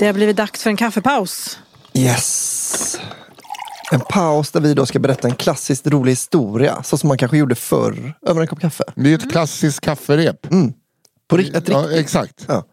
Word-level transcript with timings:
Det 0.00 0.06
har 0.06 0.12
blivit 0.12 0.36
dags 0.36 0.62
för 0.62 0.70
en 0.70 0.76
kaffepaus. 0.76 1.58
Yes. 1.94 2.98
En 3.92 4.00
paus 4.00 4.50
där 4.50 4.60
vi 4.60 4.74
då 4.74 4.86
ska 4.86 4.98
berätta 4.98 5.28
en 5.28 5.34
klassiskt 5.34 5.86
rolig 5.86 6.12
historia. 6.12 6.82
Så 6.82 6.98
som 6.98 7.08
man 7.08 7.18
kanske 7.18 7.36
gjorde 7.38 7.54
förr 7.54 8.14
över 8.26 8.40
en 8.40 8.46
kopp 8.46 8.60
kaffe. 8.60 8.84
Det 8.96 9.10
är 9.10 9.14
ett 9.14 9.30
klassiskt 9.30 9.80
kafferep. 9.80 10.46
På 11.28 11.36
ri- 11.38 11.56
ett 11.56 11.68
Ja, 11.68 11.78
riktigt. 11.78 11.98
exakt. 12.00 12.44
Ja. 12.48 12.64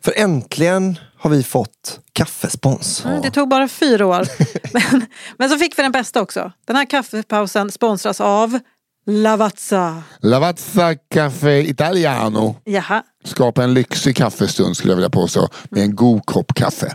För 0.00 0.12
äntligen 0.16 0.98
har 1.18 1.30
vi 1.30 1.42
fått 1.42 2.00
kaffespons. 2.12 3.04
Mm, 3.04 3.22
det 3.22 3.30
tog 3.30 3.48
bara 3.48 3.68
fyra 3.68 4.06
år. 4.06 4.26
men, 4.72 5.06
men 5.38 5.50
så 5.50 5.58
fick 5.58 5.78
vi 5.78 5.82
den 5.82 5.92
bästa 5.92 6.20
också. 6.22 6.52
Den 6.66 6.76
här 6.76 6.84
kaffepausen 6.90 7.70
sponsras 7.72 8.20
av 8.20 8.58
Lavazza. 9.06 10.02
Lavazza 10.20 10.94
Café 11.10 11.60
Italiano. 11.62 12.56
Jaha. 12.64 13.02
Skapa 13.24 13.64
en 13.64 13.74
lyxig 13.74 14.16
kaffestund 14.16 14.76
skulle 14.76 14.92
jag 14.92 14.96
vilja 14.96 15.10
påstå. 15.10 15.48
Med 15.70 15.82
en 15.82 15.96
god 15.96 16.26
kopp 16.26 16.54
kaffe. 16.54 16.94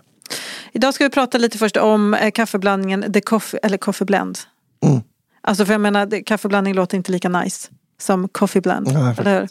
Idag 0.72 0.94
ska 0.94 1.04
vi 1.04 1.10
prata 1.10 1.38
lite 1.38 1.58
först 1.58 1.78
om 1.78 2.14
eh, 2.14 2.32
kaffeblandningen 2.32 3.14
The 3.14 3.22
Coffee, 3.22 3.60
eller 3.64 3.78
Coffee 3.78 4.06
Blend. 4.06 4.40
Mm. 4.86 5.02
Alltså 5.42 5.66
för 5.66 5.74
jag 5.74 5.82
menar, 5.82 6.06
det- 6.06 6.22
kaffeblandning 6.22 6.74
låter 6.74 6.98
inte 6.98 7.12
lika 7.12 7.30
nice 7.30 7.70
som 8.02 8.28
Coffee 8.28 8.62
Blend. 8.62 8.88
Nej, 8.94 9.16
eller 9.18 9.40
hur? 9.40 9.50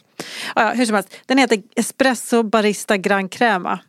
Ja, 0.56 0.62
ja, 0.62 0.70
hur 0.74 0.86
som 0.86 0.94
helst. 0.94 1.08
Den 1.26 1.38
heter 1.38 1.62
Espresso 1.76 2.42
Barista 2.42 2.96
Gran 2.96 3.28
Crema. 3.28 3.80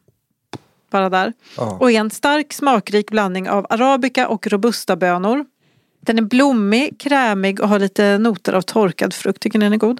Bara 0.91 1.09
där. 1.09 1.33
Ja. 1.57 1.77
Och 1.79 1.91
är 1.91 1.99
en 1.99 2.09
stark 2.11 2.53
smakrik 2.53 3.11
blandning 3.11 3.49
av 3.49 3.65
arabica 3.69 4.27
och 4.27 4.47
robusta 4.47 4.95
bönor. 4.95 5.45
Den 6.01 6.17
är 6.17 6.21
blommig, 6.21 6.99
krämig 6.99 7.59
och 7.59 7.69
har 7.69 7.79
lite 7.79 8.17
noter 8.17 8.53
av 8.53 8.61
torkad 8.61 9.13
frukt. 9.13 9.41
Tycker 9.41 9.59
ni 9.59 9.65
den 9.65 9.73
är 9.73 9.77
god? 9.77 9.99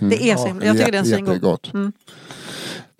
Det 0.00 0.30
är 0.30 0.36
så 0.36 0.46
himla, 0.46 0.66
jag 0.66 0.78
tycker 0.78 0.92
den 0.92 1.04
är 1.06 1.18
jättegott. 1.18 1.74
Mm. 1.74 1.92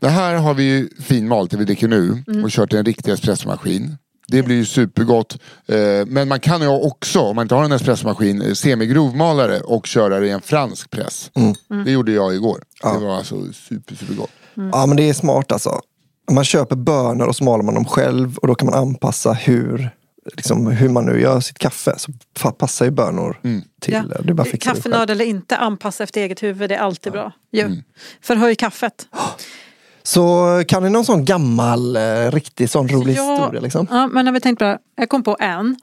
Det 0.00 0.08
här 0.08 0.34
har 0.34 0.54
vi 0.54 0.62
ju 0.62 0.88
finmalt, 1.00 1.50
det 1.50 1.56
vi 1.56 1.64
dricker 1.64 1.88
nu. 1.88 2.22
Mm. 2.26 2.44
Och 2.44 2.50
kört 2.50 2.72
i 2.72 2.76
en 2.76 2.84
riktig 2.84 3.12
espressomaskin. 3.12 3.96
Det 4.28 4.42
blir 4.42 4.56
ju 4.56 4.64
supergott. 4.64 5.38
Eh, 5.66 5.76
Men 6.06 6.28
man 6.28 6.40
kan 6.40 6.60
ju 6.62 6.68
också, 6.68 7.20
om 7.20 7.36
man 7.36 7.44
inte 7.44 7.54
har 7.54 7.64
en 7.64 7.72
espressomaskin, 7.72 8.42
eh, 8.42 8.52
semigrovmalare 8.52 9.60
och 9.60 9.86
köra 9.86 10.20
det 10.20 10.26
i 10.26 10.30
en 10.30 10.40
fransk 10.40 10.90
press. 10.90 11.30
Mm. 11.34 11.84
Det 11.84 11.90
gjorde 11.90 12.12
jag 12.12 12.34
igår. 12.34 12.62
Det 12.82 12.98
var 12.98 13.16
alltså 13.16 13.52
super, 13.52 13.94
supergott. 13.94 14.30
Ja 14.54 14.86
men 14.86 14.96
det 14.96 15.08
är 15.08 15.12
smart 15.14 15.52
alltså. 15.52 15.80
Man 16.30 16.44
köper 16.44 16.76
bönor 16.76 17.26
och 17.26 17.36
så 17.36 17.44
maler 17.44 17.64
man 17.64 17.74
dem 17.74 17.84
själv 17.84 18.38
och 18.38 18.48
då 18.48 18.54
kan 18.54 18.66
man 18.66 18.78
anpassa 18.78 19.32
hur, 19.32 19.90
liksom, 20.34 20.66
hur 20.66 20.88
man 20.88 21.06
nu 21.06 21.20
gör 21.20 21.40
sitt 21.40 21.58
kaffe. 21.58 21.94
Så 21.98 22.12
passar 22.52 22.84
ju 22.84 22.90
bönor 22.90 23.40
till. 23.80 23.94
Ja. 23.94 24.02
Det 24.24 24.34
bara. 24.34 24.46
Kaffenörd 24.46 25.10
eller 25.10 25.24
inte, 25.24 25.56
anpassa 25.56 26.04
efter 26.04 26.20
eget 26.20 26.42
huvud. 26.42 26.70
Det 26.70 26.74
är 26.74 26.80
alltid 26.80 27.12
bra. 27.12 27.32
Ju. 27.52 27.82
Förhöj 28.20 28.54
kaffet. 28.54 29.06
Så 30.04 30.46
kan 30.68 30.82
ni 30.82 30.90
någon 30.90 31.04
sån 31.04 31.24
gammal, 31.24 31.96
eh, 31.96 32.30
riktig 32.32 32.70
sån 32.70 32.88
rolig 32.88 33.16
Ja, 33.16 33.32
historia? 33.36 33.60
Liksom? 33.60 33.86
Ja, 33.90 34.06
men 34.06 34.24
när 34.24 34.32
vi 34.32 34.40
tänkte 34.40 34.64
på 34.64 34.68
det, 34.68 34.78
jag 34.96 35.08
kom 35.08 35.22
på 35.22 35.36
en 35.40 35.76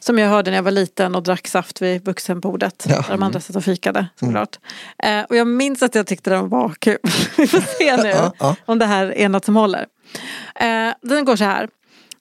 som 0.00 0.18
jag 0.18 0.28
hörde 0.28 0.50
när 0.50 0.58
jag 0.58 0.62
var 0.62 0.70
liten 0.70 1.14
och 1.14 1.22
drack 1.22 1.48
saft 1.48 1.82
vid 1.82 2.04
vuxenbordet. 2.04 2.86
Ja. 2.88 2.94
Där 2.96 3.10
de 3.10 3.22
andra 3.22 3.40
satt 3.40 3.56
och 3.56 3.64
fikade 3.64 4.06
såklart. 4.20 4.58
Eh, 4.98 5.20
och 5.22 5.36
jag 5.36 5.46
minns 5.46 5.82
att 5.82 5.94
jag 5.94 6.06
tyckte 6.06 6.30
den 6.30 6.48
var 6.48 6.74
kul. 6.78 6.98
vi 7.36 7.46
får 7.46 7.60
se 7.78 7.96
nu 8.02 8.08
Ja, 8.08 8.32
ja. 8.38 8.56
om 8.64 8.78
det 8.78 8.86
här 8.86 9.14
är 9.16 9.28
något 9.28 9.44
som 9.44 9.56
håller. 9.56 9.86
Eh, 10.54 10.90
den 11.02 11.24
går 11.24 11.36
så 11.36 11.44
här. 11.44 11.68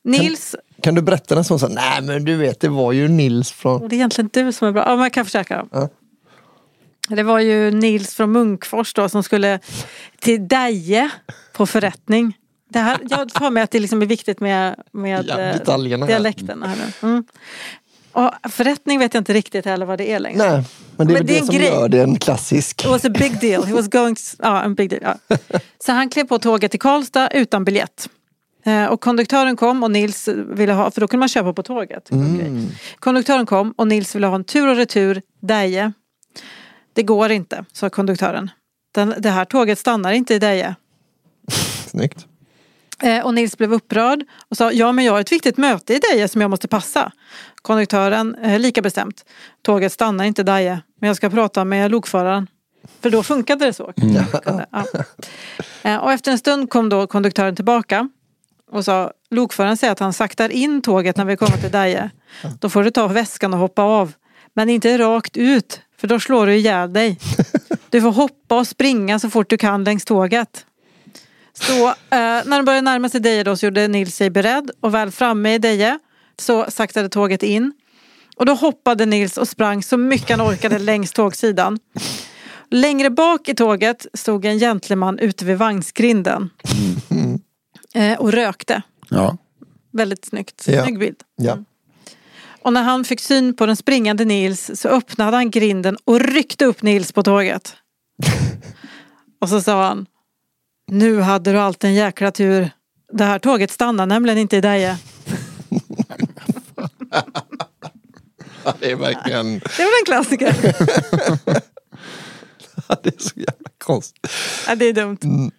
Nils, 0.03 0.55
Kan 0.83 0.95
du 0.95 1.01
berätta 1.01 1.37
en 1.37 1.43
sån? 1.43 1.59
Så, 1.59 1.67
Nej 1.67 2.01
men 2.01 2.25
du 2.25 2.35
vet, 2.35 2.59
det 2.59 2.69
var 2.69 2.91
ju 2.91 3.07
Nils 3.07 3.51
från... 3.51 3.79
det 3.87 3.95
är 3.95 3.97
egentligen 3.97 4.29
du 4.33 4.51
som 4.51 4.67
är 4.67 4.71
bra. 4.71 4.83
Ja, 4.87 5.03
jag 5.03 5.13
kan 5.13 5.25
försöka. 5.25 5.65
Ja. 5.71 5.89
Det 7.09 7.23
var 7.23 7.39
ju 7.39 7.71
Nils 7.71 8.15
från 8.15 8.31
Munkfors 8.31 8.93
då 8.93 9.09
som 9.09 9.23
skulle 9.23 9.59
till 10.19 10.47
Deje 10.47 11.09
på 11.53 11.65
förrättning. 11.65 12.37
Det 12.69 12.79
här, 12.79 12.97
jag 13.09 13.31
för 13.31 13.49
mig 13.49 13.63
att 13.63 13.71
det 13.71 13.79
liksom 13.79 14.01
är 14.01 14.05
viktigt 14.05 14.39
med, 14.39 14.75
med 14.91 15.25
Ja, 15.27 15.39
eh, 15.39 15.45
här. 15.67 16.07
dialekten. 16.07 16.63
Här 16.63 16.75
nu. 16.75 17.09
Mm. 17.09 17.23
Och 18.11 18.51
förrättning 18.51 18.99
vet 18.99 19.13
jag 19.13 19.21
inte 19.21 19.33
riktigt 19.33 19.65
heller 19.65 19.85
vad 19.85 19.97
det 19.97 20.11
är 20.11 20.19
längre. 20.19 20.37
Nej, 20.51 20.63
men 20.97 21.07
det 21.07 21.13
är 21.13 21.17
Men 21.17 21.25
det 21.25 21.33
det, 21.33 21.45
som 21.45 21.55
grej. 21.55 21.67
gör 21.67 21.89
det 21.89 22.01
en 22.01 22.19
klassisk. 22.19 22.81
It 22.81 22.89
was 22.89 23.05
a 23.05 23.09
big 23.09 23.39
deal. 23.39 23.63
He 23.63 23.73
was 23.73 23.87
going 23.87 24.15
to, 24.15 24.21
ja, 24.39 24.63
en 24.63 24.75
big 24.75 24.89
deal. 24.89 25.01
Ja. 25.27 25.37
Så 25.85 25.91
han 25.91 26.09
klev 26.09 26.23
på 26.23 26.39
tåget 26.39 26.71
till 26.71 26.79
Karlstad 26.79 27.29
utan 27.29 27.65
biljett. 27.65 28.09
Eh, 28.65 28.85
Och 28.85 29.01
konduktören 29.01 29.55
kom 29.55 29.83
och 29.83 29.91
Nils 29.91 30.27
ville 30.27 30.73
ha, 30.73 30.91
för 30.91 31.01
då 31.01 31.07
kunde 31.07 31.19
man 31.19 31.27
köpa 31.29 31.53
på 31.53 31.63
tåget. 31.63 32.09
Okej. 32.11 32.69
Konduktören 32.99 33.45
kom 33.45 33.71
och 33.77 33.87
Nils 33.87 34.15
ville 34.15 34.27
ha 34.27 34.35
en 34.35 34.43
tur 34.43 34.67
och 34.67 34.75
retur 34.75 35.21
Deje. 35.41 35.91
Det 36.93 37.03
går 37.03 37.31
inte, 37.31 37.65
sa 37.73 37.89
konduktören. 37.89 38.49
Den, 38.93 39.13
det 39.17 39.29
här 39.29 39.45
tåget 39.45 39.79
stannar 39.79 40.11
inte 40.11 40.33
i 40.35 40.39
Deje. 40.39 40.75
Snyggt. 41.87 42.25
Eh, 43.03 43.25
Och 43.25 43.33
Nils 43.33 43.57
blev 43.57 43.73
upprörd 43.73 44.23
och 44.49 44.57
sa 44.57 44.71
ja 44.71 44.91
men 44.91 45.05
jag 45.05 45.13
har 45.13 45.19
ett 45.21 45.31
viktigt 45.31 45.57
möte 45.57 45.93
i 45.93 45.99
Deje 46.11 46.27
som 46.27 46.41
jag 46.41 46.49
måste 46.49 46.67
passa. 46.67 47.11
Konduktören 47.61 48.35
eh, 48.35 48.59
lika 48.59 48.81
bestämt. 48.81 49.25
Tåget 49.61 49.91
stannar 49.93 50.25
inte 50.25 50.41
i 50.41 50.43
Deje 50.45 50.81
men 51.01 51.07
jag 51.07 51.17
ska 51.17 51.29
prata 51.29 51.65
med 51.65 51.91
lokföraren. 51.91 52.47
För 53.01 53.09
då 53.09 53.23
funkade 53.23 53.65
det 53.65 53.73
så. 53.73 53.93
Funkade, 54.01 54.65
ja. 54.71 54.85
Eh, 55.83 55.97
Och 55.97 56.11
efter 56.11 56.31
en 56.31 56.37
stund 56.37 56.69
kom 56.69 56.89
då 56.89 57.07
konduktören 57.07 57.55
tillbaka 57.55 58.09
och 58.73 58.85
sa 58.85 59.11
lokföraren 59.29 59.77
säger 59.77 59.91
att 59.93 59.99
han 59.99 60.13
saktar 60.13 60.49
in 60.49 60.81
tåget 60.81 61.17
när 61.17 61.25
vi 61.25 61.37
kommer 61.37 61.57
till 61.57 61.71
Deje. 61.71 62.09
Då 62.59 62.69
får 62.69 62.83
du 62.83 62.91
ta 62.91 63.07
väskan 63.07 63.53
och 63.53 63.59
hoppa 63.59 63.81
av. 63.81 64.13
Men 64.53 64.69
inte 64.69 64.97
rakt 64.97 65.37
ut 65.37 65.81
för 65.97 66.07
då 66.07 66.19
slår 66.19 66.45
du 66.45 66.55
ihjäl 66.55 66.93
dig. 66.93 67.19
Du 67.89 68.01
får 68.01 68.11
hoppa 68.11 68.57
och 68.59 68.67
springa 68.67 69.19
så 69.19 69.29
fort 69.29 69.49
du 69.49 69.57
kan 69.57 69.83
längs 69.83 70.05
tåget. 70.05 70.65
Så 71.53 71.87
eh, 71.87 71.93
när 72.09 72.57
de 72.57 72.65
började 72.65 72.81
närma 72.81 73.09
sig 73.09 73.21
Deje 73.21 73.43
då 73.43 73.57
så 73.57 73.65
gjorde 73.65 73.87
Nils 73.87 74.15
sig 74.15 74.29
beredd 74.29 74.71
och 74.79 74.93
väl 74.93 75.11
framme 75.11 75.53
i 75.53 75.57
Deje 75.57 75.99
så 76.39 76.65
saktade 76.69 77.09
tåget 77.09 77.43
in. 77.43 77.73
Och 78.35 78.45
då 78.45 78.53
hoppade 78.53 79.05
Nils 79.05 79.37
och 79.37 79.47
sprang 79.47 79.83
så 79.83 79.97
mycket 79.97 80.37
han 80.37 80.41
orkade 80.41 80.79
längs 80.79 81.11
tågsidan. 81.11 81.79
Längre 82.69 83.09
bak 83.09 83.49
i 83.49 83.55
tåget 83.55 84.05
stod 84.13 84.45
en 84.45 84.59
gentleman 84.59 85.19
ute 85.19 85.45
vid 85.45 85.57
vagnsgrinden. 85.57 86.49
Eh, 87.93 88.19
och 88.19 88.31
rökte. 88.31 88.81
Ja. 89.09 89.37
Väldigt 89.91 90.25
snyggt. 90.25 90.67
Ja. 90.67 90.83
Snygg 90.83 90.99
bild. 90.99 91.17
Ja. 91.35 91.57
Och 92.61 92.73
när 92.73 92.83
han 92.83 93.05
fick 93.05 93.19
syn 93.19 93.55
på 93.55 93.65
den 93.65 93.75
springande 93.75 94.25
Nils 94.25 94.71
så 94.81 94.89
öppnade 94.89 95.37
han 95.37 95.51
grinden 95.51 95.97
och 96.05 96.19
ryckte 96.19 96.65
upp 96.65 96.81
Nils 96.81 97.11
på 97.11 97.23
tåget. 97.23 97.75
och 99.41 99.49
så 99.49 99.61
sa 99.61 99.87
han 99.87 100.05
Nu 100.87 101.19
hade 101.19 101.51
du 101.51 101.59
alltid 101.59 101.89
en 101.89 101.95
jäkla 101.95 102.31
tur. 102.31 102.69
Det 103.13 103.23
här 103.23 103.39
tåget 103.39 103.71
stannar 103.71 104.05
nämligen 104.05 104.37
inte 104.37 104.57
i 104.57 104.61
Deje. 104.61 104.97
Det 108.79 108.91
är 108.91 108.95
verkligen... 108.95 109.59
Det 109.77 109.83
var 109.83 109.99
en 109.99 110.05
klassiker. 110.05 110.55
det 113.03 113.15
är 113.15 113.23
så 113.23 113.35
jävla 113.35 113.69
konstigt. 113.77 114.27
ja, 114.67 114.75
det 114.75 114.85
är 114.85 114.93
dumt. 114.93 115.51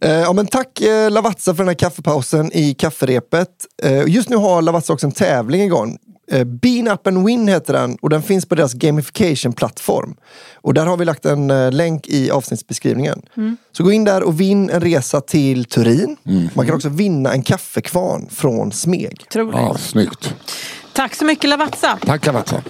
Eh, 0.00 0.10
ja, 0.10 0.32
men 0.32 0.46
tack 0.46 0.80
eh, 0.80 1.10
Lavazza 1.10 1.54
för 1.54 1.58
den 1.62 1.68
här 1.68 1.74
kaffepausen 1.74 2.50
i 2.52 2.74
kafferepet. 2.74 3.48
Eh, 3.82 4.02
just 4.06 4.28
nu 4.28 4.36
har 4.36 4.62
Lavazza 4.62 4.92
också 4.92 5.06
en 5.06 5.12
tävling 5.12 5.62
igång. 5.62 5.98
Eh, 6.30 6.44
Bean 6.44 6.88
Up 6.88 7.06
and 7.06 7.26
Win 7.26 7.48
heter 7.48 7.72
den 7.72 7.96
och 8.02 8.10
den 8.10 8.22
finns 8.22 8.46
på 8.46 8.54
deras 8.54 8.74
gamification-plattform. 8.74 10.14
Och 10.54 10.74
där 10.74 10.86
har 10.86 10.96
vi 10.96 11.04
lagt 11.04 11.26
en 11.26 11.50
eh, 11.50 11.72
länk 11.72 12.08
i 12.08 12.30
avsnittsbeskrivningen. 12.30 13.22
Så 13.72 13.84
gå 13.84 13.92
in 13.92 14.04
där 14.04 14.22
och 14.22 14.40
vinn 14.40 14.70
en 14.70 14.80
resa 14.80 15.20
till 15.20 15.64
Turin. 15.64 16.16
Man 16.54 16.66
kan 16.66 16.74
också 16.74 16.88
vinna 16.88 17.32
en 17.32 17.42
kaffekvarn 17.42 18.28
från 18.30 18.72
Smeg. 18.72 19.24
Ja, 19.34 19.76
snyggt. 19.78 20.34
Tack 20.92 21.14
så 21.14 21.24
mycket 21.24 21.50
Lavazza. 21.50 21.98
Tack 22.06 22.26
Lavazza. 22.26 22.62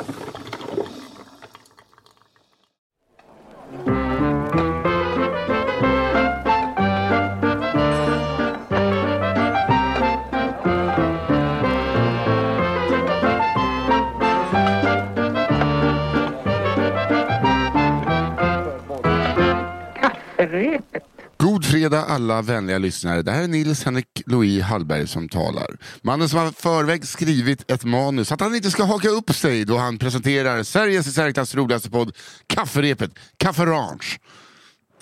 God 21.54 21.64
fredag 21.64 22.04
alla 22.04 22.42
vänliga 22.42 22.78
lyssnare. 22.78 23.22
Det 23.22 23.32
här 23.32 23.42
är 23.42 23.48
Nils 23.48 23.84
Henrik 23.84 24.22
Louis 24.26 24.62
Hallberg 24.62 25.06
som 25.06 25.28
talar. 25.28 25.76
Mannen 26.02 26.28
som 26.28 26.38
har 26.38 26.52
förväg 26.52 27.06
skrivit 27.06 27.70
ett 27.70 27.84
manus 27.84 28.32
att 28.32 28.40
han 28.40 28.54
inte 28.54 28.70
ska 28.70 28.84
haka 28.84 29.08
upp 29.08 29.34
sig 29.34 29.64
då 29.64 29.76
han 29.76 29.98
presenterar 29.98 30.62
Sveriges 30.62 31.06
i 31.06 31.12
särklass 31.12 31.54
roligaste 31.54 31.90
podd 31.90 32.16
Kafferepet, 32.46 33.10
Kafferange. 33.36 34.18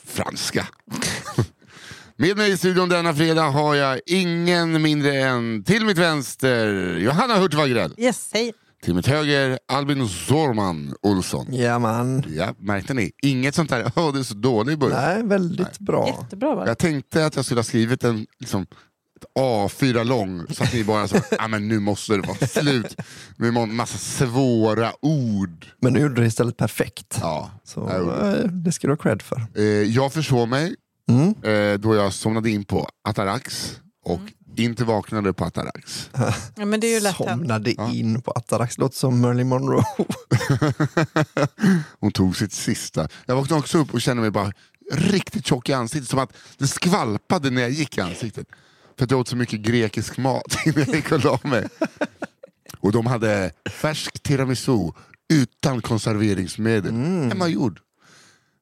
Franska. 0.04 0.66
Med 2.16 2.36
mig 2.36 2.52
i 2.52 2.56
studion 2.56 2.88
denna 2.88 3.14
fredag 3.14 3.42
har 3.42 3.74
jag 3.74 4.00
ingen 4.06 4.82
mindre 4.82 5.16
än 5.16 5.64
till 5.64 5.86
mitt 5.86 5.98
vänster 5.98 6.96
Johanna 6.98 7.36
Hurtig 7.36 7.58
Wagrell. 7.58 7.94
Yes, 7.98 8.30
hej. 8.32 8.52
Till 8.82 8.94
mitt 8.94 9.06
höger 9.06 9.58
Albin 9.68 10.08
Zorman 10.08 10.94
Olsson. 11.02 11.46
Ja, 11.50 11.78
man. 11.78 12.24
Ja, 12.36 12.54
märkte 12.58 12.94
ni? 12.94 13.12
Inget 13.22 13.54
sånt 13.54 13.70
där, 13.70 13.92
åh 13.96 14.12
det 14.12 14.18
är 14.18 14.22
så 14.22 14.34
dålig 14.34 14.78
början. 14.78 15.00
Nej, 15.02 15.22
väldigt 15.22 15.78
bra. 15.78 16.06
Jättebra 16.20 16.54
var 16.54 16.64
det. 16.64 16.70
Jag 16.70 16.78
tänkte 16.78 17.26
att 17.26 17.36
jag 17.36 17.44
skulle 17.44 17.58
ha 17.58 17.64
skrivit 17.64 18.04
en 18.04 18.26
liksom, 18.40 18.62
ett 18.62 19.24
A4 19.38 20.04
lång 20.04 20.46
så 20.50 20.64
att 20.64 20.72
ni 20.72 20.84
bara 20.84 21.08
så, 21.08 21.16
ah, 21.38 21.48
men 21.48 21.68
nu 21.68 21.78
måste 21.80 22.12
det 22.16 22.26
vara 22.26 22.36
slut 22.48 22.96
med 23.36 23.56
en 23.56 23.74
massa 23.74 23.98
svåra 23.98 24.92
ord. 25.02 25.66
Men 25.80 25.92
nu 25.92 26.00
gjorde 26.00 26.14
du 26.14 26.20
det 26.20 26.26
istället 26.26 26.56
perfekt. 26.56 27.18
Ja, 27.20 27.50
Så 27.64 27.88
eh, 27.88 28.44
det 28.48 28.72
ska 28.72 28.86
du 28.86 28.92
ha 28.92 28.98
cred 28.98 29.22
för. 29.22 29.46
Eh, 29.54 29.62
jag 29.64 30.12
försov 30.12 30.48
mig 30.48 30.74
Mm. 31.08 31.28
eh, 31.42 31.78
då 31.78 31.94
jag 31.94 32.12
somnade 32.12 32.50
in 32.50 32.64
på 32.64 32.88
Atarax 33.08 33.76
och 34.04 34.20
inte 34.58 34.84
vaknade 34.84 35.32
på 35.32 35.44
Atarax. 35.44 36.10
Ja, 36.56 36.64
men 36.64 36.80
det 36.80 36.86
är 36.86 36.94
ju 36.94 37.00
lätt. 37.00 37.16
Somnade 37.16 37.72
in 37.72 38.22
på 38.22 38.30
Atarax. 38.30 38.78
Låter 38.78 38.96
som 38.96 39.20
Marilyn 39.20 39.48
Monroe. 39.48 39.84
Hon 42.00 42.12
tog 42.12 42.36
sitt 42.36 42.52
sista. 42.52 43.08
Jag 43.26 43.36
vaknade 43.36 43.60
också 43.60 43.78
upp 43.78 43.94
och 43.94 44.00
kände 44.00 44.20
mig 44.20 44.30
bara 44.30 44.52
riktigt 44.92 45.46
tjock 45.46 45.68
i 45.68 45.72
ansiktet. 45.72 46.10
Som 46.10 46.18
att 46.18 46.32
det 46.58 46.66
skvalpade 46.66 47.50
när 47.50 47.62
jag 47.62 47.70
gick 47.70 47.98
i 47.98 48.00
ansiktet. 48.00 48.46
För 48.98 49.04
att 49.04 49.10
jag 49.10 49.20
åt 49.20 49.28
så 49.28 49.36
mycket 49.36 49.60
grekisk 49.60 50.18
mat 50.18 50.56
innan 50.66 50.84
jag 50.86 50.94
gick 50.96 51.12
och 51.12 51.24
la 51.24 51.38
mig. 51.42 51.68
Och 52.80 52.92
de 52.92 53.06
hade 53.06 53.50
färsk 53.70 54.22
tiramisu 54.22 54.90
utan 55.32 55.82
konserveringsmedel. 55.82 56.92
Hemmagjord. 56.94 57.80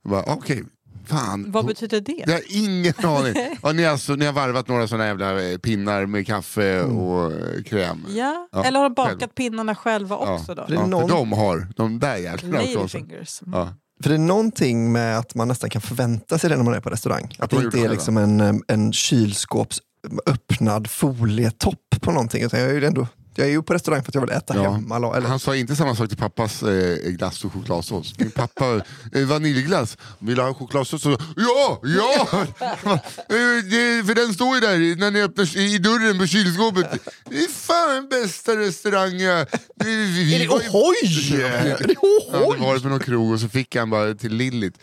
Jag 0.02 0.10
bara, 0.10 0.22
Okej, 0.22 0.64
fan. 1.10 1.44
Vad 1.48 1.66
betyder 1.66 2.00
det? 2.00 2.24
Jag 2.26 2.32
har 2.32 2.42
ingen 2.48 2.94
aning. 3.04 3.34
Ja, 3.62 3.72
ni, 3.72 3.82
har 3.84 3.92
alltså, 3.92 4.14
ni 4.14 4.24
har 4.26 4.32
varvat 4.32 4.68
några 4.68 4.88
sådana 4.88 5.06
jävla 5.06 5.42
eh, 5.50 5.58
pinnar 5.58 6.06
med 6.06 6.26
kaffe 6.26 6.82
och 6.82 7.32
eh, 7.32 7.62
kräm. 7.62 8.06
Ja. 8.08 8.48
Ja, 8.52 8.64
eller 8.64 8.78
har 8.80 8.88
de 8.88 8.94
bakat 8.94 9.18
själv. 9.20 9.28
pinnarna 9.28 9.74
själva 9.74 10.16
också 10.16 10.54
då? 10.54 10.64
Ja, 10.68 10.86
någon- 10.86 11.08
för 11.08 11.16
de 11.16 11.32
har, 11.32 11.68
de 11.76 11.98
där 11.98 12.34
också. 12.34 12.46
Ladyfingers. 12.46 13.42
Mm. 13.46 13.58
Ja. 13.60 13.74
För 14.02 14.08
det 14.10 14.16
är 14.16 14.18
någonting 14.18 14.92
med 14.92 15.18
att 15.18 15.34
man 15.34 15.48
nästan 15.48 15.70
kan 15.70 15.82
förvänta 15.82 16.38
sig 16.38 16.50
det 16.50 16.56
när 16.56 16.64
man 16.64 16.74
är 16.74 16.80
på 16.80 16.90
restaurang. 16.90 17.34
Att 17.38 17.50
de 17.50 17.56
det 17.56 17.64
inte 17.64 17.78
är 17.80 17.88
liksom 17.88 18.16
en, 18.16 18.40
eh, 18.40 18.54
en 18.68 18.92
kylskåps 18.92 19.80
öppnad 20.26 20.90
folietopp 20.90 21.96
på 22.00 22.10
någonting. 22.12 22.42
Utan 22.42 22.60
jag 22.60 22.68
är 22.70 22.74
ju 22.74 22.86
ändå 22.86 23.06
jag 23.34 23.46
är 23.46 23.50
ju 23.50 23.62
på 23.62 23.74
restaurang 23.74 24.02
för 24.02 24.10
att 24.10 24.14
jag 24.14 24.20
vill 24.22 24.30
äta 24.30 24.54
Ja. 24.56 24.70
hemma. 24.72 24.96
Eller, 25.16 25.28
Han 25.28 25.40
sa 25.40 25.56
inte 25.56 25.76
samma 25.76 25.96
sak 25.96 26.08
till 26.08 26.18
pappas 26.18 26.62
eh, 26.62 26.96
glass 27.10 27.44
och 27.44 27.52
chokladsås. 27.52 28.18
Min 28.18 28.30
pappa, 28.30 28.74
eh, 29.14 29.24
vaniljglass, 29.26 29.96
vill 30.18 30.38
ha 30.38 30.54
chokladsås? 30.54 31.04
Ja, 31.36 31.80
ja! 31.84 32.28
Eh, 33.30 33.64
det, 33.70 34.04
för 34.06 34.14
den 34.14 34.34
står 34.34 34.54
ju 34.54 34.60
där 34.60 34.96
när 34.96 35.10
ni 35.10 35.22
öppnar 35.22 35.56
i 35.58 35.78
dörren 35.78 36.18
på 36.18 36.26
kylskåpet. 36.26 36.86
Det 37.30 37.36
är 37.44 37.48
fan 37.48 38.08
bästa 38.08 38.56
restaurangen. 38.56 39.20
jag- 39.20 39.46
Vi, 39.76 39.96
vi, 39.96 40.24
vi 40.24 40.34
är 40.34 40.38
det 40.38 40.48
Ohoy? 40.48 40.94
Är 41.34 41.38
det 41.38 41.58
Han 41.58 41.70
hade 41.70 41.94
Ohoy? 41.94 42.58
varit 42.58 42.82
på 42.82 42.88
någon 42.88 43.00
krog 43.00 43.32
och 43.32 43.40
så 43.40 43.48
fick 43.48 43.76
han 43.76 43.90
bara 43.90 44.14
till 44.14 44.34
Lillit. 44.34 44.74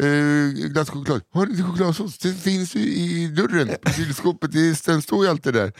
Eh, 0.00 0.68
glass 0.70 0.88
och 0.88 0.94
choklad. 0.94 1.20
Har 1.32 1.46
ni 1.46 1.52
inte 1.52 1.64
chokladsås? 1.64 2.18
Det 2.18 2.32
finns 2.34 2.74
ju 2.74 2.80
i 2.80 3.26
dörren 3.28 3.70
på 3.82 3.92
kylskåpet. 3.92 4.52
Det, 4.52 4.84
den 4.86 5.02
står 5.02 5.24
ju 5.24 5.30
alltid 5.30 5.54
där. 5.54 5.72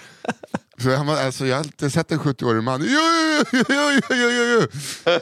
Så 0.79 0.95
han 0.97 1.07
var, 1.07 1.17
alltså, 1.17 1.47
jag 1.47 1.57
har 1.57 1.61
alltid 1.61 1.93
sett 1.93 2.13
en 2.13 2.19
70-årig 2.19 2.63
man. 2.63 2.81
Jo, 2.85 3.01
jo, 3.53 3.63
jo, 3.69 4.01
jo, 4.11 4.31
jo, 4.31 4.67
jo. 5.07 5.13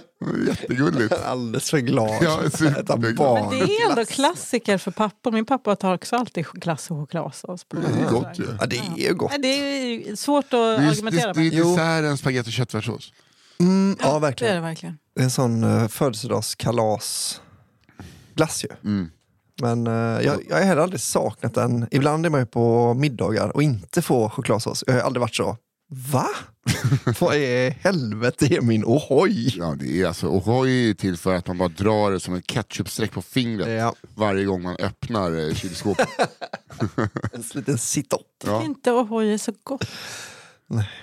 Jättegulligt. 0.46 1.14
Alldeles 1.26 1.70
för 1.70 1.78
glad. 1.78 2.22
Ja, 2.22 2.40
superglad. 2.50 3.34
Men 3.50 3.50
det 3.50 3.64
är 3.64 3.90
ändå 3.90 4.04
klassiker 4.04 4.78
för 4.78 4.90
pappor. 4.90 5.32
Min 5.32 5.44
pappa 5.46 5.76
tar 5.76 5.94
också 5.94 6.16
alltid 6.16 6.46
glass 6.46 6.90
och 6.90 6.96
chokladsås. 6.96 7.64
På 7.64 7.76
Det 7.76 7.86
är 7.86 8.10
gott 8.10 8.38
ju. 8.38 8.46
Ja, 8.60 8.66
det 8.66 8.76
är 8.78 9.08
ju 9.08 9.14
gott. 9.14 9.32
Det 9.42 9.48
är 9.48 10.16
svårt 10.16 10.44
att 10.44 10.50
Det 10.50 10.56
är, 10.58 10.88
argumentera 10.88 11.32
det, 11.32 11.40
det 11.40 11.56
är 11.56 11.64
med. 11.64 11.76
Desserten 11.76 12.18
spagetti 12.18 12.48
och 12.48 12.52
köttfärssås. 12.52 13.12
Mm, 13.60 13.96
ja, 14.00 14.10
Det 14.10 14.16
är 14.16 14.20
verkligen. 14.20 14.54
det 14.54 14.60
verkligen. 14.60 14.98
Det 15.14 15.20
är 15.20 15.24
en 15.24 15.30
sån 15.30 15.64
uh, 15.64 15.88
födelsedagskalasglass 15.88 17.40
ju. 18.64 18.68
Mm. 18.90 19.10
Men 19.62 19.86
eh, 19.86 19.92
jag, 20.24 20.42
jag 20.48 20.56
har 20.56 20.62
heller 20.62 20.82
aldrig 20.82 21.00
saknat 21.00 21.54
den. 21.54 21.86
Ibland 21.90 22.26
är 22.26 22.30
man 22.30 22.40
ju 22.40 22.46
på 22.46 22.94
middagar 22.94 23.48
och 23.56 23.62
inte 23.62 24.02
får 24.02 24.28
chokladsås. 24.28 24.84
Jag 24.86 24.94
har 24.94 25.00
aldrig 25.00 25.20
varit 25.20 25.34
så, 25.34 25.56
va? 25.88 26.26
Vad 27.20 27.36
i 27.36 27.76
helvete 27.80 28.46
är 28.54 28.60
min 28.60 28.84
O'hoy? 28.84 29.54
Ja, 29.58 29.74
det 29.78 30.02
är 30.02 30.06
alltså, 30.06 30.26
O'hoy 30.26 30.90
är 30.90 30.94
till 30.94 31.16
för 31.16 31.34
att 31.34 31.46
man 31.46 31.58
bara 31.58 31.68
drar 31.68 32.10
det 32.10 32.20
som 32.20 32.34
en 32.34 32.42
ketchupstreck 32.42 33.12
på 33.12 33.22
fingret 33.22 33.68
Ja, 33.68 33.94
varje 34.14 34.44
gång 34.44 34.62
man 34.62 34.76
öppnar 34.76 35.48
eh, 35.48 35.54
kylskåpet. 35.54 36.08
en 37.32 37.42
liten 37.54 37.78
sit-up. 37.78 38.20
Ja. 38.44 38.64
Inte 38.64 38.90
O'hoy 38.90 39.34
är 39.34 39.38
så 39.38 39.52
gott. 39.62 39.86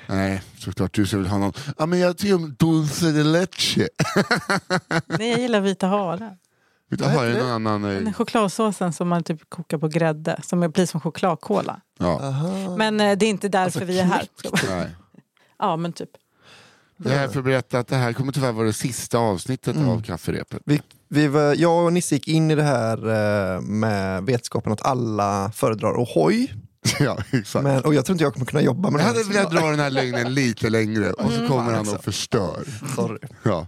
Nej, 0.07 0.41
såklart 0.57 0.93
du 0.93 1.03
vill 1.03 1.27
ha 1.27 1.37
någon. 1.37 1.53
Ja, 1.77 1.85
men 1.85 1.99
jag 1.99 2.17
tycker 2.17 2.35
om 2.35 2.55
dulce 2.59 3.11
de 3.11 3.23
leche. 3.23 3.89
Nej, 5.07 5.29
jag 5.29 5.39
gillar 5.39 5.61
vita 5.61 5.87
haren. 5.87 6.37
Utan 6.91 7.11
har 7.11 7.25
jag 7.25 7.37
någon 7.37 7.51
annan... 7.51 7.83
eh, 7.85 8.03
Den 8.03 8.13
chokladsåsen 8.13 8.93
som 8.93 9.07
man 9.07 9.23
typ 9.23 9.49
kokar 9.49 9.77
på 9.77 9.87
grädde. 9.87 10.39
Som 10.43 10.63
är 10.63 10.69
precis 10.69 10.91
som 10.91 11.01
chokladkola. 11.01 11.81
Ja, 11.99 12.21
Men 12.77 12.99
eh, 12.99 13.17
det 13.17 13.25
är 13.25 13.29
inte 13.29 13.49
därför 13.49 13.65
Alltså, 13.65 13.85
vi 13.85 13.99
är 13.99 14.03
här. 14.03 14.27
nej. 14.69 14.89
Ja, 15.59 15.75
men 15.75 15.93
typ. 15.93 16.09
Jag 17.03 17.13
är 17.13 17.27
för 17.27 17.39
att 17.39 17.45
berätta 17.45 17.79
att 17.79 17.87
det 17.87 17.95
här 17.95 18.13
kommer 18.13 18.31
tyvärr 18.31 18.51
vara 18.51 18.65
det 18.67 18.73
sista 18.73 19.17
avsnittet 19.17 19.77
av 19.77 20.01
kafferepet. 20.03 20.61
Vi, 20.65 20.81
vi, 21.07 21.27
var- 21.27 21.55
jag 21.55 21.85
och 21.85 21.93
Nisse 21.93 22.15
gick 22.15 22.27
in 22.27 22.51
i 22.51 22.55
det 22.55 22.63
här 22.63 22.97
eh, 23.55 23.61
med 23.61 24.23
vetskapen 24.23 24.71
att 24.73 24.81
alla 24.85 25.51
föredrar 25.55 25.93
O'hoy. 25.93 26.47
ja, 26.99 27.17
exakt. 27.31 27.63
Men, 27.63 27.81
och 27.83 27.93
jag 27.93 28.05
tror 28.05 28.13
inte 28.13 28.23
jag 28.23 28.33
kommer 28.33 28.45
kunna 28.45 28.61
jobba 28.61 28.89
med 28.89 29.01
jag 29.01 29.15
det. 29.15 29.19
hade 29.19 29.33
velat 29.33 29.51
dra 29.51 29.69
den 29.69 29.79
här 29.79 29.89
lögnen 29.89 30.33
lite 30.33 30.69
längre 30.69 31.13
och 31.13 31.31
så 31.31 31.47
kommer 31.47 31.73
han 31.73 31.89
och 31.89 32.03
förstör. 32.03 32.63
Sorry. 32.95 33.19
Ja. 33.43 33.67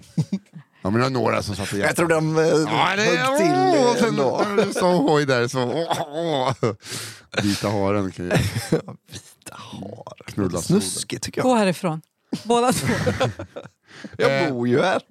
Ja, 0.84 0.90
men 0.90 0.94
det 0.94 1.00
var 1.02 1.10
några 1.10 1.44
som 1.44 1.56
satt 1.56 1.72
och 1.74 1.78
Jag 1.80 1.96
tror 1.96 2.08
de 2.08 2.38
eh, 2.38 2.44
Ja, 2.44 2.94
det 2.96 3.02
högg 3.04 3.38
till 3.38 3.52
åh, 3.56 3.86
och 3.86 3.90
eh, 3.90 3.96
sen 4.00 4.10
ändå. 4.10 4.46
när 4.56 4.66
du 4.66 4.74
sa 4.74 4.94
hoj 4.94 5.26
där 5.26 5.48
så... 5.48 5.64
Åh, 5.64 6.02
åh. 6.12 6.54
Vita 7.44 7.70
haren 7.70 8.12
kan 8.12 8.26
ju 8.26 8.32
Har. 9.52 10.16
knulla 10.26 10.62
Snuskigt 10.62 11.24
tycker 11.24 11.42
Gå 11.42 11.50
jag. 11.50 11.56
härifrån. 11.56 12.02
Båda 12.44 12.74
två. 12.74 12.88
Jag 14.18 14.44
Eh, 14.44 14.54
bor 14.54 14.68
ju 14.68 14.82
här. 14.82 15.02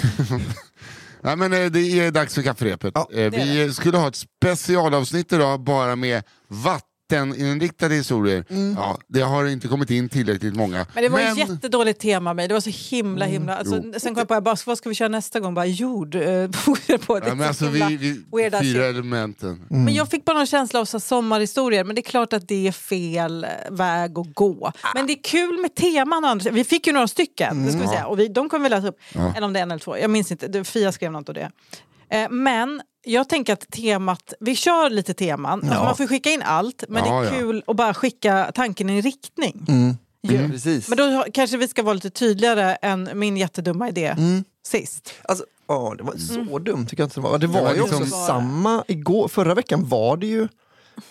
Nej, 1.20 1.36
men 1.36 1.52
eh, 1.52 1.66
det 1.70 1.80
är 1.80 2.10
dags 2.10 2.34
för 2.34 2.42
kafferepet. 2.42 2.92
Ja, 2.94 3.08
Eh, 3.12 3.30
vi 3.30 3.72
skulle 3.74 3.98
ha 3.98 4.08
ett 4.08 4.16
specialavsnitt 4.16 5.32
idag 5.32 5.60
bara 5.60 5.96
med 5.96 6.22
vatteninriktade 7.10 7.94
historier. 7.94 8.44
Ja, 8.76 8.98
det 9.08 9.20
har 9.20 9.46
inte 9.46 9.68
kommit 9.68 9.90
in 9.90 10.08
tillräckligt 10.08 10.54
många. 10.56 10.86
Men 10.94 11.02
det 11.02 11.08
var 11.08 11.20
ett 11.20 11.36
jättedåligt 11.38 12.00
tema 12.00 12.34
med. 12.34 12.50
Det 12.50 12.52
var 12.54 12.60
så 12.60 12.70
himla 12.96 13.24
himla... 13.24 13.56
Alltså, 13.56 13.80
jo. 13.84 13.92
sen 13.96 14.14
kom 14.14 14.18
jag 14.20 14.28
på, 14.28 14.34
jag 14.34 14.42
bara, 14.42 14.56
vad 14.66 14.78
ska 14.78 14.88
vi 14.88 14.94
köra 14.94 15.08
nästa 15.08 15.40
gång? 15.40 15.54
Bara 15.54 15.66
jord. 15.66 16.14
eh, 16.14 16.20
på 17.06 17.18
det. 17.20 17.28
Ja, 17.28 17.34
men 17.34 17.48
alltså, 17.48 17.68
vi, 17.68 17.96
vi, 17.96 18.14
fyra 18.32 18.60
shit. 18.60 18.76
elementen. 18.76 19.64
Men 19.68 19.94
jag 19.94 20.08
fick 20.08 20.24
bara 20.24 20.36
någon 20.36 20.46
känsla 20.46 20.80
av 20.80 20.84
så 20.84 21.00
sommarhistorier. 21.00 21.84
Men 21.84 21.94
det 21.96 22.00
är 22.00 22.10
klart 22.10 22.32
att 22.32 22.48
det 22.48 22.68
är 22.68 22.72
fel 22.72 23.44
eh, 23.44 23.50
väg 23.70 24.18
att 24.18 24.34
gå. 24.34 24.72
Men 24.94 25.06
det 25.06 25.12
är 25.12 25.22
kul 25.22 25.58
med 25.60 25.74
teman. 25.74 26.24
och 26.24 26.30
andra- 26.30 26.50
Vi 26.50 26.64
fick 26.64 26.86
ju 26.86 26.92
några 26.92 27.08
stycken. 27.08 27.66
Det 27.66 27.72
ska 27.72 27.80
vi 27.80 27.88
säga. 27.88 28.06
Och 28.06 28.18
vi, 28.20 28.28
de 28.28 28.48
kommer 28.48 28.62
vi 28.62 28.68
läsa 28.70 28.88
upp. 28.88 28.98
Eller 29.36 29.42
om 29.46 29.52
det 29.52 29.58
är 29.58 29.62
en 29.62 29.70
eller 29.70 29.80
två. 29.80 29.98
Jag 29.98 30.10
minns 30.10 30.32
inte. 30.32 30.64
Fia 30.64 30.92
skrev 30.92 31.12
något 31.12 31.28
av 31.28 31.34
det. 31.34 31.50
Eh, 32.10 32.30
Men 32.30 32.82
jag 33.04 33.28
tänker 33.28 33.52
att 33.52 33.70
temat, 33.70 34.32
vi 34.40 34.56
kör 34.56 34.90
lite 34.90 35.14
teman. 35.14 35.60
Alltså 35.64 35.84
man 35.84 35.96
får 35.96 36.06
skicka 36.06 36.30
in 36.30 36.42
allt. 36.42 36.84
Men 36.88 37.04
Ja, 37.04 37.20
det 37.20 37.26
är 37.28 37.32
ja. 37.32 37.38
kul 37.38 37.62
att 37.66 37.76
bara 37.76 37.94
skicka 37.94 38.50
tanken 38.54 38.90
i 38.90 38.96
en 38.96 39.02
riktning. 39.02 39.66
Ju. 40.22 40.48
Precis. 40.50 40.88
Men 40.88 40.98
då 40.98 41.24
kanske 41.32 41.56
vi 41.56 41.68
ska 41.68 41.82
vara 41.82 41.94
lite 41.94 42.10
tydligare 42.10 42.74
än 42.74 43.10
min 43.14 43.36
jättedumma 43.36 43.88
idé 43.88 44.16
sist. 44.66 45.12
Alltså, 45.22 45.44
ja, 45.68 45.94
det 45.98 46.04
var 46.04 46.16
så 46.16 46.58
dumt 46.58 46.86
tycker 46.86 47.02
jag 47.02 47.06
inte 47.06 47.20
det 47.20 47.24
var. 47.24 47.38
Det 47.38 47.46
var 47.46 47.62
var 47.62 47.74
ju 47.74 47.80
liksom- 47.80 48.06
samma, 48.06 48.84
igår, 48.88 49.28
förra 49.28 49.54
veckan 49.54 49.88
var 49.88 50.16
det 50.16 50.26
ju 50.26 50.48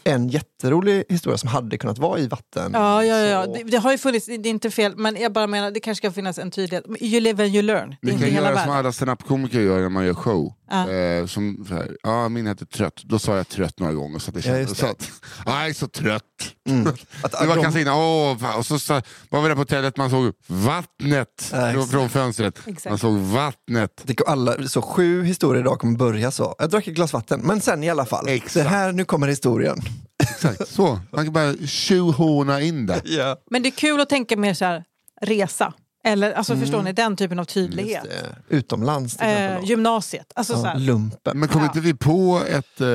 en 0.04 0.28
jätterolig 0.30 1.04
historia 1.10 1.38
som 1.38 1.50
hade 1.50 1.78
kunnat 1.78 1.98
vara 1.98 2.20
i 2.20 2.28
vatten. 2.28 2.72
Ja, 2.74 3.04
ja, 3.06 3.18
ja. 3.20 3.46
Det, 3.46 3.64
det 3.64 3.78
har 3.78 3.92
ju 3.92 3.98
funnits, 3.98 4.26
det 4.26 4.34
är 4.34 4.48
inte 4.48 4.72
fel, 4.72 4.94
men 4.98 5.16
jag 5.22 5.34
bara 5.34 5.48
menar 5.48 5.72
det 5.72 5.80
kanske 5.80 6.08
ska 6.08 6.12
finnas 6.14 6.40
en 6.40 6.52
tydlighet. 6.52 6.86
You 7.02 7.20
live 7.22 7.44
and 7.44 7.54
you 7.56 7.62
learn. 7.64 7.96
Vi 8.02 8.12
kan 8.12 8.20
hela 8.22 8.50
göra 8.50 8.64
som 8.64 8.72
alla 8.74 8.92
standup-komiker 8.92 9.60
gör 9.62 9.82
när 9.82 9.90
man 9.90 10.06
gör 10.06 10.14
show. 10.14 10.54
Ja. 10.70 10.90
Eh, 10.92 11.26
som 11.26 11.66
så 11.68 11.74
här, 11.74 11.98
ja 12.04 12.30
min 12.30 12.48
heter 12.48 12.66
Trött. 12.66 13.02
Då 13.04 13.20
sa 13.20 13.38
jag 13.38 13.48
trött 13.48 13.80
några 13.80 13.94
gånger 13.94 14.20
så 14.20 14.30
att 14.30 14.36
det 14.36 14.40
Ja, 14.40 14.44
kändes 14.44 14.70
just 14.70 14.80
så 14.80 14.86
det. 14.86 14.92
att, 14.92 15.12
"Ja, 15.46 15.60
jag 15.62 15.70
är 15.70 15.74
så 15.74 15.88
trött. 15.88 16.22
Att, 17.24 17.32
Det 17.32 17.46
var 17.48 17.56
de- 17.56 17.62
kanske 17.64 17.82
innan, 17.82 17.96
åh, 17.98 18.58
och 18.58 18.66
så, 18.66 18.80
så 18.80 19.02
var 19.30 19.42
vi 19.42 19.48
där 19.48 19.56
på 19.56 19.62
hotellet, 19.62 19.98
man 19.98 20.10
såg 20.10 20.34
vattnet 20.48 21.50
Ja, 21.52 21.86
från, 21.92 22.10
fönstret. 22.10 22.60
Exakt. 22.68 22.86
Man 22.90 22.98
såg 22.98 23.18
vattnet. 23.18 24.02
det 24.04 24.20
alla, 24.28 24.68
så 24.68 24.82
sju 24.82 25.24
historier 25.24 25.62
idag 25.62 25.80
kommer 25.80 25.98
börja 25.98 26.32
så. 26.32 26.56
Jag 26.60 26.70
drack 26.70 26.88
ett 26.88 26.96
glas 26.96 27.14
vatten, 27.14 27.40
men 27.44 27.62
sen 27.62 27.84
i 27.84 27.90
alla 27.90 28.06
fall. 28.06 28.28
Exakt. 28.28 28.54
Det 28.54 28.64
här, 28.64 28.92
nu 28.92 29.06
kommer 29.06 29.28
historien. 29.28 29.82
Exakt, 30.24 30.68
så. 30.68 31.00
Man 31.12 31.24
kan 31.26 31.34
bara 31.34 31.54
tjohorna 31.68 32.62
in 32.62 32.86
det. 32.86 33.02
Ja. 33.06 33.38
Men 33.52 33.64
det 33.64 33.70
är 33.70 33.72
kul 33.72 34.02
att 34.02 34.10
tänka 34.10 34.38
mer 34.38 34.54
så 34.54 34.66
här, 34.66 34.84
resa. 35.22 35.74
Eller 36.06 36.32
alltså 36.34 36.56
förstår 36.56 36.82
ni, 36.84 36.92
den 36.94 37.16
typen 37.16 37.40
av 37.40 37.46
tydlighet. 37.46 38.06
Eh, 38.06 38.30
Utomlands 38.58 39.18
till 39.18 39.26
exempel. 39.28 39.64
Eh, 39.64 39.70
gymnasiet. 39.70 40.32
Alltså 40.36 40.54
så 40.54 40.60
ja, 40.60 40.66
här, 40.70 40.80
lumpen. 40.80 41.40
Men 41.40 41.50
kom 41.50 41.62
Ja. 41.62 41.68
inte 41.68 41.80
vi 41.80 41.94
på 41.94 42.42
ett... 42.50 42.82
Eh, 42.82 42.88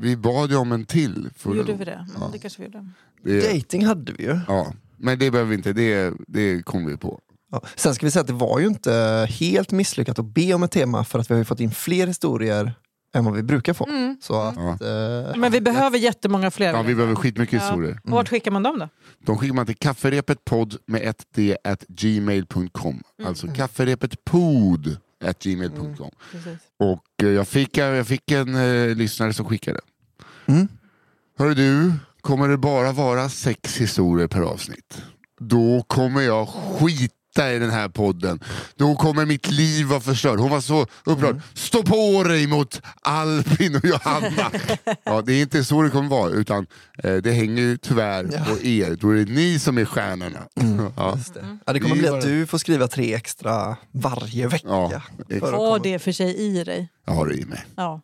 vi 0.00 0.16
bad 0.16 0.50
ju 0.50 0.56
om 0.56 0.72
en 0.72 0.84
till. 0.84 1.30
förra 1.36 1.56
gjorde 1.56 1.72
vi 1.72 1.84
det? 1.84 2.06
Mm, 2.16 2.30
Det 2.32 2.38
kanske 2.38 2.58
vi 2.62 2.64
gjorde. 2.66 2.90
Det, 3.22 3.52
Dating 3.54 3.86
hade 3.86 4.12
vi 4.12 4.22
ju. 4.24 4.38
ja. 4.48 4.72
Men 4.96 5.18
det 5.18 5.30
behöver 5.30 5.48
vi 5.50 5.56
inte, 5.56 5.72
det, 5.72 6.12
det 6.26 6.62
kom 6.62 6.86
vi 6.86 6.96
på. 6.96 7.20
Ja. 7.52 7.62
Sen 7.76 7.94
ska 7.94 8.06
vi 8.06 8.10
säga 8.10 8.20
att 8.20 8.26
det 8.26 8.32
var 8.32 8.58
ju 8.60 8.66
inte 8.66 9.26
helt 9.30 9.70
misslyckat 9.70 10.18
att 10.18 10.24
be 10.26 10.54
om 10.54 10.62
ett 10.62 10.70
tema 10.70 11.04
för 11.04 11.18
att 11.18 11.30
vi 11.30 11.34
har 11.34 11.38
ju 11.38 11.44
fått 11.44 11.60
in 11.60 11.70
fler 11.70 12.06
historier 12.06 12.72
än 13.14 13.24
vad 13.24 13.34
vi 13.34 13.42
brukar 13.42 13.72
få. 13.74 13.88
Så 14.20 14.34
att, 14.40 14.56
eh, 14.56 15.36
Men 15.36 15.52
vi 15.52 15.60
behöver 15.60 15.98
jättemånger 15.98 16.50
fler. 16.50 16.72
Ja, 16.72 16.82
vi 16.82 16.94
behöver 16.94 17.14
skitmycket 17.14 17.52
Ja. 17.52 17.60
historier. 17.68 18.00
Och 18.04 18.10
Vart 18.10 18.28
skickar 18.28 18.50
man 18.50 18.62
dem 18.62 18.78
då? 18.78 18.88
De 19.18 19.38
skickar 19.38 19.54
man 19.54 19.66
till 19.66 19.76
kafferepetpodd 19.76 20.76
med 20.86 21.02
ett 21.08 21.26
d 21.34 21.56
at 21.64 21.84
gmail.com. 21.88 23.02
Alltså 23.24 23.46
kafferepetpod 23.46 24.96
at 25.24 25.42
gmail.com. 25.42 26.10
Precis. 26.32 26.58
Och 26.78 27.22
eh, 27.22 27.28
jag 27.28 27.48
fick, 27.48 27.76
jag 27.76 28.06
fick 28.06 28.30
en 28.30 28.54
eh, 28.54 28.94
lyssnare 28.96 29.32
som 29.32 29.46
skickade. 29.46 29.80
Mm. 30.46 30.68
Hör 31.38 31.54
du, 31.54 31.92
kommer 32.20 32.48
det 32.48 32.56
bara 32.58 32.92
vara 32.92 33.28
sex 33.28 33.76
historier 33.76 34.26
per 34.26 34.40
avsnitt? 34.40 35.02
Då 35.40 35.82
kommer 35.86 36.20
jag 36.20 36.48
skita 37.38 37.52
i 37.52 37.58
den 37.58 37.70
här 37.70 37.88
podden. 37.88 38.40
Då 38.76 38.94
kommer 38.94 39.26
mitt 39.26 39.50
liv 39.50 39.86
vara 39.86 40.00
förstört. 40.00 40.40
Hon 40.40 40.50
var 40.50 40.60
så 40.60 40.86
upprörd. 41.04 41.30
Mm. 41.30 41.42
Stå 41.54 41.82
på 41.82 42.24
dig 42.24 42.46
mot 42.46 42.82
Albin 43.02 43.76
och 43.76 43.84
Johanna. 43.84 44.50
ja, 45.04 45.22
det 45.22 45.32
är 45.32 45.42
inte 45.42 45.64
så 45.64 45.82
det 45.82 45.90
kommer 45.90 46.08
vara, 46.08 46.30
utan 46.30 46.66
eh, 47.02 47.14
det 47.16 47.32
hänger 47.32 47.62
ju 47.62 47.76
tyvärr 47.76 48.24
på 48.24 48.62
er. 48.66 48.96
Då 49.00 49.10
är 49.10 49.16
det 49.16 49.32
ni 49.32 49.58
som 49.58 49.78
är 49.78 49.84
stjärnorna. 49.84 50.38
Ja. 50.96 51.14
just 51.16 51.34
det. 51.34 51.58
Ja, 51.66 51.72
det 51.72 51.80
kommer 51.80 51.96
bli 51.96 52.08
att 52.08 52.22
du 52.22 52.46
får 52.46 52.58
skriva 52.58 52.88
tre 52.88 53.14
extra 53.14 53.76
varje 53.92 54.48
vecka. 54.48 54.68
Ja, 54.68 55.02
för 55.28 55.36
att 55.36 55.52
komma- 55.52 55.78
det 55.78 55.98
för 55.98 56.12
sig 56.12 56.36
i 56.36 56.64
dig. 56.64 56.88
Jag 57.08 57.14
har 57.14 57.26
det 57.26 57.34
i 57.34 57.44
mig. 57.44 57.64
Ja. 57.76 58.00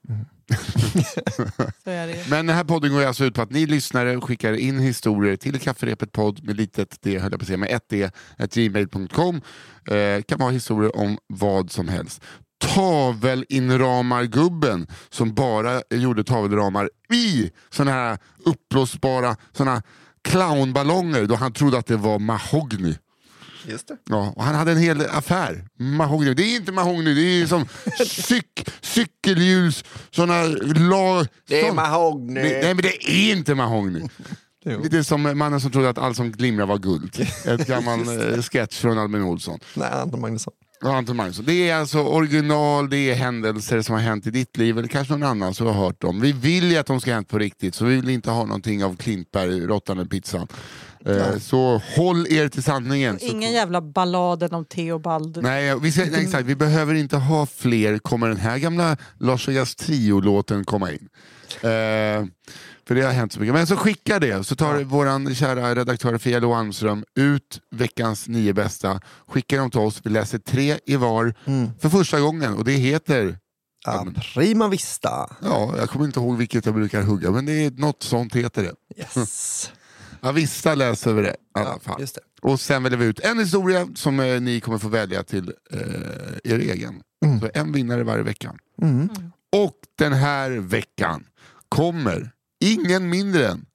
så 1.85 1.91
är 1.91 2.07
det. 2.07 2.25
Men 2.31 2.47
den 2.47 2.57
här 2.57 2.65
podden 2.65 2.93
går 2.93 3.05
alltså 3.05 3.25
ut 3.25 3.35
på 3.35 3.43
att 3.43 3.51
ni 3.51 3.67
lyssnare 3.67 4.21
skickar 4.21 4.53
in 4.53 4.79
historier 4.79 5.37
till 5.37 5.61
kafferepetpodd 5.61 6.45
med 6.45 6.57
litet 6.57 7.03
d, 7.03 7.19
höll 7.19 7.33
jag 7.33 7.41
på 7.41 7.43
att 7.43 7.47
säga, 7.47 7.57
med 7.57 7.71
ett 7.71 7.89
d, 7.89 8.11
gmail.com. 8.39 9.41
Eh, 9.91 10.23
kan 10.23 10.39
vara 10.39 10.51
historier 10.51 10.97
om 10.97 11.19
vad 11.27 11.71
som 11.71 11.89
helst. 11.89 12.23
Tavelinramargubben 12.75 14.87
som 15.11 15.35
bara 15.35 15.83
gjorde 15.91 16.25
tavelramar 16.25 16.91
i 17.13 17.51
såna 17.71 17.91
här 17.91 18.19
uppblåsbara 18.45 19.37
såna 19.53 19.83
clownballonger 20.23 21.27
då 21.27 21.35
han 21.35 21.53
trodde 21.53 21.79
att 21.79 21.87
det 21.87 21.97
var 21.97 22.19
mahogny. 22.19 22.95
Just 23.67 23.89
det. 23.89 23.97
Ja, 24.09 24.33
och 24.37 24.45
han 24.45 24.55
hade 24.55 24.73
en 24.73 24.79
hel 24.79 25.01
affär. 25.11 25.65
Mahogny. 25.79 26.35
Det 26.35 26.43
är 26.43 26.57
inte 26.57 26.73
mahogny, 26.73 27.15
det 27.15 27.21
är 27.43 27.47
som 27.47 27.67
cyk, 28.07 28.69
cykelhjuls, 28.81 29.85
såna 30.11 30.43
lag... 30.91 31.27
Det 31.49 31.61
är 31.61 31.67
sån- 31.67 31.77
mahogny. 31.77 32.41
Nej, 32.43 32.75
men 32.75 32.77
det 32.83 33.11
är 33.11 33.33
inte 33.33 33.55
mahogny. 33.55 34.01
Jo. 34.67 34.83
Lite 34.83 35.05
som 35.05 35.39
mannen 35.39 35.61
som 35.61 35.71
trodde 35.71 35.89
att 35.89 35.99
allt 35.99 36.17
som 36.17 36.33
glimrar 36.33 36.67
var 36.67 36.79
guld. 36.79 37.27
Ett 37.47 37.67
gammal 37.67 38.33
eh, 38.35 38.43
sketch 38.43 38.81
från 38.81 38.99
Albin 38.99 39.23
Olsson. 39.23 39.59
Nej, 39.75 39.89
Anton 39.93 40.21
Magnusson. 40.21 40.53
Och 40.83 40.95
Anton 40.95 41.17
Magnusson. 41.17 41.45
Det 41.45 41.69
är 41.71 41.77
alltså 41.77 41.99
original, 41.99 42.91
det 42.91 42.97
är 43.11 43.15
händelser 43.15 43.83
som 43.83 43.95
har 43.95 44.03
hänt 44.03 44.27
i 44.27 44.31
ditt 44.31 44.57
liv 44.57 44.79
eller 44.79 44.89
kanske 44.89 45.13
någon 45.17 45.23
annan 45.23 45.55
som 45.55 45.67
har 45.67 45.75
hört 45.75 46.01
dem. 46.01 46.21
Vi 46.21 46.33
vill 46.33 46.71
ju 46.71 46.77
att 46.77 46.87
de 46.87 47.01
ska 47.01 47.11
ha 47.11 47.15
hänt 47.15 47.29
på 47.29 47.39
riktigt 47.39 47.75
så 47.75 47.85
vi 47.85 47.97
vill 47.97 48.09
inte 48.11 48.31
ha 48.31 48.45
någonting 48.45 48.85
av 48.85 48.97
Klintberg, 48.97 49.61
råttan 49.67 49.99
eller 49.99 50.09
pizzan. 50.09 50.49
Eh, 51.07 51.39
så 51.39 51.83
håll 51.97 52.27
er 52.33 52.49
till 52.49 52.63
sanningen. 52.63 53.19
Så 53.19 53.27
Ingen 53.27 53.53
jävla 53.53 53.81
balladen 53.81 54.55
om 54.55 54.65
Theobald. 54.65 55.43
Nej, 55.43 55.81
vi, 55.81 55.93
säger, 55.93 56.13
nej, 56.13 56.25
exakt. 56.25 56.47
vi 56.47 56.57
behöver 56.57 56.95
inte 56.95 57.17
ha 57.17 57.47
fler. 57.47 57.99
Kommer 57.99 58.29
den 58.29 58.37
här 58.37 58.59
gamla 58.59 58.97
Lars 59.21 59.49
Vegas 59.49 59.75
Trio-låten 59.75 60.65
komma 60.65 60.91
in? 60.93 61.09
Eh, 61.55 62.25
för 62.87 62.95
det 62.95 63.03
har 63.03 63.13
hänt 63.13 63.33
så 63.33 63.41
mycket. 63.41 63.55
Men 63.55 63.67
så 63.67 63.77
skicka 63.77 64.19
det, 64.19 64.47
så 64.47 64.57
tar 64.57 64.85
vår 64.85 65.35
kära 65.35 65.75
redaktör 65.75 66.19
Fia 66.19 66.39
Lo 66.39 66.53
Almström 66.53 67.05
ut 67.15 67.61
veckans 67.71 68.29
nio 68.29 68.53
bästa. 68.53 69.01
Skickar 69.29 69.59
dem 69.59 69.71
till 69.71 69.81
oss, 69.81 70.01
vi 70.05 70.11
läser 70.11 70.39
tre 70.39 70.79
i 70.87 70.97
var 70.97 71.35
för 71.81 71.89
första 71.89 72.21
gången 72.21 72.55
och 72.55 72.65
det 72.65 72.73
heter 72.73 73.39
Ja, 73.87 74.07
prima 74.35 74.69
vista. 74.69 75.37
Ja, 75.43 75.75
jag 75.79 75.91
kommer 75.91 76.05
inte 76.05 76.21
ihåg 76.21 76.37
vilket 76.37 76.67
jag 76.67 76.75
brukar 76.75 77.03
hugga, 77.03 77.31
men 77.31 77.47
det 77.47 77.53
är 77.53 77.71
något 77.71 78.03
sånt 78.03 78.35
heter 78.35 78.63
det. 78.63 79.01
Yes. 79.01 79.71
Avista 80.25 80.75
läser 80.75 81.13
vi 81.13 81.23
det 81.23 81.31
i 81.31 81.35
alla 81.53 81.69
Ja, 81.71 81.79
fall. 81.79 82.01
just 82.01 82.15
det. 82.15 82.21
Och 82.43 82.61
sen 82.61 82.83
väljer 82.83 82.99
vi 82.99 83.05
ut 83.07 83.21
en 83.21 83.39
historia 83.39 83.89
som 83.95 84.21
eh, 84.21 84.41
ni 84.41 84.61
kommer 84.61 84.79
få 84.79 84.89
välja 84.89 85.23
till 85.23 85.53
eh, 85.73 86.53
er 86.53 86.59
egen. 86.59 87.03
Så 87.41 87.51
en 87.55 87.73
vinnare 87.73 88.03
varje 88.05 88.23
vecka. 88.23 88.55
Mm. 88.83 89.09
Och 89.57 89.75
den 89.99 90.13
här 90.13 90.51
veckan 90.51 91.27
kommer 91.69 92.31
ingen 92.65 93.09
mindre 93.11 93.49
än 93.49 93.67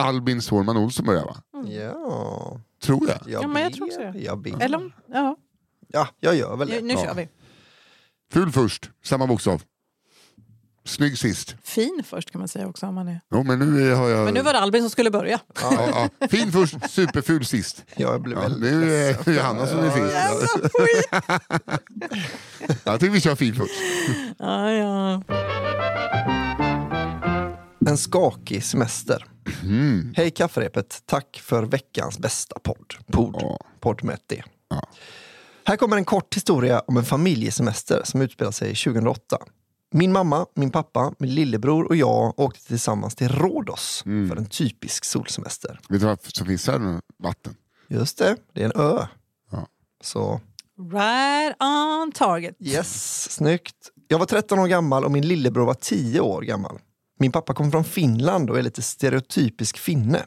Albin 0.00 0.42
Sårman 0.42 0.76
Olsson 0.76 1.06
börja 1.06 1.24
va? 1.24 1.36
Ja, 1.66 2.60
Tror 2.82 3.08
jag. 3.08 3.18
jag 3.26 3.42
Ja, 3.42 3.48
men 3.48 3.62
jag 3.62 3.72
tror 3.74 3.86
också 3.86 3.98
det. 4.00 4.18
Jag 4.18 4.38
ber. 4.38 4.62
Eller 4.62 4.78
om- 4.78 4.92
ja, 5.06 5.36
Ja, 5.88 6.08
jag 6.20 6.36
gör 6.36 6.56
väl 6.56 6.68
nu, 6.68 6.74
det. 6.74 6.80
nu 6.82 6.94
Ja. 6.94 7.04
kör 7.04 7.14
vi. 7.14 7.28
Ful 8.32 8.52
först, 8.52 8.90
samma 9.04 9.26
bokstav. 9.26 9.62
Snygg 10.86 11.18
sist. 11.18 11.56
Fin 11.62 12.02
först 12.06 12.30
kan 12.30 12.38
man 12.38 12.48
säga 12.48 12.66
också. 12.68 12.86
Om 12.86 12.94
man 12.94 13.08
är. 13.08 13.20
Jo, 13.34 13.42
men 13.42 13.58
nu 13.58 13.92
har 13.94 14.08
jag... 14.08 14.24
Men 14.24 14.34
nu 14.34 14.42
var 14.42 14.52
det 14.52 14.58
Albin 14.58 14.82
som 14.82 14.90
skulle 14.90 15.10
börja. 15.10 15.40
ja, 15.62 16.08
ja. 16.20 16.26
Fin 16.28 16.52
först, 16.52 16.90
superful 16.90 17.44
sist. 17.44 17.84
Jag 17.96 18.22
blev 18.22 18.38
Ja, 18.38 18.48
nu 18.48 18.94
är 18.94 19.16
det 19.24 19.32
Johanna 19.34 19.66
som 19.66 19.78
är 19.78 19.90
sist. 19.90 20.14
Jag 22.84 23.00
tycker 23.00 23.12
vi 23.12 23.20
kör 23.20 23.34
fin 23.34 23.54
först. 23.54 23.74
Ja, 24.38 24.70
ja. 24.72 25.22
En 27.88 27.96
skakig 27.98 28.64
semester. 28.64 29.24
Hej 30.16 30.30
kafferepet, 30.30 31.02
tack 31.06 31.40
för 31.44 31.62
veckans 31.62 32.18
bästa 32.18 32.58
podd. 32.58 32.94
Podd, 33.12 33.36
Ja. 33.40 33.58
podd 33.80 34.04
med 34.04 34.14
ett 34.14 34.28
D. 34.28 34.42
Ja. 34.70 34.82
Här 35.66 35.76
kommer 35.76 35.96
en 35.96 36.04
kort 36.04 36.34
historia 36.36 36.80
om 36.86 36.96
en 36.96 37.04
familjesemester 37.04 38.00
som 38.04 38.20
utspelar 38.22 38.50
sig 38.52 38.74
2008. 38.74 39.36
Min 39.92 40.12
mamma, 40.12 40.46
min 40.54 40.70
pappa, 40.70 41.12
min 41.18 41.34
lillebror 41.34 41.84
och 41.84 41.96
jag 41.96 42.40
åkte 42.40 42.66
tillsammans 42.66 43.14
till 43.14 43.28
Rhodos 43.28 44.02
för 44.02 44.36
en 44.36 44.46
typisk 44.46 45.04
solsemester. 45.04 45.80
Vet 45.88 46.00
du 46.00 46.06
vad 46.06 46.18
som 46.22 46.46
finns 46.46 46.66
här? 46.66 47.00
Vatten. 47.18 47.54
Just 47.88 48.18
det, 48.18 48.36
det 48.52 48.60
är 48.60 48.64
en 48.64 48.80
ö. 48.80 49.06
Ja. 49.50 49.66
Så 50.02 50.40
Right 50.92 51.56
on 51.62 52.12
target. 52.12 52.56
yes, 52.60 53.30
snyggt. 53.32 53.76
Jag 54.08 54.18
var 54.18 54.26
13 54.26 54.58
år 54.58 54.66
gammal 54.66 55.04
och 55.04 55.10
min 55.10 55.28
lillebror 55.28 55.66
var 55.66 55.74
10 55.74 56.20
år 56.20 56.42
gammal. 56.42 56.78
Min 57.18 57.32
pappa 57.32 57.54
kommer 57.54 57.70
från 57.70 57.84
Finland 57.84 58.50
och 58.50 58.58
är 58.58 58.62
lite 58.62 58.82
stereotypisk 58.82 59.78
finne. 59.78 60.22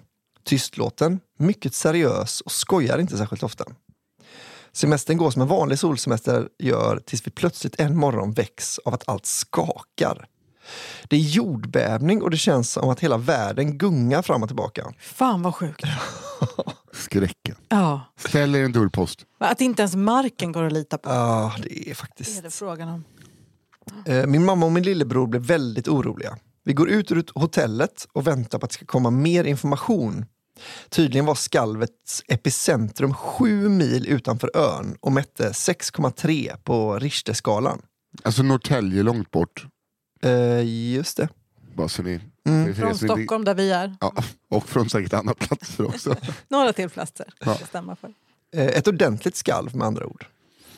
Tystlåten, 0.45 1.19
mycket 1.39 1.73
seriös 1.73 2.41
och 2.41 2.51
skojar 2.51 2.97
inte 2.99 3.17
särskilt 3.17 3.43
ofta. 3.43 3.65
Semestern 4.77 5.17
går 5.17 5.31
som 5.31 5.41
en 5.41 5.47
vanlig 5.47 5.79
solsemester 5.79 6.49
gör 6.59 6.99
tills 7.05 7.27
vi 7.27 7.31
plötsligt 7.31 7.79
en 7.79 7.97
morgon 7.97 8.33
väcks 8.33 8.79
av 8.79 8.93
att 8.93 9.09
allt 9.09 9.25
skakar. 9.25 10.27
Det 11.07 11.15
är 11.15 11.19
jordbävning 11.19 12.21
och 12.21 12.29
det 12.31 12.37
känns 12.37 12.71
som 12.71 12.89
att 12.89 12.99
hela 12.99 13.17
världen 13.17 13.77
gungar 13.77 14.21
fram 14.21 14.43
och 14.43 14.49
tillbaka. 14.49 14.93
Fan 14.99 15.41
vad 15.41 15.55
sjukt. 15.55 15.83
Skräcken. 16.93 17.55
Ja. 17.69 18.01
Ställ 18.17 18.55
er 18.55 18.63
en 18.63 18.71
dörrpost. 18.71 19.25
Att 19.37 19.61
inte 19.61 19.81
ens 19.81 19.95
marken 19.95 20.51
går 20.51 20.63
att 20.63 20.73
lita 20.73 20.97
på. 20.97 21.09
Ja, 21.09 21.53
det 21.63 21.79
är 21.79 21.83
Det 21.85 21.91
är 21.91 21.95
faktiskt... 21.95 22.43
det 22.43 22.51
frågan 22.51 22.89
om. 22.89 23.03
Eh, 24.05 24.25
Min 24.25 24.45
mamma 24.45 24.65
och 24.65 24.71
min 24.71 24.83
lillebror 24.83 25.27
blev 25.27 25.41
väldigt 25.41 25.87
oroliga. 25.87 26.37
Vi 26.63 26.73
går 26.73 26.89
ut 26.89 27.11
ur 27.11 27.23
hotellet 27.35 28.07
och 28.13 28.27
väntar 28.27 28.59
på 28.59 28.65
att 28.65 28.69
det 28.69 28.75
ska 28.75 28.85
komma 28.85 29.09
mer 29.09 29.43
information. 29.43 30.25
Tydligen 30.89 31.25
var 31.25 31.35
skalvets 31.35 32.23
epicentrum 32.27 33.13
sju 33.13 33.69
mil 33.69 34.07
utanför 34.07 34.51
ön 34.57 34.97
och 34.99 35.11
mätte 35.11 35.49
6,3 35.49 36.57
på 36.63 36.99
Richterskalan. 36.99 37.81
Alltså 38.23 38.43
Norrtälje 38.43 39.03
långt 39.03 39.31
bort. 39.31 39.65
Eh, 40.21 40.93
just 40.93 41.17
det. 41.17 41.29
Bara 41.75 41.87
så 41.87 42.03
ni... 42.03 42.19
Mm. 42.47 42.75
Från 42.75 42.95
Stockholm 42.97 43.43
där 43.45 43.55
vi 43.55 43.71
är. 43.71 43.95
Ja, 44.01 44.13
och 44.49 44.69
från 44.69 44.89
säkert 44.89 45.13
andra 45.13 45.33
platser 45.33 45.85
också. 45.85 46.15
Några 46.47 46.73
till 46.73 46.89
platser. 46.89 47.25
Ja. 47.39 47.57
Ja. 47.59 47.65
stämma 47.67 47.95
för. 47.95 48.13
Eh, 48.55 48.65
Ett 48.65 48.87
ordentligt 48.87 49.35
skalv 49.35 49.75
med 49.75 49.87
andra 49.87 50.05
ord. 50.05 50.25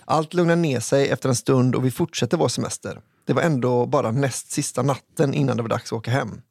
Allt 0.06 0.34
lugnar 0.34 0.56
ner 0.56 0.80
sig 0.80 1.10
efter 1.10 1.30
en 1.30 1.36
stund 1.36 1.76
och 1.76 1.86
vi 1.86 1.92
fortsätter 1.92 2.38
vår 2.38 2.48
semester. 2.48 3.02
Det 3.26 3.34
var 3.34 3.42
ändå 3.42 3.86
bara 3.86 4.12
näst 4.12 4.52
sista 4.52 4.82
natten 4.82 5.34
innan 5.34 5.58
det 5.58 5.64
var 5.64 5.70
dags 5.70 5.94
att 5.94 5.98
åka 5.98 6.12
hem. 6.12 6.42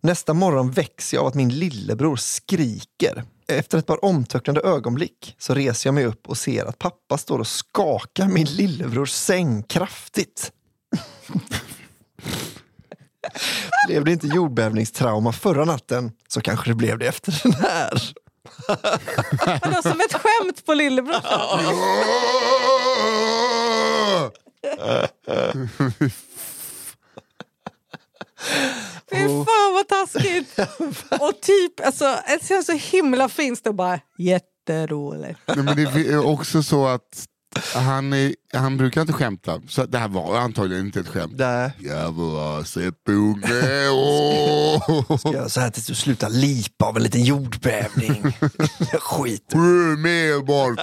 Nästa 0.00 0.34
morgon 0.34 0.70
väcks 0.70 1.14
jag 1.14 1.20
av 1.20 1.26
att 1.26 1.34
min 1.34 1.48
lillebror 1.48 2.16
skriker. 2.16 3.24
Efter 3.48 3.78
ett 3.78 3.86
par 3.86 4.04
omtöcknande 4.04 4.60
ögonblick 4.60 5.34
så 5.38 5.54
reser 5.54 5.88
jag 5.88 5.94
mig 5.94 6.04
upp 6.04 6.28
och 6.28 6.38
ser 6.38 6.64
att 6.64 6.78
pappa 6.78 7.18
står 7.18 7.38
och 7.38 7.46
skakar 7.46 8.28
min 8.28 8.46
lillebrors 8.46 9.10
säng 9.10 9.62
kraftigt. 9.62 10.52
blev 13.86 14.04
det 14.04 14.12
inte 14.12 14.26
jordbävningstrauma 14.26 15.32
förra 15.32 15.64
natten 15.64 16.12
så 16.28 16.40
kanske 16.40 16.70
det 16.70 16.74
blev 16.74 16.98
det 16.98 17.06
efter 17.06 17.40
den 17.42 17.52
här. 17.52 18.12
Vadå, 19.62 19.82
som 19.82 20.00
ett 20.00 20.12
skämt 20.12 20.66
på 20.66 20.74
lillebror? 20.74 21.14
Fy 29.10 29.16
fan 29.28 29.72
vad 29.74 29.88
taskigt! 29.88 30.58
Och 31.20 31.40
typ, 31.40 31.86
alltså, 31.86 32.04
det 32.04 32.46
känns 32.46 32.66
så 32.66 32.72
himla 32.72 33.28
fint 33.28 33.66
och 33.66 33.74
bara 33.74 34.00
jätteroligt. 34.18 35.40
Nej, 35.46 35.56
men 35.56 35.76
det 35.76 36.08
är 36.08 36.26
också 36.26 36.62
så 36.62 36.86
att 36.86 37.26
han, 37.74 38.12
är, 38.12 38.34
han 38.52 38.76
brukar 38.76 39.00
inte 39.00 39.12
skämta, 39.12 39.60
så 39.68 39.86
det 39.86 39.98
här 39.98 40.08
var 40.08 40.38
antagligen 40.38 40.86
inte 40.86 41.00
ett 41.00 41.08
skämt. 41.08 41.32
Nej. 41.36 41.72
Jävla 41.78 42.64
seppunge, 42.64 43.88
åh! 43.90 45.16
Ska 45.18 45.32
jag 45.32 45.50
så 45.50 45.60
här 45.60 45.70
tills 45.70 45.86
du 45.86 45.94
slutar 45.94 46.30
lipa 46.30 46.86
av 46.86 46.96
en 46.96 47.02
liten 47.02 47.24
jordbävning. 47.24 48.22
Skit. 49.00 49.48
Bry 49.48 49.96
mer 49.96 50.42
bort! 50.42 50.78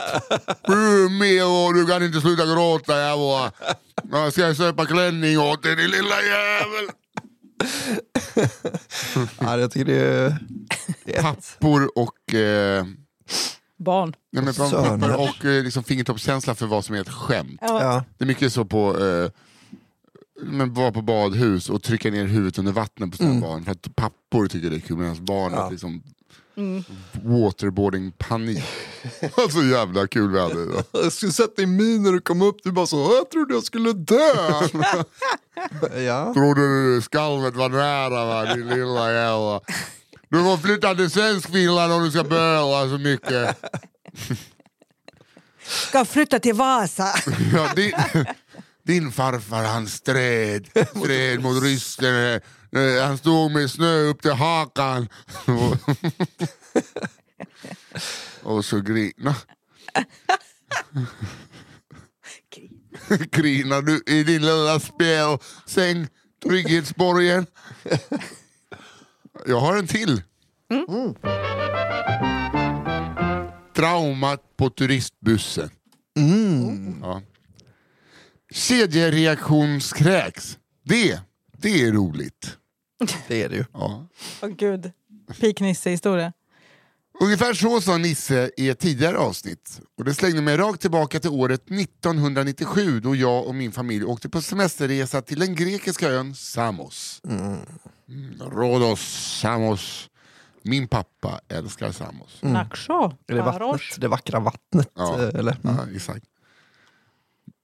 Bry 0.67 1.09
mer 1.19 1.45
och 1.47 1.73
du 1.73 1.85
kan 1.85 2.03
inte 2.03 2.21
sluta 2.21 2.45
gråta 2.45 2.97
jävla. 2.99 3.51
Jag 4.11 4.33
ska 4.33 4.53
köpa 4.55 4.85
klänning 4.85 5.39
åt 5.39 5.63
dig 5.63 5.75
din 5.75 5.91
lilla 5.91 6.21
jävel. 6.21 6.89
Ja, 9.39 9.57
jag 9.59 9.71
tycker 9.71 9.85
det 9.85 9.99
är... 9.99 10.37
Det 11.05 11.15
är 11.17 11.21
Pappor 11.21 11.89
och, 11.99 12.33
eh, 12.33 12.85
Barn. 13.77 14.15
nej, 14.31 14.43
men 14.43 14.53
pappor 14.53 15.15
och 15.15 15.45
eh, 15.45 15.63
liksom 15.63 15.83
fingertoppskänsla 15.83 16.55
för 16.55 16.65
vad 16.65 16.85
som 16.85 16.95
är 16.95 17.01
ett 17.01 17.09
skämt. 17.09 17.59
Ja. 17.61 18.03
Det 18.17 18.23
är 18.23 18.27
mycket 18.27 18.53
så 18.53 18.65
på 18.65 19.05
eh, 19.05 19.29
men 20.41 20.73
vara 20.73 20.91
på 20.91 21.01
badhus 21.01 21.69
och 21.69 21.83
trycka 21.83 22.11
ner 22.11 22.25
huvudet 22.25 22.57
under 22.59 22.71
vattnet 22.71 23.11
på 23.11 23.17
sina 23.17 23.41
barn. 23.41 23.63
För 23.65 23.71
att 23.71 23.95
pappor 23.95 24.47
tycker 24.47 24.69
det 24.69 24.75
är 24.75 24.79
kul 24.79 24.97
medan 24.97 25.25
barn 25.25 25.51
Ja. 25.55 25.61
har 25.63 26.01
liksom 26.55 26.83
waterboarding-panik. 27.23 28.63
så 29.51 29.63
jävla 29.63 30.07
kul 30.07 30.31
vi 30.31 30.39
hade. 30.39 30.83
Jag 30.91 31.13
skulle 31.13 31.31
sätta 31.31 31.61
i 31.61 31.65
min 31.65 32.03
när 32.03 32.11
du 32.11 32.21
kom 32.21 32.41
upp. 32.41 32.57
Du 32.63 32.71
bara 32.71 32.87
så, 32.87 32.97
jag 32.97 33.29
trodde 33.29 33.53
jag 33.53 33.63
skulle 33.63 33.93
dö. 33.93 34.33
ja. 36.01 36.33
Trodde 36.33 36.61
du 36.61 37.01
skalvet 37.01 37.55
var 37.55 37.69
nära 37.69 38.25
va, 38.25 38.55
din 38.55 38.67
lilla 38.67 39.13
jävla. 39.13 39.61
Du 40.29 40.43
får 40.43 40.57
flytta 40.57 40.95
till 40.95 41.09
Svenskfinland 41.09 41.93
om 41.93 42.03
du 42.03 42.11
ska 42.11 42.23
böla 42.23 42.89
så 42.89 42.97
mycket. 42.97 43.57
Ska 45.67 46.05
flytta 46.05 46.39
till 46.39 46.53
Vasa. 46.53 47.15
Ja, 47.53 47.73
din, 47.75 47.93
din 48.83 49.11
farfar 49.11 49.63
han 49.63 49.87
stred, 49.87 50.67
stred 50.95 51.41
mot 51.43 51.63
ryssen. 51.63 52.41
Eh, 52.75 53.03
Han 53.07 53.17
stod 53.17 53.51
med 53.51 53.71
snö 53.71 53.99
upp 54.01 54.21
till 54.21 54.31
hakan. 54.31 55.07
Och 58.43 58.65
så 58.65 58.79
grina. 58.79 59.35
Grinar 63.31 63.81
du 63.81 64.03
i 64.05 64.23
din 64.23 64.41
lilla 64.41 64.79
spelsäng, 64.79 66.07
Trygghetsborgen. 66.43 67.45
Jag 69.45 69.59
har 69.59 69.77
en 69.77 69.87
till. 69.87 70.23
Traumat 73.75 74.57
på 74.57 74.69
turistbussen. 74.69 75.69
Ja. 77.01 77.21
Kedjereaktionskräks. 78.53 80.57
Det, 80.83 81.19
det 81.57 81.81
är 81.81 81.91
roligt. 81.91 82.57
Det 83.27 83.43
är 83.43 83.49
det 83.49 83.55
ju. 83.55 83.65
Ja. 83.73 84.07
Åh 84.41 84.49
gud. 84.49 84.91
Peak 85.39 85.59
Nisse-historia. 85.61 86.33
Ungefär 87.19 87.53
så 87.53 87.81
sa 87.81 87.97
Nisse 87.97 88.51
i 88.57 88.69
ett 88.69 88.79
tidigare 88.79 89.17
avsnitt. 89.17 89.81
Och 89.97 90.03
det 90.05 90.13
slängde 90.13 90.41
mig 90.41 90.57
rakt 90.57 90.81
tillbaka 90.81 91.19
till 91.19 91.29
året 91.29 91.61
1997 91.71 92.99
då 92.99 93.15
jag 93.15 93.47
och 93.47 93.55
min 93.55 93.71
familj 93.71 94.05
åkte 94.05 94.29
på 94.29 94.41
semesterresa 94.41 95.21
till 95.21 95.39
den 95.39 95.55
grekiska 95.55 96.09
ön 96.09 96.35
Samos. 96.35 97.21
Mm, 97.27 97.57
Rhodos, 98.39 99.01
Samos. 99.41 100.09
Min 100.61 100.87
pappa 100.87 101.39
älskar 101.47 101.91
Samos. 101.91 102.39
Naksho. 102.41 103.11
Är 103.27 103.35
det 103.35 103.41
vattnet? 103.41 103.81
Det 103.97 104.07
vackra 104.07 104.39
vattnet? 104.39 104.91
Ja. 104.95 105.21
eh, 105.23 105.39
Eller? 105.39 105.57
Ja, 105.61 105.77
exakt. 105.95 106.25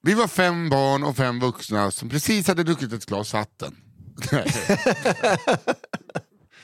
Vi 0.03 0.13
var 0.13 0.27
fem 0.27 0.69
barn 0.69 1.03
och 1.03 1.15
fem 1.17 1.39
vuxna 1.39 1.91
som 1.91 2.09
precis 2.09 2.47
hade 2.47 2.63
druckit 2.63 2.93
ett 2.93 3.05
glas 3.05 3.33
vatten. 3.33 3.75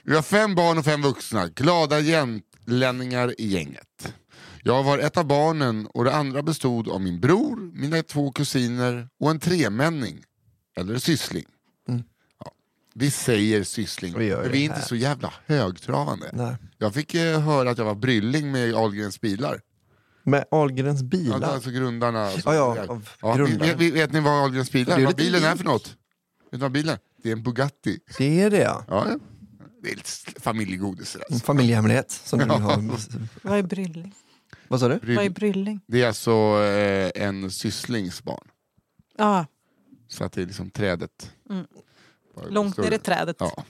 Vi 0.03 0.13
var 0.13 0.21
fem 0.21 0.55
barn 0.55 0.77
och 0.77 0.85
fem 0.85 1.01
vuxna, 1.01 1.47
glada 1.47 1.99
jämtlänningar 1.99 3.33
i 3.41 3.47
gänget. 3.47 4.13
Jag 4.63 4.83
var 4.83 4.97
ett 4.99 5.17
av 5.17 5.25
barnen 5.25 5.87
och 5.87 6.03
det 6.03 6.15
andra 6.15 6.41
bestod 6.41 6.87
av 6.89 7.01
min 7.01 7.19
bror, 7.19 7.71
mina 7.73 8.03
två 8.03 8.31
kusiner 8.31 9.09
och 9.19 9.31
en 9.31 9.39
tremänning, 9.39 10.23
eller 10.77 10.97
syssling. 10.97 11.45
Ja, 12.39 12.51
vi 12.93 13.11
säger 13.11 13.63
syssling, 13.63 14.13
Mm. 14.13 14.25
Vi 14.27 14.35
men 14.35 14.51
vi 14.51 14.59
är 14.59 14.63
inte 14.63 14.81
så 14.81 14.95
jävla 14.95 15.33
högtravande. 15.45 16.29
Nej. 16.33 16.55
Jag 16.77 16.93
fick 16.93 17.13
eh, 17.15 17.39
höra 17.39 17.69
att 17.71 17.77
jag 17.77 17.85
var 17.85 17.95
brylling 17.95 18.51
med 18.51 18.75
Ahlgrens 18.75 19.21
bilar. 19.21 19.61
Med 20.23 20.45
Ahlgrens 20.51 21.01
Ja, 21.01 21.07
bilar? 21.07 21.41
är 21.41 21.45
alltså 21.53 21.69
grundarna. 21.69 22.31
Ja, 22.45 22.53
ja, 22.55 22.85
av 22.87 23.09
ja, 23.21 23.35
grundarna. 23.35 23.65
vet, 23.65 23.77
vet, 23.81 23.93
vet 23.93 24.11
ni 24.13 24.19
vad 24.19 24.33
Ahlgrens 24.43 24.71
bilar 24.71 24.99
vad 25.05 25.15
bilen 25.15 25.43
är 25.43 25.55
för 25.55 25.63
något? 25.65 25.87
Vet 25.87 26.51
ni 26.51 26.57
vad 26.57 26.71
bilen 26.71 26.93
är? 26.93 26.99
Det 27.27 27.31
är 27.31 27.35
en 27.35 27.43
Bugatti. 27.43 27.99
Det 28.17 28.41
är 28.41 28.49
det 28.49 28.57
ja. 28.57 28.85
Ja, 28.87 29.09
ja. 29.09 29.17
Det 29.83 29.91
är 29.91 29.95
lite 29.95 30.41
familjegodis. 30.41 31.13
där, 31.13 31.19
En 31.19 31.25
Alltså. 31.33 31.45
familjehemlighet 31.45 32.11
som 32.11 32.39
nu 32.39 32.45
har. 32.45 32.83
Vad 33.47 33.57
är 33.59 33.63
brylling? 33.63 34.13
Vad 34.67 34.79
sa 34.79 34.87
du? 34.87 35.15
Vad 35.15 35.25
är 35.25 35.29
brylling? 35.29 35.79
Det 35.87 36.01
är 36.03 36.07
alltså 36.07 36.31
eh, 36.63 37.11
en 37.27 37.51
sysslings 37.51 38.23
Ja, 39.17 39.45
Så 40.07 40.23
att 40.23 40.31
det 40.33 40.41
är 40.41 40.45
liksom 40.45 40.69
trädet. 40.69 41.31
Mm. 41.49 41.65
långt 42.49 42.77
ner 42.77 42.91
i 42.93 42.97
trädet. 42.99 43.35
Ja. 43.39 43.63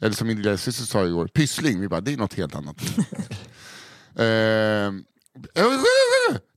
Eller 0.00 0.14
som 0.14 0.26
min 0.28 0.42
lilla 0.42 0.56
syster 0.56 0.84
sa 0.84 1.06
igår, 1.06 1.26
pyssling. 1.26 1.80
Vi 1.80 1.88
bara, 1.88 2.00
det 2.00 2.12
är 2.12 2.16
något 2.16 2.34
helt 2.34 2.54
annat. 2.54 2.76
eh, 4.16 4.92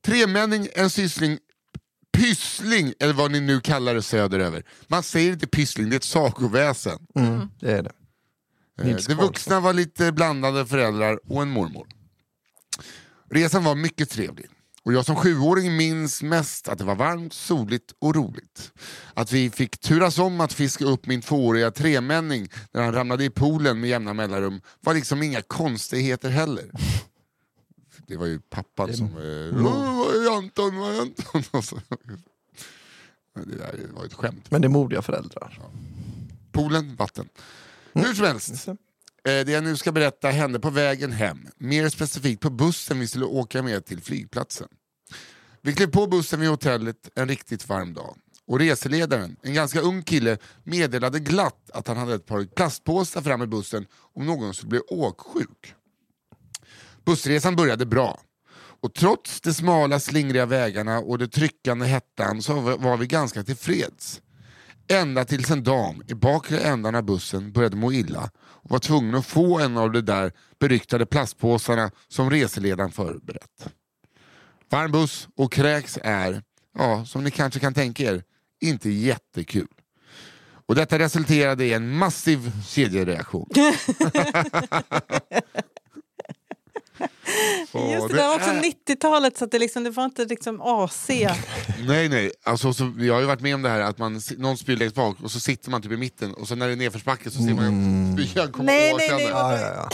tremänning, 0.05 0.67
en 0.75 0.89
syssling, 0.89 1.37
pyssling, 2.13 2.93
eller 2.99 3.13
vad 3.13 3.31
ni 3.31 3.39
nu 3.39 3.61
kallar 3.61 3.95
det 3.95 4.01
söderöver. 4.01 4.63
Man 4.87 5.03
säger 5.03 5.31
inte 5.33 5.47
pyssling, 5.47 5.89
det 5.89 5.95
är 5.95 5.97
ett 5.97 6.03
sagoväsen. 6.03 6.99
Mm, 7.15 7.49
det 7.59 7.71
är 7.71 7.83
det. 7.83 7.91
Eh, 8.79 8.85
Nils 8.85 9.05
De 9.05 9.13
vuxna 9.13 9.59
var 9.59 9.73
lite 9.73 10.11
blandade 10.11 10.65
föräldrar 10.65 11.19
och 11.31 11.41
en 11.41 11.49
mormor. 11.49 11.87
Resan 13.31 13.63
var 13.63 13.75
mycket 13.75 14.09
trevlig. 14.09 14.45
Och 14.85 14.93
jag 14.93 15.05
som 15.05 15.15
sjuåring 15.15 15.77
minns 15.77 16.23
mest 16.23 16.67
att 16.67 16.77
det 16.77 16.83
var 16.83 16.95
varmt, 16.95 17.33
soligt 17.33 17.93
och 18.01 18.15
roligt. 18.15 18.71
Att 19.13 19.31
vi 19.31 19.49
fick 19.49 19.77
turas 19.77 20.19
om 20.19 20.41
att 20.41 20.53
fiska 20.53 20.85
upp 20.85 21.05
min 21.05 21.21
tvååriga 21.21 21.71
tremänning 21.71 22.49
när 22.73 22.81
han 22.81 22.93
ramlade 22.93 23.23
i 23.23 23.29
poolen 23.29 23.79
med 23.79 23.89
jämna 23.89 24.13
mellanrum 24.13 24.61
var 24.79 24.93
liksom 24.93 25.23
inga 25.23 25.41
konstigheter 25.41 26.29
heller. 26.29 26.71
Det 28.07 28.17
var 28.17 28.25
ju 28.25 28.39
pappan 28.39 28.93
som... 28.93 29.05
Eh, 29.07 29.65
"Åh, 29.65 29.97
vad 29.97 30.15
är 30.15 30.37
Anton? 30.37 30.77
Vad 30.77 30.95
är 30.95 31.01
Anton? 31.01 31.43
Och 31.51 31.63
så- 31.65 31.81
Men 33.35 33.49
Det 33.49 33.55
där 33.57 33.87
var 33.93 34.05
ett 34.05 34.13
skämt. 34.13 34.51
Men 34.51 34.61
det 34.61 34.67
är 34.67 34.69
modiga 34.69 35.01
föräldrar. 35.01 35.59
Poolen, 36.51 36.95
vatten. 36.95 37.29
Hur 37.93 38.13
som 38.13 38.25
helst. 38.25 38.67
Eh, 38.67 38.73
Det 39.23 39.49
jag 39.49 39.63
nu 39.63 39.77
ska 39.77 39.91
berätta 39.91 40.29
hände 40.29 40.59
på 40.59 40.69
vägen 40.69 41.11
hem. 41.11 41.47
Mer 41.57 41.89
specifikt 41.89 42.41
på 42.41 42.49
bussen 42.49 42.99
vi 42.99 43.07
skulle 43.07 43.25
åka 43.25 43.63
med 43.63 43.85
till 43.85 44.01
flygplatsen. 44.01 44.67
Vi 45.61 45.73
klev 45.73 45.87
på 45.91 46.07
bussen 46.07 46.39
vid 46.39 46.49
hotellet 46.49 47.09
en 47.15 47.27
riktigt 47.27 47.69
varm 47.69 47.93
dag. 47.93 48.15
Och 48.47 48.59
reseledaren, 48.59 49.35
en 49.41 49.53
ganska 49.53 49.81
ung 49.81 50.03
kille, 50.03 50.37
meddelade 50.63 51.19
glatt 51.19 51.69
att 51.73 51.87
han 51.87 51.97
hade 51.97 52.15
ett 52.15 52.25
par 52.25 52.45
plastpåsar 52.45 53.21
fram 53.21 53.41
i 53.41 53.47
bussen 53.47 53.85
om 54.13 54.25
någon 54.25 54.53
skulle 54.53 54.69
bli 54.69 54.79
åksjuk. 54.79 55.73
Bussresan 57.05 57.55
började 57.55 57.85
bra. 57.85 58.19
Och 58.81 58.93
trots 58.93 59.41
de 59.41 59.53
smala 59.53 59.99
slingriga 59.99 60.45
vägarna 60.45 60.99
och 60.99 61.17
det 61.17 61.27
tryckande 61.27 61.85
hettan 61.85 62.41
så 62.41 62.59
var 62.59 62.97
vi 62.97 63.07
ganska 63.07 63.43
tillfreds. 63.43 64.21
Ända 64.87 65.25
tills 65.25 65.51
en 65.51 65.63
dam 65.63 66.03
i 66.07 66.13
bakre 66.13 66.59
ändan 66.59 66.95
av 66.95 67.03
bussen 67.03 67.51
började 67.51 67.75
må 67.75 67.93
illa 67.93 68.29
och 68.37 68.69
var 68.69 68.79
tvungen 68.79 69.15
att 69.15 69.25
få 69.25 69.59
en 69.59 69.77
av 69.77 69.91
de 69.91 70.01
där 70.01 70.31
beryktade 70.59 71.05
plastpåsarna 71.05 71.91
som 72.07 72.29
reseledaren 72.29 72.91
förberett. 72.91 73.67
Varm 74.69 74.91
buss 74.91 75.27
och 75.35 75.51
kräks 75.51 75.99
är, 76.03 76.43
ja, 76.77 77.05
som 77.05 77.23
ni 77.23 77.31
kanske 77.31 77.59
kan 77.59 77.73
tänka 77.73 78.03
er, 78.03 78.23
inte 78.61 78.89
jättekul. 78.89 79.67
Och 80.65 80.75
detta 80.75 80.99
resulterade 80.99 81.65
i 81.65 81.73
en 81.73 81.97
massiv 81.97 82.51
kedjereaktion. 82.67 83.49
Just 87.93 88.07
det, 88.07 88.15
det 88.15 88.21
var 88.23 88.35
också 88.35 88.49
är- 88.49 88.61
90-talet 88.61 89.37
så 89.37 89.45
att 89.45 89.51
det, 89.51 89.59
liksom, 89.59 89.83
det 89.83 89.89
var 89.89 90.05
inte 90.05 90.25
liksom 90.25 90.61
AC. 90.61 91.09
Nej, 91.87 92.09
nej. 92.09 92.31
Alltså, 92.43 92.73
så, 92.73 92.93
jag 92.99 93.13
har 93.13 93.21
ju 93.21 93.27
varit 93.27 93.41
med 93.41 93.55
om 93.55 93.61
det 93.61 93.69
här 93.69 93.79
att 93.79 93.97
man, 93.97 94.21
någon 94.37 94.57
spyr 94.57 94.77
längst 94.77 94.95
bak 94.95 95.17
och 95.23 95.31
så 95.31 95.39
sitter 95.39 95.69
man 95.71 95.81
typ 95.81 95.91
i 95.91 95.97
mitten 95.97 96.33
och 96.33 96.47
så 96.47 96.55
när 96.55 96.67
det 96.67 96.73
är 96.73 96.77
nedförsbacke 96.77 97.29
så 97.31 97.37
ser 97.37 97.53
man 97.53 98.17
ju 98.17 98.27
spyan 98.27 98.51
komma 98.51 98.63
Nej, 98.63 98.93
nej, 98.97 99.09
nej, 99.11 99.27
Ja, 99.29 99.59
ja, 99.59 99.89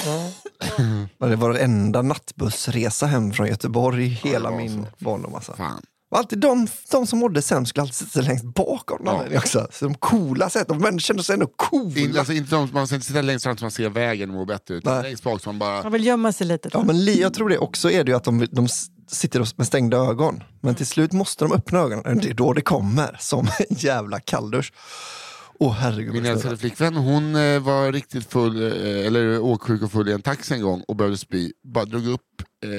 ja. 1.19 1.27
Det 1.27 1.35
var 1.35 1.53
den 1.53 1.61
enda 1.63 2.01
nattbussresa 2.01 3.05
hem 3.05 3.33
från 3.33 3.47
Göteborg 3.47 4.05
i 4.05 4.07
hela 4.09 4.51
min 4.51 4.87
barndom. 4.99 5.35
Alltså. 5.35 5.53
Fan. 5.53 5.81
Och 6.11 6.17
alltid 6.17 6.39
de, 6.39 6.67
de 6.91 7.07
som 7.07 7.19
mådde 7.19 7.41
sämst 7.41 7.69
skulle 7.69 7.81
alltid 7.81 7.95
sitta 7.95 8.21
längst 8.21 8.45
bak 8.45 8.91
av 8.91 9.01
någon 9.03 9.37
också. 9.37 9.67
Så 9.71 9.85
de 9.85 9.93
coola 9.95 10.49
sätt, 10.49 10.67
de 10.67 10.99
kände 10.99 11.23
sig 11.23 11.33
ändå 11.33 11.47
coola. 11.55 11.99
In, 11.99 12.17
alltså, 12.17 12.33
inte 12.33 12.55
de, 12.55 12.69
man 12.73 12.87
ska 12.87 12.95
inte 12.95 13.07
sitta 13.07 13.21
längst 13.21 13.43
fram 13.43 13.57
så 13.57 13.63
man 13.63 13.71
ser 13.71 13.89
vägen 13.89 14.29
och 14.29 14.35
mår 14.35 14.45
bättre 14.45 14.75
utan 14.75 14.93
Nej. 14.93 15.03
längst 15.03 15.23
bak 15.23 15.41
så 15.41 15.49
man 15.49 15.59
bara... 15.59 15.83
Man 15.83 15.91
vill 15.91 16.05
gömma 16.05 16.31
sig 16.31 16.47
lite. 16.47 16.69
Ja, 16.73 16.83
men 16.83 17.05
li- 17.05 17.21
jag 17.21 17.33
tror 17.33 17.49
det 17.49 17.57
också 17.57 17.91
är 17.91 18.03
det 18.03 18.11
ju 18.11 18.17
att 18.17 18.23
de, 18.23 18.47
de 18.51 18.67
sitter 19.07 19.47
med 19.57 19.67
stängda 19.67 19.97
ögon. 19.97 20.43
Men 20.61 20.75
till 20.75 20.87
slut 20.87 21.11
måste 21.13 21.45
de 21.45 21.53
öppna 21.53 21.79
ögonen. 21.79 22.19
Det 22.19 22.29
är 22.29 22.33
då 22.33 22.53
det 22.53 22.61
kommer 22.61 23.17
som 23.19 23.47
en 23.69 23.75
jävla 23.77 24.19
kalldusch. 24.19 24.73
Åh 25.59 25.73
herregud. 25.73 26.13
Min 26.13 26.25
älskade 26.25 26.57
flickvän 26.57 26.95
hon 26.95 27.35
eh, 27.35 27.59
var 27.59 27.91
riktigt 27.91 28.31
full, 28.31 28.61
eh, 28.61 29.07
eller 29.07 29.39
åksjuk 29.39 29.81
och 29.81 29.91
full 29.91 30.09
i 30.09 30.13
en 30.13 30.21
taxi 30.21 30.53
en 30.53 30.61
gång 30.61 30.83
och 30.87 30.95
behövde 30.95 31.17
spy. 31.17 31.51
Bara 31.73 31.85
drog 31.85 32.07
upp 32.07 32.21
eh, 32.63 32.69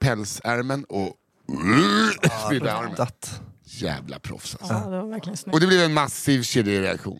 pälsärmen 0.00 0.84
och 0.84 1.14
spydde 2.46 2.72
armen. 2.72 3.06
Jävla 3.64 4.18
proffs 4.18 4.56
alltså. 4.60 4.74
Ja, 4.74 4.90
det 4.90 5.02
var 5.02 5.08
verkligen 5.08 5.36
snyggt. 5.36 5.54
Och 5.54 5.60
det 5.60 5.66
blev 5.66 5.80
en 5.80 5.94
massiv 5.94 6.42
kedjereaktion. 6.42 7.18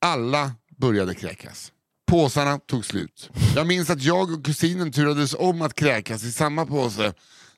Alla 0.00 0.52
började 0.76 1.14
kräkas. 1.14 1.72
Påsarna 2.06 2.58
tog 2.58 2.84
slut. 2.84 3.30
Jag 3.54 3.66
minns 3.66 3.90
att 3.90 4.02
jag 4.02 4.32
och 4.32 4.44
kusinen 4.44 4.92
turades 4.92 5.34
om 5.34 5.62
att 5.62 5.74
kräkas 5.74 6.24
i 6.24 6.32
samma 6.32 6.66
påse 6.66 7.12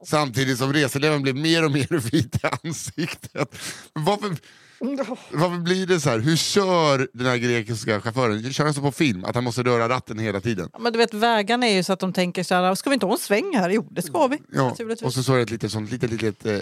samtidigt 0.04 0.58
som 0.58 0.72
reseledaren 0.72 1.22
blev 1.22 1.36
mer 1.36 1.64
och 1.64 1.70
mer 1.70 1.98
vit 2.10 2.44
i 2.44 2.46
ansiktet. 2.64 3.54
Varför, 3.92 4.36
varför 4.80 5.58
blir 5.58 5.86
det 5.86 6.00
så 6.00 6.10
här? 6.10 6.18
Hur 6.18 6.36
kör 6.36 7.08
den 7.12 7.26
här 7.26 7.36
grekiska 7.36 8.00
chauffören? 8.00 8.52
Kör 8.52 8.64
han 8.64 8.74
så 8.74 8.80
på 8.80 8.92
film 8.92 9.24
att 9.24 9.34
han 9.34 9.44
måste 9.44 9.62
röra 9.62 9.88
ratten 9.88 10.18
hela 10.18 10.40
tiden? 10.40 10.70
Ja, 10.72 10.78
Men 10.78 10.92
du 10.92 10.98
vet, 10.98 11.14
vägarna 11.14 11.66
är 11.66 11.74
ju 11.74 11.82
så 11.82 11.92
att 11.92 12.00
de 12.00 12.12
tänker 12.12 12.42
så 12.42 12.54
här, 12.54 12.74
ska 12.74 12.90
vi 12.90 12.94
inte 12.94 13.06
ha 13.06 13.12
en 13.12 13.18
sväng 13.18 13.56
här? 13.56 13.70
Jo, 13.70 13.88
det 13.90 14.02
ska 14.02 14.26
vi. 14.26 14.38
Ja, 14.52 14.76
och 15.02 15.14
så 15.14 15.22
står 15.22 15.36
det 15.36 15.42
ett 15.42 15.50
litet, 15.50 15.72
sånt, 15.72 15.90
litet, 15.90 16.10
litet 16.10 16.46
eh, 16.46 16.52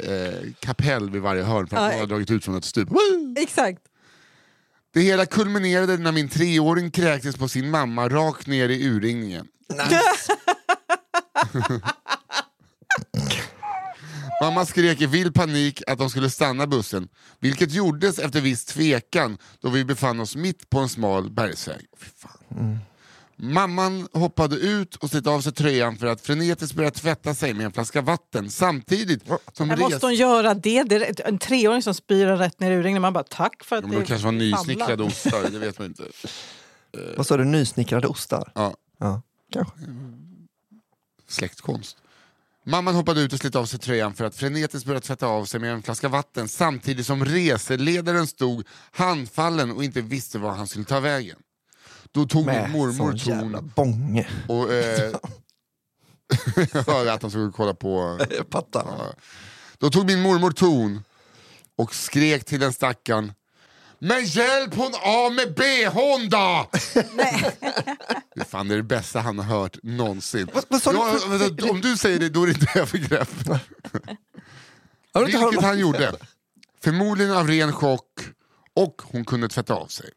kapell 0.60 1.10
vid 1.10 1.22
varje 1.22 1.42
hörn 1.42 1.66
för 1.66 1.76
att 1.76 1.82
Ja. 1.82 1.88
någon 1.90 2.00
har 2.00 2.06
dragit 2.06 2.30
ut 2.30 2.44
från 2.44 2.56
ett 2.56 2.64
stup. 2.64 2.90
Woo! 2.90 3.34
Exakt. 3.38 3.78
Det 4.94 5.00
hela 5.00 5.26
kulminerade 5.26 5.96
när 5.96 6.12
min 6.12 6.28
treåring 6.28 6.90
kräktes 6.90 7.36
på 7.36 7.48
sin 7.48 7.70
mamma 7.70 8.08
rakt 8.08 8.46
ner 8.46 8.68
i 8.68 8.88
urringningen. 8.88 9.46
Mamma 14.42 14.66
skrek 14.66 15.00
i 15.00 15.06
vild 15.06 15.34
panik 15.34 15.82
att 15.86 15.98
de 15.98 16.10
skulle 16.10 16.30
stanna 16.30 16.66
bussen, 16.66 17.08
vilket 17.40 17.72
gjordes 17.72 18.18
efter 18.18 18.40
viss 18.40 18.64
tvekan 18.64 19.38
då 19.60 19.68
vi 19.68 19.84
befann 19.84 20.20
oss 20.20 20.36
mitt 20.36 20.70
på 20.70 20.78
en 20.78 20.88
smal 20.88 21.30
bergsväg. 21.30 21.86
Fy 21.98 22.10
fan. 22.16 22.78
Mamman 23.38 24.08
hoppade 24.12 24.56
ut 24.56 24.96
och 24.96 25.10
slet 25.10 25.26
av 25.26 25.40
sig 25.40 25.52
tröjan 25.52 25.96
för 25.96 26.06
att 26.06 26.20
frenetiskt 26.20 26.76
börja 26.76 26.90
tvätta 26.90 27.34
sig 27.34 27.54
med 27.54 27.66
en 27.66 27.72
flaska 27.72 28.00
vatten 28.00 28.50
samtidigt 28.50 29.22
som 29.52 29.70
res... 29.70 29.80
måste 29.80 30.06
hon 30.06 30.14
göra 30.14 30.54
det? 30.54 30.82
det 30.82 30.96
är 30.96 31.28
en 31.28 31.38
treåring 31.38 31.82
som 31.82 31.94
spyr 31.94 32.26
rätt 32.26 32.60
ner 32.60 32.70
i 32.70 32.74
urringningen. 32.74 33.02
Man 33.02 33.12
bara 33.12 33.24
tack 33.24 33.64
för 33.64 33.76
att 33.76 33.82
Ja, 33.82 33.88
men 33.88 33.98
de 33.98 34.06
kanske 34.06 34.24
var 34.24 34.32
nysnickrade 34.32 35.02
ostar, 35.02 35.50
det 35.50 35.58
vet 35.58 35.78
man 35.78 35.88
inte. 35.88 36.02
Vad 37.16 37.26
sa 37.26 37.36
du, 37.36 37.44
nysnickrade 37.44 38.06
ostar? 38.06 38.52
Ja. 38.54 38.74
Ja, 38.98 39.22
kanske. 39.52 39.74
släktkonst. 41.28 41.96
Mamman 42.68 42.94
hoppade 42.94 43.20
ut 43.20 43.32
och 43.32 43.38
slet 43.38 43.54
av 43.54 43.66
sig 43.66 43.78
tröjan 43.78 44.14
för 44.14 44.24
att 44.24 44.36
frenetiskt 44.36 44.86
börja 44.86 45.00
tvätta 45.00 45.26
av 45.26 45.44
sig 45.44 45.60
med 45.60 45.72
en 45.72 45.82
flaska 45.82 46.08
vatten 46.08 46.48
samtidigt 46.48 47.06
som 47.06 47.24
reseledaren 47.24 48.26
stod 48.26 48.66
handfallen 48.90 49.70
och 49.72 49.84
inte 49.84 50.00
visste 50.00 50.38
var 50.38 50.52
han 50.52 50.66
skulle 50.66 50.84
ta 50.84 51.00
vägen. 51.00 51.36
Då 52.12 52.26
tog 52.26 52.46
min 52.46 52.70
mormor 52.70 53.18
ton 53.18 53.72
bånge. 53.76 54.28
och... 54.48 54.72
Eh, 54.72 55.14
hörde 56.86 57.12
att 57.12 57.22
han 57.22 57.30
skulle 57.30 57.52
kolla 57.52 57.74
på... 57.74 58.18
Jag 58.30 58.46
fattar. 58.50 58.84
Ja. 58.98 59.12
Då 59.78 59.90
tog 59.90 60.06
min 60.06 60.22
mormor 60.22 60.50
ton 60.50 61.02
och 61.76 61.94
skrek 61.94 62.44
till 62.44 62.60
den 62.60 62.72
stackaren 62.72 63.32
Men 63.98 64.24
hjälp 64.24 64.74
hon 64.74 64.92
av 65.04 65.32
med 65.32 65.54
bhn 65.54 66.28
då! 66.30 66.68
det, 68.34 68.44
fan, 68.44 68.68
det 68.68 68.74
är 68.74 68.76
det 68.76 68.82
bästa 68.82 69.20
han 69.20 69.38
har 69.38 69.58
hört 69.58 69.78
någonsin. 69.82 70.48
Vad- 70.54 70.64
vad 70.68 70.82
sa 70.82 70.92
du? 70.92 70.98
Ja, 70.98 71.18
vänta, 71.38 71.70
om 71.70 71.80
du 71.80 71.96
säger 71.96 72.18
det 72.18 72.28
då 72.28 72.42
är 72.42 72.46
det 72.46 72.52
inte 72.52 72.80
övergrepp. 72.80 73.28
Vilket 75.26 75.62
han 75.62 75.78
gjorde. 75.78 76.12
Förmodligen 76.84 77.32
av 77.32 77.48
ren 77.48 77.72
chock 77.72 78.08
och 78.74 79.02
hon 79.04 79.24
kunde 79.24 79.48
tvätta 79.48 79.74
av 79.74 79.86
sig. 79.86 80.10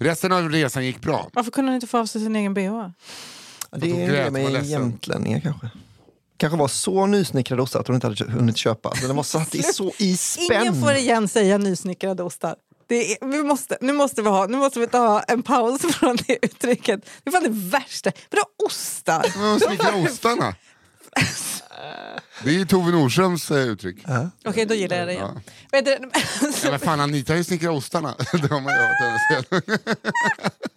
Resten 0.00 0.32
av 0.32 0.50
resan 0.50 0.84
gick 0.86 1.00
bra. 1.00 1.30
Varför 1.32 1.50
kunde 1.50 1.70
hon 1.70 1.74
inte 1.74 1.86
få 1.86 1.98
av 1.98 2.06
sig 2.06 2.20
sin 2.20 2.36
egen 2.36 2.54
bh? 2.54 2.60
Det 2.60 3.92
hon 3.92 4.00
är 4.00 4.24
det 4.24 4.30
med 4.30 4.64
jämtlänningar 4.66 5.40
kanske. 5.40 5.68
Kanske 6.36 6.58
var 6.58 6.68
så 6.68 7.06
nysnickrade 7.06 7.62
ostar 7.62 7.80
att 7.80 7.86
hon 7.86 7.94
inte 7.94 8.06
hade 8.06 8.30
hunnit 8.32 8.56
köpa. 8.56 8.92
Den 9.02 9.16
var 9.16 9.22
satt 9.22 9.54
i, 9.54 9.62
så 9.62 9.92
i 9.98 10.16
spänn. 10.16 10.62
Ingen 10.62 10.82
får 10.82 10.92
igen 10.94 11.28
säga 11.28 11.58
nysnickrade 11.58 12.22
ostar. 12.22 12.56
Det 12.86 13.12
är, 13.12 13.26
vi 13.26 13.42
måste, 13.42 13.78
nu, 13.80 13.92
måste 13.92 14.22
vi 14.22 14.28
ha, 14.28 14.46
nu 14.46 14.56
måste 14.56 14.80
vi 14.80 14.86
ta 14.86 15.20
en 15.20 15.42
paus 15.42 15.80
från 15.94 16.16
det 16.26 16.38
uttrycket. 16.46 17.04
Det 17.24 17.30
är 17.30 17.32
fan 17.32 17.42
det 17.42 17.78
värsta. 17.78 18.12
Vadå 18.30 18.44
ostar? 18.66 19.38
Men 19.38 19.60
Snickra 19.60 19.94
ostarna. 19.94 20.54
Det 22.44 22.60
är 22.60 22.64
Tove 22.64 22.92
Nordströms 22.92 23.50
eh, 23.50 23.56
uttryck. 23.68 24.04
Okej, 24.44 24.66
då 24.66 24.74
gillar 24.74 24.96
jag 24.96 25.08
det 25.08 25.12
igen. 25.12 25.40
Vet 25.72 25.84
du, 25.84 26.10
Ja, 26.64 26.70
men 26.70 26.80
fan, 26.80 27.00
Anita 27.00 27.32
har 27.32 27.38
ju 27.38 27.44
snickrat 27.44 27.72
ostarna. 27.72 28.14
det 28.32 28.50
har 28.50 28.60
man 28.60 28.72
ju 28.72 28.80
hört 28.80 29.00
henne 29.00 29.18
säga. 29.28 29.78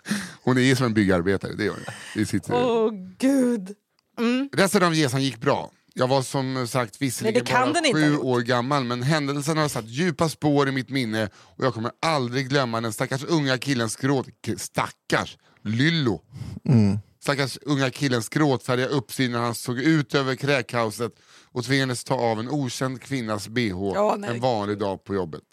Hon 0.43 0.57
är 0.57 0.61
ju 0.61 0.75
som 0.75 0.85
en 0.85 0.93
byggarbetare, 0.93 1.53
det 1.53 1.63
gör 1.63 1.73
hon. 1.73 1.85
Åh 2.55 2.91
gud. 3.17 3.75
Resten 4.53 4.83
av 4.83 4.93
resan 4.93 5.23
gick 5.23 5.37
bra. 5.37 5.71
Jag 5.99 6.07
var 6.07 6.21
som 6.21 6.67
sagt 6.67 7.01
visserligen 7.01 7.45
bara 7.45 7.93
sju 7.93 8.17
år 8.17 8.41
gammal 8.41 8.83
men 8.83 9.03
händelsen 9.03 9.57
har 9.57 9.67
satt 9.67 9.87
djupa 9.87 10.29
spår 10.29 10.69
i 10.69 10.71
mitt 10.71 10.89
minne 10.89 11.29
och 11.35 11.65
jag 11.65 11.73
kommer 11.73 11.91
aldrig 12.01 12.49
glömma 12.49 12.81
den 12.81 12.93
stackars 12.93 13.23
unga 13.23 13.57
killens 13.57 13.95
gråt... 13.95 14.27
Stackars! 14.57 15.37
Lyllo! 15.63 16.21
Stackars 17.21 17.57
unga 17.61 17.89
killens 17.89 18.29
gråtfärdiga 18.29 18.87
uppsyn 18.87 19.31
när 19.31 19.39
han 19.39 19.55
såg 19.55 19.79
ut 19.79 20.15
över 20.15 20.35
kräkhuset 20.35 21.11
och 21.51 21.63
tvingades 21.65 22.03
ta 22.03 22.15
av 22.15 22.39
en 22.39 22.49
okänd 22.49 23.01
kvinnas 23.01 23.47
bh 23.47 24.17
nej. 24.17 24.29
en 24.29 24.39
vanlig 24.39 24.77
dag 24.77 25.03
på 25.03 25.15
jobbet. 25.15 25.43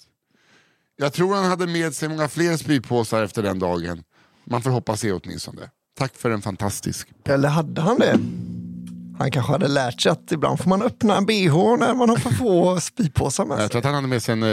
Jag 0.96 1.12
tror 1.12 1.34
han 1.34 1.44
hade 1.44 1.66
med 1.66 1.94
sig 1.94 2.08
många 2.08 2.28
fler 2.28 2.56
spypåsar 2.56 3.22
efter 3.22 3.42
den 3.42 3.58
dagen. 3.58 4.02
Man 4.44 4.62
får 4.62 4.70
hoppas 4.70 5.00
det 5.00 5.12
åtminstone. 5.12 5.70
Tack 5.98 6.16
för 6.16 6.30
en 6.30 6.42
fantastisk 6.42 7.08
Eller 7.24 7.48
hade 7.48 7.80
han 7.80 7.98
det? 7.98 8.18
Han 9.18 9.30
kanske 9.30 9.52
hade 9.52 9.68
lärt 9.68 10.00
sig 10.00 10.12
att 10.12 10.32
ibland 10.32 10.58
får 10.60 10.68
man 10.70 10.82
öppna 10.82 11.16
en 11.16 11.26
bh 11.26 11.54
när 11.78 11.94
man 11.94 12.08
har 12.08 12.16
för 12.16 12.30
få 12.30 12.80
spypåsar 12.80 13.44
med 13.44 13.54
Jag 13.54 13.60
sig. 13.60 13.68
tror 13.68 13.78
att 13.78 13.84
han 13.84 13.94
hade 13.94 14.06
med 14.06 14.22
sig 14.22 14.32
en 14.32 14.42
eh, 14.42 14.48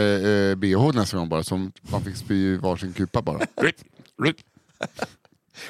eh, 0.50 0.54
bh 0.56 0.94
nästa 0.96 1.16
gång 1.16 1.28
bara, 1.28 1.42
som 1.42 1.72
man 1.82 2.04
fick 2.04 2.16
spy 2.16 2.56
varsin 2.56 2.92
kupa 2.92 3.22
bara. 3.22 3.38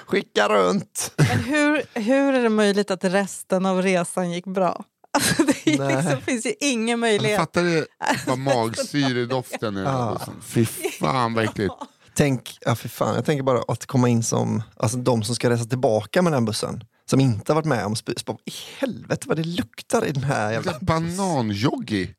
Skicka 0.06 0.48
runt. 0.48 1.12
Men 1.16 1.26
hur, 1.38 1.82
hur 2.00 2.34
är 2.34 2.42
det 2.42 2.48
möjligt 2.48 2.90
att 2.90 3.04
resten 3.04 3.66
av 3.66 3.82
resan 3.82 4.30
gick 4.32 4.44
bra? 4.44 4.84
Alltså, 5.10 5.42
det 5.42 5.72
är 5.74 5.96
liksom, 6.02 6.20
finns 6.20 6.46
ju 6.46 6.52
ingen 6.60 6.88
Jag 6.88 6.98
möjlighet. 6.98 7.38
fattar 7.38 7.62
det 7.62 7.86
vad 8.26 8.38
magsyredoften 8.38 9.76
här 9.76 9.84
Ja, 9.84 10.16
bussen. 10.18 10.34
fy 10.42 10.64
Fan 11.00 11.34
vad 11.34 11.44
äckligt. 11.44 11.74
Tänk, 12.14 12.58
ja 12.60 12.74
för 12.74 12.88
fan, 12.88 13.14
jag 13.14 13.24
tänker 13.24 13.42
bara 13.42 13.62
att 13.68 13.86
komma 13.86 14.08
in 14.08 14.22
som, 14.22 14.62
alltså 14.76 14.96
de 14.98 15.22
som 15.22 15.34
ska 15.34 15.50
resa 15.50 15.64
tillbaka 15.64 16.22
med 16.22 16.32
den 16.32 16.44
bussen. 16.44 16.84
Som 17.10 17.20
inte 17.20 17.52
har 17.52 17.54
varit 17.54 17.66
med 17.66 17.84
om 17.86 17.96
spy. 17.96 18.12
spy- 18.16 18.32
I 18.44 18.52
helvete 18.78 19.28
vad 19.28 19.36
det 19.36 19.44
luktar 19.44 20.04
i 20.04 20.12
den 20.12 20.24
här 20.24 20.52
jävla... 20.52 20.78
Bananjoggi. 20.80 22.14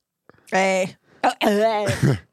Nej. 0.51 0.97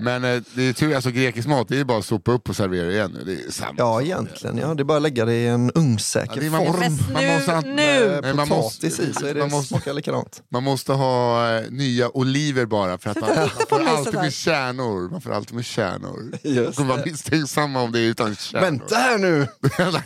Men 0.00 0.24
eh, 0.24 0.42
det 0.54 0.62
är 0.62 0.72
tur, 0.72 0.94
alltså 0.94 1.10
grekisk 1.10 1.48
mat 1.48 1.68
det 1.68 1.78
är 1.80 1.84
bara 1.84 1.98
att 1.98 2.04
sopa 2.04 2.32
upp 2.32 2.48
och 2.48 2.56
servera 2.56 2.90
igen. 2.92 3.10
nu. 3.18 3.24
Det 3.34 3.46
är 3.46 3.50
samma 3.50 3.74
Ja 3.78 3.94
sak. 3.94 4.02
egentligen, 4.02 4.58
ja, 4.58 4.74
det 4.74 4.82
är 4.82 4.84
bara 4.84 4.96
att 4.96 5.02
lägga 5.02 5.24
det 5.24 5.34
i 5.34 5.46
en 5.46 5.70
ugnssäker 5.74 6.42
Ja, 6.42 6.50
man 6.50 6.66
form. 6.66 6.92
måste- 6.92 7.12
man 7.12 7.26
måste 7.26 7.52
ha- 7.52 7.60
nu, 7.60 8.20
Nej, 8.22 8.34
man 8.34 8.48
potatis 8.48 8.82
måste- 8.82 9.02
i 9.02 9.14
så 9.14 9.26
är 9.26 9.34
det 9.34 9.40
man 9.40 9.50
måste- 9.50 9.68
smakar 9.68 9.92
likadant. 9.92 10.42
Man 10.52 10.62
måste 10.62 10.92
ha 10.92 11.48
eh, 11.56 11.70
nya 11.70 12.08
oliver 12.16 12.66
bara 12.66 12.98
för 12.98 13.10
att 13.10 13.20
man, 13.20 13.30
man 13.36 13.48
får 13.68 13.80
alltid 13.88 14.14
med 14.14 14.32
kärnor. 14.32 15.10
Man 15.10 15.20
får 15.20 15.32
alltid 15.32 15.54
med 15.56 15.64
kärnor. 15.64 16.38
Just 16.42 16.78
Man 16.78 16.88
vara 16.88 17.00
misstänksamma 17.04 17.82
om 17.82 17.92
det 17.92 17.98
är 18.00 18.04
utan 18.04 18.36
kärnor. 18.36 18.64
Vänta 18.66 18.96
här 18.96 19.18
nu! 19.18 19.46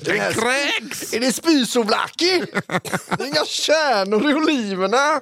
det 0.04 0.34
kräks! 0.34 1.12
Är 1.14 1.20
det 1.20 1.32
spysovlaki? 1.32 2.44
Det 3.16 3.22
är 3.22 3.26
inga 3.26 3.44
kärnor 3.44 4.30
i 4.30 4.34
oliverna! 4.34 5.20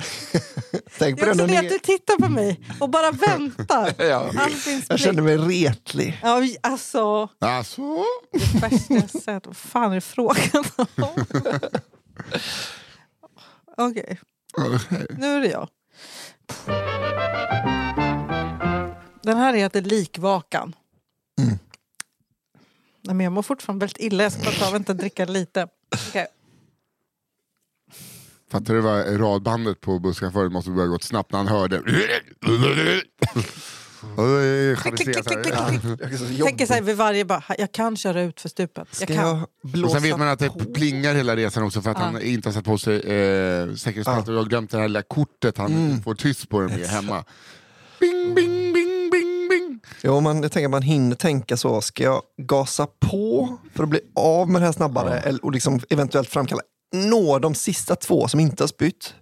Tänk 0.98 1.18
på 1.18 1.24
Det 1.24 1.30
är 1.30 1.34
också 1.34 1.46
det 1.46 1.58
att 1.58 1.68
du 1.68 1.78
tittar 1.78 2.16
på 2.16 2.28
mig 2.28 2.60
och 2.80 2.90
bara 2.90 3.10
väntar. 3.10 3.94
Ja. 4.04 4.30
Jag 4.88 4.98
känner 5.00 5.22
mig 5.22 5.36
retlig. 5.36 6.20
Ja, 6.22 6.42
alltså, 6.60 7.28
Alltså, 7.38 7.82
det 8.32 8.60
värsta 8.60 8.94
jag 8.94 9.10
sett. 9.10 9.46
Vad 9.46 9.56
fan 9.56 9.92
är 9.92 10.00
frågan 10.00 10.64
om? 10.96 11.24
Okej, 13.90 14.20
nu 15.18 15.26
är 15.36 15.40
det 15.40 15.48
jag. 15.48 15.68
Den 19.22 19.36
här 19.36 19.54
heter 19.54 19.82
Likvakan. 19.82 20.74
Mm. 21.40 21.58
Nej, 23.02 23.14
men 23.14 23.24
jag 23.24 23.32
mår 23.32 23.42
fortfarande 23.42 23.82
väldigt 23.82 24.00
illa. 24.00 24.22
Jag 24.22 24.32
ska 24.32 24.42
bara 24.42 24.54
ta 24.54 24.70
vänta, 24.70 24.94
dricka 24.94 25.24
lite. 25.24 25.68
Okej. 26.08 26.26
Fattar 28.50 28.74
du 28.74 28.80
vad 28.80 29.20
radbandet 29.20 29.80
på 29.80 29.98
busschauffören 29.98 30.52
måste 30.52 30.70
börja 30.70 30.86
gått 30.88 31.02
snabbt 31.02 31.32
när 31.32 31.38
han 31.38 31.48
hörde. 31.48 31.82
Ja. 36.38 36.44
Tänker 36.46 36.66
så 36.66 36.74
här 36.74 36.80
vid 36.82 36.96
varje 36.96 37.24
bara, 37.24 37.42
jag 37.58 37.72
kan 37.72 37.96
köra 37.96 38.22
ut 38.22 38.40
för 38.40 38.48
stupet. 38.48 38.88
Jag 38.90 38.96
Ska 38.96 39.06
kan. 39.06 39.46
jag 39.72 39.84
Och 39.84 39.90
sen 39.90 40.02
vet 40.02 40.18
man 40.18 40.28
att 40.28 40.38
det 40.38 40.48
på? 40.50 40.58
plingar 40.58 41.14
hela 41.14 41.36
resan 41.36 41.62
också 41.62 41.82
för 41.82 41.90
att 41.90 41.96
Ja. 41.98 42.04
han 42.04 42.22
inte 42.22 42.48
har 42.48 42.54
satt 42.54 42.64
på 42.64 42.78
sig 42.78 42.94
eh, 42.96 43.74
säkerhetsbältet 43.74 44.28
och 44.28 44.34
har 44.34 44.44
glömt 44.44 44.70
det 44.70 44.78
här 44.78 44.88
lilla 44.88 45.02
kortet 45.02 45.58
han 45.58 45.72
Mm. 45.72 46.02
får 46.02 46.14
tyst 46.14 46.48
på 46.48 46.60
den 46.60 46.70
med 46.70 46.88
hemma. 46.88 47.24
Bing, 48.00 48.34
bing, 48.34 48.72
bing, 48.72 49.10
bing, 49.10 49.48
bing. 49.50 49.80
Jo, 50.02 50.20
man, 50.20 50.42
jag 50.42 50.52
tänker 50.52 50.66
att 50.66 50.70
man 50.70 50.82
hinner 50.82 51.16
tänka 51.16 51.56
så. 51.56 51.80
Ska 51.80 52.02
jag 52.04 52.22
gasa 52.42 52.86
på 53.10 53.58
för 53.74 53.82
att 53.82 53.88
bli 53.88 54.00
av 54.16 54.48
med 54.50 54.62
det 54.62 54.66
här 54.66 54.72
snabbare 54.72 55.18
eller, 55.18 55.44
och 55.44 55.52
liksom 55.52 55.80
eventuellt 55.90 56.28
framkalla 56.28 56.62
nå 56.92 57.38
de 57.38 57.54
sista 57.54 57.96
två 57.96 58.28
som 58.28 58.40
inte 58.40 58.62
har 58.62 58.68
spytt? 58.68 59.14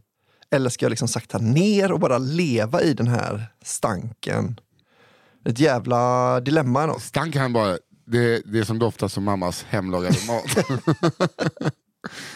Eller 0.50 0.70
ska 0.70 0.84
jag 0.84 0.90
liksom 0.90 1.08
sakta 1.08 1.38
ner 1.38 1.92
och 1.92 2.00
bara 2.00 2.18
leva 2.18 2.82
i 2.82 2.94
den 2.94 3.06
här 3.08 3.46
stanken? 3.64 4.60
Ett 5.44 5.58
jävla 5.58 6.40
dilemma. 6.40 6.82
Ändå. 6.82 6.98
Stank 6.98 7.36
han 7.36 7.52
bara, 7.52 7.78
det, 8.06 8.42
det 8.44 8.58
är 8.58 8.64
som 8.64 8.78
doftar 8.78 9.08
som 9.08 9.24
mammas 9.24 9.64
hemlagade 9.68 10.16
mat. 10.26 10.44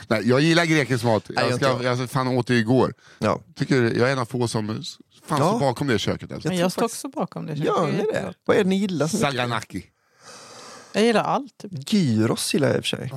Nej, 0.09 0.29
jag 0.29 0.41
gillar 0.41 0.65
grekisk 0.65 1.05
mat. 1.05 1.25
Nej, 1.29 1.45
Jag, 1.49 1.57
ska, 1.61 1.67
jag. 1.83 1.99
jag 2.01 2.11
fan 2.11 2.29
åt 2.29 2.47
det 2.47 2.55
igår. 2.57 2.95
Ja. 3.19 3.41
Tycker 3.57 3.83
jag 3.83 4.09
är 4.09 4.13
en 4.13 4.19
av 4.19 4.25
få 4.25 4.49
som 4.49 4.67
fan 5.25 5.39
Ja. 5.41 5.49
står 5.49 5.59
bakom 5.61 5.87
det 5.87 5.99
köket. 5.99 6.33
Alltså. 6.33 6.49
Men 6.49 6.57
tror 6.57 6.65
jag 6.65 6.73
står 6.73 6.85
också 6.85 7.09
bakom 7.09 7.47
det. 7.47 7.55
Gör 7.55 7.87
ni 7.87 7.99
det? 8.13 8.35
Vad 8.45 8.57
är 8.57 8.65
det 8.65 8.69
ni 8.71 8.77
gillar? 8.77 9.07
Saganaki. 9.07 9.85
Jag 10.93 11.05
gillar 11.05 11.25
allt. 11.25 11.59
Typ. 11.59 11.93
Gyros 11.93 12.55
gillar 12.55 12.69
jag 12.69 12.77
i 12.77 12.81
och 12.81 12.85
för 12.85 12.97
sig. 12.97 13.13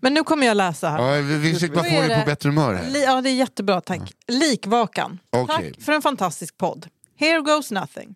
Men 0.00 0.14
nu 0.14 0.24
kommer 0.24 0.46
jag 0.46 0.56
läsa 0.56 0.88
här. 0.88 1.16
Ja, 1.16 1.22
vi 1.22 1.38
vi 1.38 1.54
försöker 1.54 1.74
bara 1.74 1.84
få 1.84 1.90
dig 2.08 2.20
på 2.20 2.26
bättre 2.26 2.48
humör 2.48 2.74
här. 2.74 2.90
Li- 2.90 3.04
ja, 3.04 3.20
det 3.20 3.30
är 3.30 3.34
jättebra, 3.34 3.80
tack. 3.80 4.12
Likvakan. 4.28 5.18
Okej. 5.30 5.72
Tack 5.72 5.84
för 5.84 5.92
en 5.92 6.02
fantastisk 6.02 6.58
podd. 6.58 6.86
Here 7.16 7.40
goes 7.40 7.70
nothing. 7.70 8.14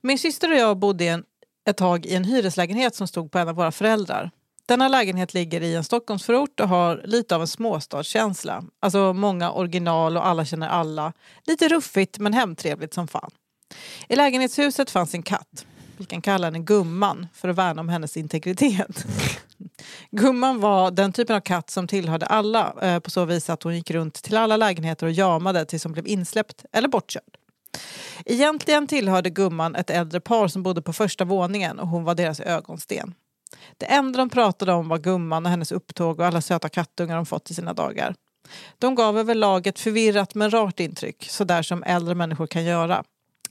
Min 0.00 0.18
syster 0.18 0.50
och 0.50 0.56
jag 0.58 0.78
bodde 0.78 1.04
en, 1.04 1.24
ett 1.68 1.76
tag 1.76 2.06
i 2.06 2.14
en 2.14 2.24
hyreslägenhet 2.24 2.94
som 2.94 3.08
stod 3.08 3.30
på 3.32 3.38
en 3.38 3.48
av 3.48 3.54
våra 3.54 3.72
föräldrar. 3.72 4.30
Denna 4.66 4.88
lägenhet 4.88 5.34
ligger 5.34 5.60
i 5.60 5.74
en 5.74 5.84
Stockholmsförort 5.84 6.60
och 6.60 6.68
har 6.68 7.02
lite 7.04 7.34
av 7.34 7.40
en 7.40 7.46
småstadskänsla. 7.48 8.64
Alltså 8.80 9.12
många 9.12 9.52
original 9.52 10.16
och 10.16 10.26
alla 10.26 10.44
känner 10.44 10.68
alla. 10.68 11.12
Lite 11.46 11.68
ruffigt 11.68 12.18
men 12.18 12.32
hemtrevligt 12.32 12.94
som 12.94 13.08
fan. 13.08 13.30
I 14.08 14.16
lägenhetshuset 14.16 14.90
fanns 14.90 15.14
en 15.14 15.22
katt. 15.22 15.66
Vi 15.96 16.04
kan 16.04 16.22
kalla 16.22 16.46
henne 16.46 16.58
Gumman 16.58 17.26
för 17.34 17.48
att 17.48 17.56
värna 17.56 17.80
om 17.80 17.88
hennes 17.88 18.16
integritet. 18.16 19.04
Gumman 20.10 20.60
var 20.60 20.90
den 20.90 21.12
typen 21.12 21.36
av 21.36 21.40
katt 21.40 21.70
som 21.70 21.86
tillhörde 21.86 22.26
alla 22.26 22.74
eh, 22.82 22.98
på 22.98 23.10
så 23.10 23.24
vis 23.24 23.50
att 23.50 23.62
hon 23.62 23.74
gick 23.74 23.90
runt 23.90 24.14
till 24.14 24.36
alla 24.36 24.56
lägenheter 24.56 25.06
och 25.06 25.12
jamade 25.12 25.64
tills 25.64 25.84
hon 25.84 25.92
blev 25.92 26.06
insläppt 26.06 26.64
eller 26.72 26.88
bortkörd. 26.88 27.36
Egentligen 28.24 28.86
tillhörde 28.86 29.30
Gumman 29.30 29.74
ett 29.74 29.90
äldre 29.90 30.20
par 30.20 30.48
som 30.48 30.62
bodde 30.62 30.82
på 30.82 30.92
första 30.92 31.24
våningen 31.24 31.78
och 31.78 31.88
hon 31.88 32.04
var 32.04 32.14
deras 32.14 32.40
ögonsten. 32.40 33.14
Det 33.76 33.86
enda 33.86 34.18
de 34.18 34.30
pratade 34.30 34.72
om 34.72 34.88
var 34.88 34.98
Gumman 34.98 35.46
och 35.46 35.50
hennes 35.50 35.72
upptåg 35.72 36.20
och 36.20 36.26
alla 36.26 36.40
söta 36.40 36.68
kattungar 36.68 37.16
de 37.16 37.26
fått 37.26 37.50
i 37.50 37.54
sina 37.54 37.72
dagar. 37.72 38.14
De 38.78 38.94
gav 38.94 39.18
överlag 39.18 39.66
ett 39.66 39.80
förvirrat 39.80 40.34
men 40.34 40.50
rart 40.50 40.80
intryck, 40.80 41.26
så 41.30 41.44
där 41.44 41.62
som 41.62 41.82
äldre 41.82 42.14
människor 42.14 42.46
kan 42.46 42.64
göra. 42.64 43.04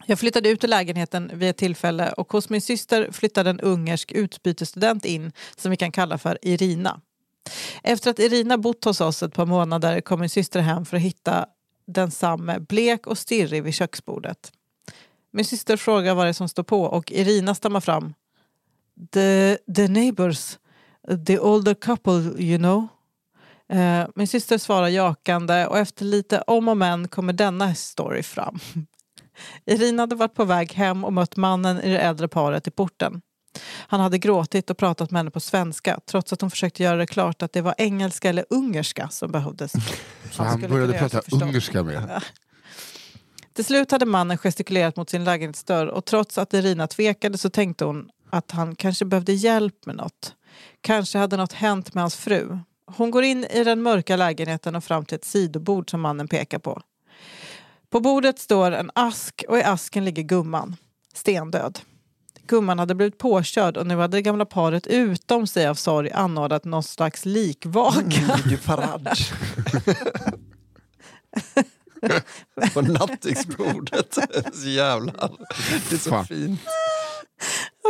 Jag 0.05 0.19
flyttade 0.19 0.49
ut 0.49 0.63
ur 0.63 0.67
lägenheten 0.67 1.31
vid 1.33 1.49
ett 1.49 1.57
tillfälle 1.57 2.11
och 2.11 2.31
hos 2.31 2.49
min 2.49 2.61
syster 2.61 3.11
flyttade 3.11 3.49
en 3.49 3.59
ungersk 3.59 4.11
utbytesstudent 4.11 5.05
in 5.05 5.31
som 5.55 5.71
vi 5.71 5.77
kan 5.77 5.91
kalla 5.91 6.17
för 6.17 6.37
Irina. 6.41 7.01
Efter 7.83 8.11
att 8.11 8.19
Irina 8.19 8.57
bott 8.57 8.85
hos 8.85 9.01
oss 9.01 9.23
ett 9.23 9.33
par 9.33 9.45
månader 9.45 10.01
kom 10.01 10.19
min 10.19 10.29
syster 10.29 10.59
hem 10.59 10.85
för 10.85 10.97
att 10.97 11.03
hitta 11.03 11.45
densamme 11.87 12.59
blek 12.59 13.07
och 13.07 13.17
stirrig 13.17 13.63
vid 13.63 13.73
köksbordet. 13.73 14.51
Min 15.31 15.45
syster 15.45 15.77
frågar 15.77 16.15
vad 16.15 16.25
det 16.25 16.29
är 16.29 16.33
som 16.33 16.49
står 16.49 16.63
på 16.63 16.83
och 16.83 17.11
Irina 17.11 17.55
stammar 17.55 17.81
fram. 17.81 18.13
The, 19.11 19.57
the 19.75 19.87
neighbors, 19.87 20.57
the 21.27 21.39
older 21.39 21.73
couple 21.73 22.13
you 22.37 22.57
know. 22.57 22.87
Eh, 23.69 24.07
min 24.15 24.27
syster 24.27 24.57
svarar 24.57 24.87
jakande 24.87 25.65
och 25.65 25.77
efter 25.77 26.05
lite 26.05 26.41
om 26.41 26.67
och 26.67 26.77
men 26.77 27.07
kommer 27.07 27.33
denna 27.33 27.75
story 27.75 28.23
fram. 28.23 28.59
Irina 29.65 30.01
hade 30.03 30.15
varit 30.15 30.33
på 30.33 30.45
väg 30.45 30.73
hem 30.73 31.03
och 31.03 31.13
mött 31.13 31.37
mannen 31.37 31.81
i 31.81 31.89
det 31.89 31.99
äldre 31.99 32.27
paret 32.27 32.67
i 32.67 32.71
porten. 32.71 33.21
Han 33.87 33.99
hade 33.99 34.17
gråtit 34.17 34.69
och 34.69 34.77
pratat 34.77 35.11
med 35.11 35.19
henne 35.19 35.31
på 35.31 35.39
svenska 35.39 35.99
trots 36.05 36.33
att 36.33 36.41
hon 36.41 36.51
försökte 36.51 36.83
göra 36.83 36.97
det 36.97 37.07
klart 37.07 37.41
att 37.41 37.53
det 37.53 37.61
var 37.61 37.75
engelska 37.77 38.29
eller 38.29 38.45
ungerska 38.49 39.09
som 39.09 39.31
behövdes. 39.31 39.71
Så 40.31 40.43
han 40.43 40.61
började 40.61 40.93
prata 40.93 41.21
ungerska 41.31 41.83
med. 41.83 42.23
Till 43.53 43.65
slut 43.65 43.91
hade 43.91 44.05
mannen 44.05 44.37
gestikulerat 44.37 44.95
mot 44.95 45.09
sin 45.09 45.23
lägenhetsdörr 45.23 45.87
och 45.87 46.05
trots 46.05 46.37
att 46.37 46.53
Irina 46.53 46.87
tvekade 46.87 47.37
så 47.37 47.49
tänkte 47.49 47.85
hon 47.85 48.09
att 48.29 48.51
han 48.51 48.75
kanske 48.75 49.05
behövde 49.05 49.33
hjälp 49.33 49.85
med 49.85 49.95
något. 49.95 50.35
Kanske 50.81 51.17
hade 51.17 51.37
något 51.37 51.53
hänt 51.53 51.93
med 51.93 52.03
hans 52.03 52.15
fru. 52.15 52.57
Hon 52.85 53.11
går 53.11 53.23
in 53.23 53.45
i 53.45 53.63
den 53.63 53.81
mörka 53.81 54.15
lägenheten 54.15 54.75
och 54.75 54.83
fram 54.83 55.05
till 55.05 55.15
ett 55.15 55.25
sidobord 55.25 55.91
som 55.91 56.01
mannen 56.01 56.27
pekar 56.27 56.59
på. 56.59 56.81
På 57.91 57.99
bordet 57.99 58.39
står 58.39 58.71
en 58.71 58.91
ask 58.95 59.43
och 59.47 59.57
i 59.57 59.63
asken 59.63 60.05
ligger 60.05 60.23
gumman, 60.23 60.75
stendöd. 61.13 61.79
Gumman 62.47 62.79
hade 62.79 62.95
blivit 62.95 63.17
påkörd 63.17 63.77
och 63.77 63.87
nu 63.87 63.97
hade 63.97 64.17
det 64.17 64.21
gamla 64.21 64.45
paret 64.45 64.87
utom 64.87 65.47
sig 65.47 65.67
av 65.67 65.75
sorg 65.75 66.11
anordnat 66.11 66.65
någon 66.65 66.83
slags 66.83 67.25
likvaka. 67.25 68.39
Video 68.45 68.57
parad. 68.65 69.09
På 72.73 72.81
nattduksbordet. 72.81 74.17
Så 74.53 74.69
jävlar. 74.69 75.31
Det 75.89 75.95
är 75.95 75.99
så 75.99 76.09
Fan. 76.09 76.25
fint. 76.25 76.61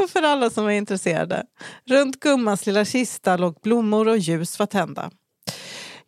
Och 0.04 0.10
för 0.10 0.24
alla 0.24 0.50
som 0.50 0.66
är 0.66 0.72
intresserade. 0.72 1.44
Runt 1.86 2.20
gummans 2.20 2.66
lilla 2.66 2.86
kista 2.86 3.38
låg 3.38 3.60
blommor 3.64 4.08
och 4.08 4.18
ljus 4.18 4.60
var 4.60 4.66
tända. 4.66 5.12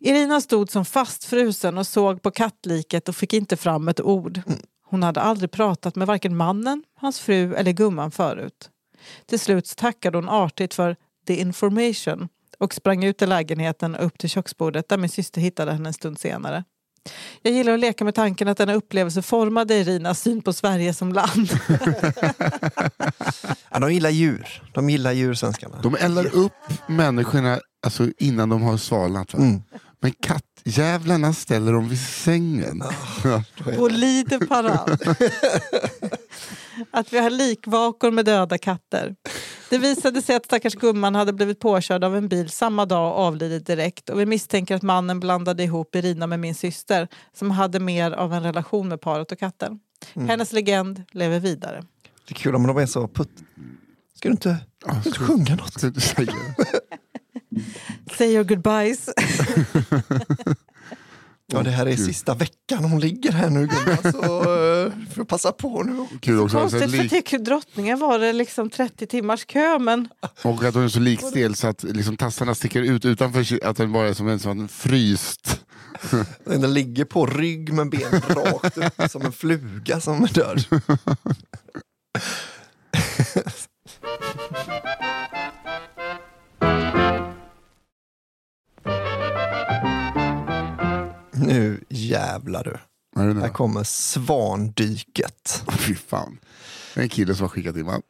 Irina 0.00 0.40
stod 0.40 0.70
som 0.70 0.84
fastfrusen 0.84 1.78
och 1.78 1.86
såg 1.86 2.22
på 2.22 2.30
kattliket 2.30 3.08
och 3.08 3.16
fick 3.16 3.32
inte 3.32 3.56
fram 3.56 3.88
ett 3.88 4.00
ord. 4.00 4.40
Hon 4.86 5.02
hade 5.02 5.20
aldrig 5.20 5.50
pratat 5.50 5.96
med 5.96 6.06
varken 6.06 6.36
mannen, 6.36 6.82
hans 7.00 7.20
fru 7.20 7.54
eller 7.54 7.72
gumman 7.72 8.10
förut. 8.10 8.70
Till 9.26 9.40
slut 9.40 9.76
tackade 9.76 10.18
hon 10.18 10.28
artigt 10.28 10.74
för 10.74 10.96
the 11.26 11.40
information 11.40 12.28
och 12.58 12.74
sprang 12.74 13.04
ut 13.04 13.22
i 13.22 13.26
lägenheten 13.26 13.94
och 13.94 14.06
upp 14.06 14.18
till 14.18 14.30
köksbordet 14.30 14.88
där 14.88 14.98
min 14.98 15.10
syster 15.10 15.40
hittade 15.40 15.72
henne 15.72 15.88
en 15.88 15.92
stund 15.92 16.18
senare. 16.18 16.64
Jag 17.42 17.52
gillar 17.52 17.72
att 17.72 17.80
leka 17.80 18.04
med 18.04 18.14
tanken 18.14 18.48
att 18.48 18.58
denna 18.58 18.74
upplevelse 18.74 19.22
formade 19.22 19.74
Irinas 19.74 20.20
syn 20.20 20.42
på 20.42 20.52
Sverige 20.52 20.94
som 20.94 21.12
land. 21.12 21.48
Ja, 23.74 23.80
de 23.80 23.92
gillar 23.92 24.10
djur. 24.10 24.62
De 24.72 24.90
gillar 24.90 25.12
djur, 25.12 25.34
svenskarna. 25.34 25.80
De 25.82 25.94
eldar 25.94 26.34
upp 26.34 26.52
människorna 26.86 27.60
alltså, 27.86 28.08
innan 28.18 28.48
de 28.48 28.62
har 28.62 28.76
svalnat. 28.76 29.34
Va? 29.34 29.38
Mm. 29.38 29.62
Men 30.04 30.12
kattjävlarna 30.12 31.32
ställer 31.32 31.72
dem 31.72 31.88
vid 31.88 32.00
sängen. 32.00 32.82
Ja. 33.24 33.42
och 33.78 33.90
lider 33.90 34.46
parad. 34.46 35.00
Att 36.90 37.12
vi 37.12 37.18
har 37.18 37.30
likvakor 37.30 38.10
med 38.10 38.24
döda 38.24 38.58
katter. 38.58 39.16
Det 39.70 39.78
visade 39.78 40.22
sig 40.22 40.36
att 40.36 40.44
stackars 40.44 40.74
gumman 40.74 41.14
hade 41.14 41.32
blivit 41.32 41.60
påkörd 41.60 42.04
av 42.04 42.16
en 42.16 42.28
bil 42.28 42.48
samma 42.48 42.86
dag 42.86 43.12
och 43.12 43.18
avlidit 43.18 43.66
direkt. 43.66 44.10
Och 44.10 44.20
vi 44.20 44.26
misstänker 44.26 44.74
att 44.74 44.82
mannen 44.82 45.20
blandade 45.20 45.62
ihop 45.62 45.94
Irina 45.94 46.26
med 46.26 46.40
min 46.40 46.54
syster 46.54 47.08
som 47.32 47.50
hade 47.50 47.80
mer 47.80 48.10
av 48.10 48.32
en 48.32 48.42
relation 48.42 48.88
med 48.88 49.00
paret 49.00 49.32
och 49.32 49.38
katten. 49.38 49.80
Hennes 50.14 50.52
legend 50.52 51.02
lever 51.10 51.40
vidare. 51.40 51.84
Det 52.28 52.34
är 52.34 52.34
kul 52.34 52.54
om 52.54 52.66
de 52.66 52.78
är 52.78 52.86
så 52.86 53.08
putt... 53.08 53.30
Ska 54.14 54.28
du 54.28 54.32
inte, 54.32 54.56
ska 54.80 54.92
du 54.92 55.08
inte 55.08 55.18
sjunga 55.18 55.56
något? 55.56 55.82
Say 58.10 58.34
your 58.34 58.44
goodbyes. 58.44 59.08
Ja, 61.46 61.62
det 61.62 61.70
här 61.70 61.86
är 61.86 61.96
sista 61.96 62.34
veckan 62.34 62.84
hon 62.84 63.00
ligger 63.00 63.32
här 63.32 63.50
nu 63.50 63.66
gumman, 63.66 64.12
så 64.12 64.40
uh, 64.40 64.92
får 65.14 65.24
passa 65.24 65.52
på 65.52 65.82
nu. 65.82 66.06
Kul 66.20 66.40
också. 66.40 66.58
Konstigt 66.58 66.80
för 66.80 66.88
lik, 66.88 67.28
till 67.28 67.44
drottningen 67.44 67.98
var 67.98 68.18
det 68.18 68.32
liksom 68.32 68.70
30 68.70 69.06
timmars 69.06 69.44
kö 69.44 69.78
men 69.78 70.08
och 70.42 70.64
att 70.64 70.74
hon 70.74 70.84
är 70.84 70.88
så 70.88 71.00
likstel 71.00 71.56
så 71.56 71.66
att 71.66 71.82
liksom, 71.82 72.16
tassarna 72.16 72.54
sticker 72.54 72.82
ut 72.82 73.04
utanför. 73.04 73.64
Att 73.64 73.76
den 73.76 73.92
bara 73.92 74.08
är 74.08 74.14
som 74.14 74.28
en 74.28 74.38
sån 74.38 74.68
fryst 74.68 75.64
Den 76.44 76.74
ligger 76.74 77.04
på 77.04 77.26
rygg 77.26 77.72
med 77.72 77.90
ben 77.90 78.20
rakt 78.28 78.78
upp 78.78 79.10
som 79.10 79.22
en 79.22 79.32
fluga 79.32 80.00
som 80.00 80.24
är 80.24 80.28
död. 80.28 80.64
Nu 91.36 91.84
jävlar 91.88 92.64
du. 92.64 92.76
Vad 93.16 93.24
är 93.24 93.28
det 93.28 93.34
nu? 93.34 93.40
Här 93.40 93.48
kommer 93.48 93.84
svandyket. 93.84 95.64
Fy 95.78 95.94
fan. 95.94 96.38
Det 96.94 97.00
är 97.00 97.02
en 97.02 97.08
kille 97.08 97.34
som 97.34 97.44
har 97.44 97.48
skickat 97.48 97.76
in 97.76 97.86
va? 97.86 98.00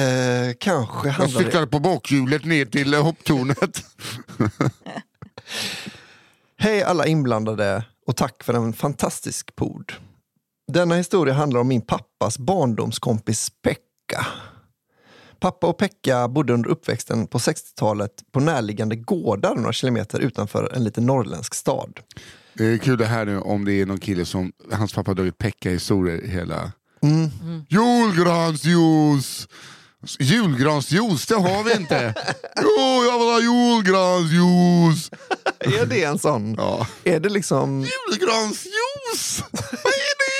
Eh, 0.00 0.54
kanske 0.60 1.08
Jag 1.08 1.12
handlar 1.14 1.38
det... 1.38 1.44
cyklade 1.44 1.66
på 1.66 1.78
bakhjulet 1.78 2.44
ner 2.44 2.64
till 2.64 2.94
eh, 2.94 3.02
hopptornet. 3.02 3.84
Hej 6.58 6.82
alla 6.82 7.06
inblandade 7.06 7.84
och 8.06 8.16
tack 8.16 8.44
för 8.44 8.54
en 8.54 8.72
fantastisk 8.72 9.56
podd. 9.56 9.92
Denna 10.72 10.94
historia 10.94 11.34
handlar 11.34 11.60
om 11.60 11.68
min 11.68 11.82
pappas 11.82 12.38
barndomskompis 12.38 13.50
Pekka. 13.62 14.26
Pappa 15.40 15.66
och 15.66 15.78
Pekka 15.78 16.28
bodde 16.28 16.52
under 16.52 16.70
uppväxten 16.70 17.26
på 17.26 17.38
60-talet 17.38 18.12
på 18.32 18.40
närliggande 18.40 18.96
gårdar 18.96 19.54
några 19.54 19.72
kilometer 19.72 20.20
utanför 20.20 20.72
en 20.74 20.84
liten 20.84 21.06
norrländsk 21.06 21.54
stad. 21.54 22.00
Det 22.58 22.64
är 22.66 22.78
kul 22.78 22.98
det 22.98 23.06
här 23.06 23.24
nu 23.24 23.38
om 23.38 23.64
det 23.64 23.72
är 23.72 23.86
någon 23.86 23.98
kille 23.98 24.24
som, 24.24 24.52
hans 24.72 24.92
pappa 24.92 25.10
har 25.10 25.14
dragit 25.14 25.38
Pekka-historier 25.38 26.26
hela... 26.26 26.72
Mm. 27.02 27.30
Julgransjuice! 27.68 29.48
Julgransjuice, 30.18 31.26
det 31.26 31.34
har 31.34 31.64
vi 31.64 31.72
inte. 31.72 32.14
jo, 32.56 33.04
jag 33.04 33.18
vill 33.18 33.28
ha 33.28 33.40
julgransjuice! 33.40 35.10
Är 35.58 35.86
det 35.86 36.04
en 36.04 36.18
sån? 36.18 36.54
Ja. 36.54 36.86
Är 37.04 37.20
det 37.20 37.28
liksom... 37.28 37.80
Julgransjuice! 37.80 39.42
Vad 39.52 39.92
är 39.92 40.16
det? 40.18 40.36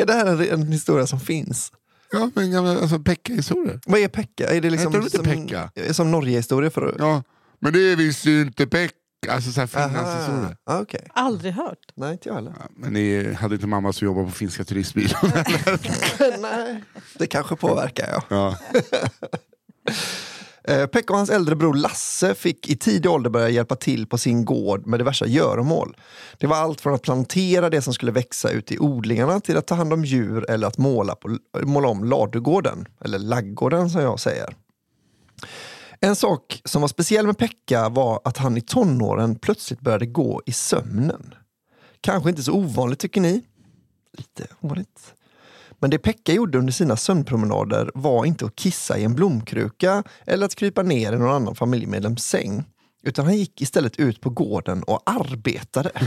Är 0.00 0.06
det 0.06 0.12
här 0.12 0.26
en, 0.26 0.40
en 0.60 0.72
historia 0.72 1.06
som 1.06 1.20
finns? 1.20 1.72
Ja, 2.12 2.30
men 2.34 2.50
gamla 2.50 2.78
alltså, 2.80 2.98
Pekka-historier. 2.98 3.80
Vad 3.86 4.00
är 4.00 4.08
Pekka? 4.08 4.48
Är 4.48 4.60
det 4.60 4.70
liksom 4.70 5.08
som, 5.10 5.24
Pekka? 5.24 5.70
som 5.92 6.10
Norge-historia? 6.10 6.70
För... 6.70 6.94
Ja, 6.98 7.22
men 7.60 7.72
det 7.72 7.96
visste 7.96 8.30
ju 8.30 8.42
inte 8.42 8.66
Pekka. 8.66 8.94
Alltså 9.28 9.52
så 9.52 9.60
här 9.60 9.66
Finlandshistorier. 9.66 10.56
Ah, 10.64 10.80
Okej. 10.80 11.08
Aldrig 11.14 11.52
hört. 11.52 11.78
Nej, 11.94 12.12
inte 12.12 12.28
jag 12.28 12.34
heller. 12.34 12.52
Ja, 12.58 12.66
Men 12.76 12.92
ni 12.92 13.32
hade 13.34 13.54
inte 13.54 13.66
mamma 13.66 13.92
som 13.92 14.06
jobbar 14.06 14.24
på 14.24 14.30
finska 14.30 14.64
turistbyrån? 14.64 15.30
Nej, 16.40 16.82
det 17.14 17.26
kanske 17.26 17.56
påverkar 17.56 18.08
ja. 18.10 18.22
ja. 18.28 18.56
Eh, 20.68 20.86
Pekka 20.86 21.12
och 21.12 21.16
hans 21.16 21.30
äldre 21.30 21.56
bror 21.56 21.74
Lasse 21.74 22.34
fick 22.34 22.68
i 22.68 22.76
tidig 22.76 23.10
ålder 23.10 23.30
börja 23.30 23.48
hjälpa 23.48 23.76
till 23.76 24.06
på 24.06 24.18
sin 24.18 24.44
gård 24.44 24.86
med 24.86 25.00
diverse 25.00 25.26
göromål. 25.26 25.96
Det 26.38 26.46
var 26.46 26.56
allt 26.56 26.80
från 26.80 26.94
att 26.94 27.02
plantera 27.02 27.70
det 27.70 27.82
som 27.82 27.94
skulle 27.94 28.12
växa 28.12 28.50
ut 28.50 28.72
i 28.72 28.78
odlingarna 28.78 29.40
till 29.40 29.56
att 29.56 29.66
ta 29.66 29.74
hand 29.74 29.92
om 29.92 30.04
djur 30.04 30.50
eller 30.50 30.66
att 30.66 30.78
måla, 30.78 31.14
på, 31.14 31.38
måla 31.62 31.88
om 31.88 32.04
ladugården, 32.04 32.86
eller 33.00 33.18
laggården 33.18 33.90
som 33.90 34.00
jag 34.00 34.20
säger. 34.20 34.54
En 36.04 36.16
sak 36.16 36.62
som 36.64 36.80
var 36.80 36.88
speciell 36.88 37.26
med 37.26 37.38
Pekka 37.38 37.88
var 37.88 38.20
att 38.24 38.36
han 38.36 38.56
i 38.56 38.60
tonåren 38.60 39.36
plötsligt 39.36 39.80
började 39.80 40.06
gå 40.06 40.42
i 40.46 40.52
sömnen. 40.52 41.34
Kanske 42.00 42.30
inte 42.30 42.42
så 42.42 42.52
ovanligt 42.52 42.98
tycker 42.98 43.20
ni? 43.20 43.42
Lite 44.12 44.46
ovanligt. 44.60 45.14
Men 45.78 45.90
det 45.90 45.98
Pekka 45.98 46.32
gjorde 46.32 46.58
under 46.58 46.72
sina 46.72 46.96
sömnpromenader 46.96 47.90
var 47.94 48.24
inte 48.24 48.46
att 48.46 48.56
kissa 48.56 48.98
i 48.98 49.04
en 49.04 49.14
blomkruka 49.14 50.02
eller 50.26 50.46
att 50.46 50.54
krypa 50.54 50.82
ner 50.82 51.12
i 51.12 51.18
någon 51.18 51.34
annan 51.34 51.54
familjemedlems 51.54 52.24
säng. 52.24 52.64
Utan 53.04 53.24
han 53.24 53.36
gick 53.36 53.60
istället 53.60 53.96
ut 53.96 54.20
på 54.20 54.30
gården 54.30 54.82
och 54.82 55.02
arbetade. 55.06 55.90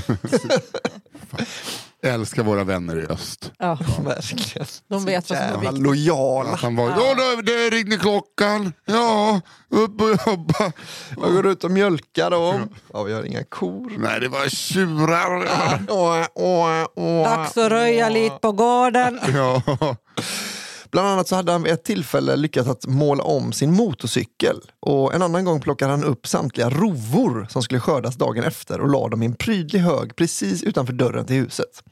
Jag 2.01 2.13
älskar 2.13 2.43
våra 2.43 2.63
vänner 2.63 2.99
i 2.99 3.05
öst. 3.05 3.51
Ja, 3.59 3.79
Verkligen. 4.05 4.67
de 4.87 5.05
vet 5.05 5.29
vad 5.29 5.39
som 5.39 5.47
är 5.47 5.57
viktigt. 5.59 5.79
lojala. 5.81 6.49
Att 6.49 6.61
han 6.61 6.75
var, 6.75 6.89
ja, 6.89 7.15
det, 7.15 7.41
det 7.41 7.69
ringde 7.75 7.97
klockan, 7.97 8.73
ja, 8.85 9.41
upp 9.69 10.01
och 10.01 10.09
jobba. 10.27 10.71
Jag 11.21 11.33
går 11.33 11.47
ut 11.47 11.63
och 11.63 11.71
mjölkar 11.71 12.29
dem. 12.31 12.69
Ja, 12.93 13.03
vi 13.03 13.13
har 13.13 13.23
inga 13.23 13.43
kor. 13.43 13.93
Nej, 13.97 14.19
det 14.19 14.27
var 14.27 14.49
tjurar. 14.49 15.47
Åh, 15.89 16.25
åh, 16.35 16.85
åh. 16.95 17.23
Dags 17.23 17.57
att 17.57 17.71
röja 17.71 18.09
lite 18.09 18.37
på 18.41 18.51
gården. 18.51 19.19
Ja. 19.35 19.61
Bland 20.91 21.07
annat 21.07 21.27
så 21.27 21.35
hade 21.35 21.51
han 21.51 21.63
vid 21.63 21.73
ett 21.73 21.83
tillfälle 21.83 22.35
lyckats 22.35 22.69
att 22.69 22.85
måla 22.85 23.23
om 23.23 23.53
sin 23.53 23.73
motorcykel. 23.73 24.61
Och 24.79 25.13
en 25.13 25.21
annan 25.21 25.45
gång 25.45 25.61
plockade 25.61 25.91
han 25.91 26.03
upp 26.03 26.27
samtliga 26.27 26.69
rovor 26.69 27.47
som 27.49 27.63
skulle 27.63 27.79
skördas 27.79 28.15
dagen 28.15 28.43
efter 28.43 28.81
och 28.81 28.89
la 28.89 29.09
dem 29.09 29.23
i 29.23 29.25
en 29.25 29.35
prydlig 29.35 29.79
hög 29.79 30.15
precis 30.15 30.63
utanför 30.63 30.93
dörren 30.93 31.25
till 31.25 31.35
huset. 31.35 31.83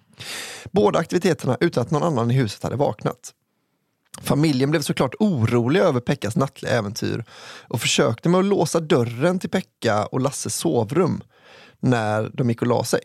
Båda 0.72 1.00
aktiviteterna 1.00 1.58
utan 1.60 1.82
att 1.82 1.92
någon 1.92 2.04
annan 2.04 2.32
i 2.32 2.34
huset 2.34 2.64
hade 2.64 2.76
vaknat. 2.76 3.34
Familjen 4.22 4.72
blev 4.72 4.82
såklart 4.82 5.16
orolig 5.20 5.80
över 5.80 6.00
Pekkas 6.00 6.36
nattliga 6.36 6.72
äventyr 6.72 7.26
och 7.68 7.82
försökte 7.82 8.30
med 8.30 8.40
att 8.40 8.46
låsa 8.46 8.80
dörren 8.80 9.40
till 9.40 9.50
Pekka 9.50 10.06
och 10.06 10.22
Lasses 10.22 10.56
sovrum 10.56 11.22
när 11.80 12.32
de 12.34 12.50
gick 12.50 12.62
och 12.62 12.68
la 12.68 12.84
sig. 12.84 13.00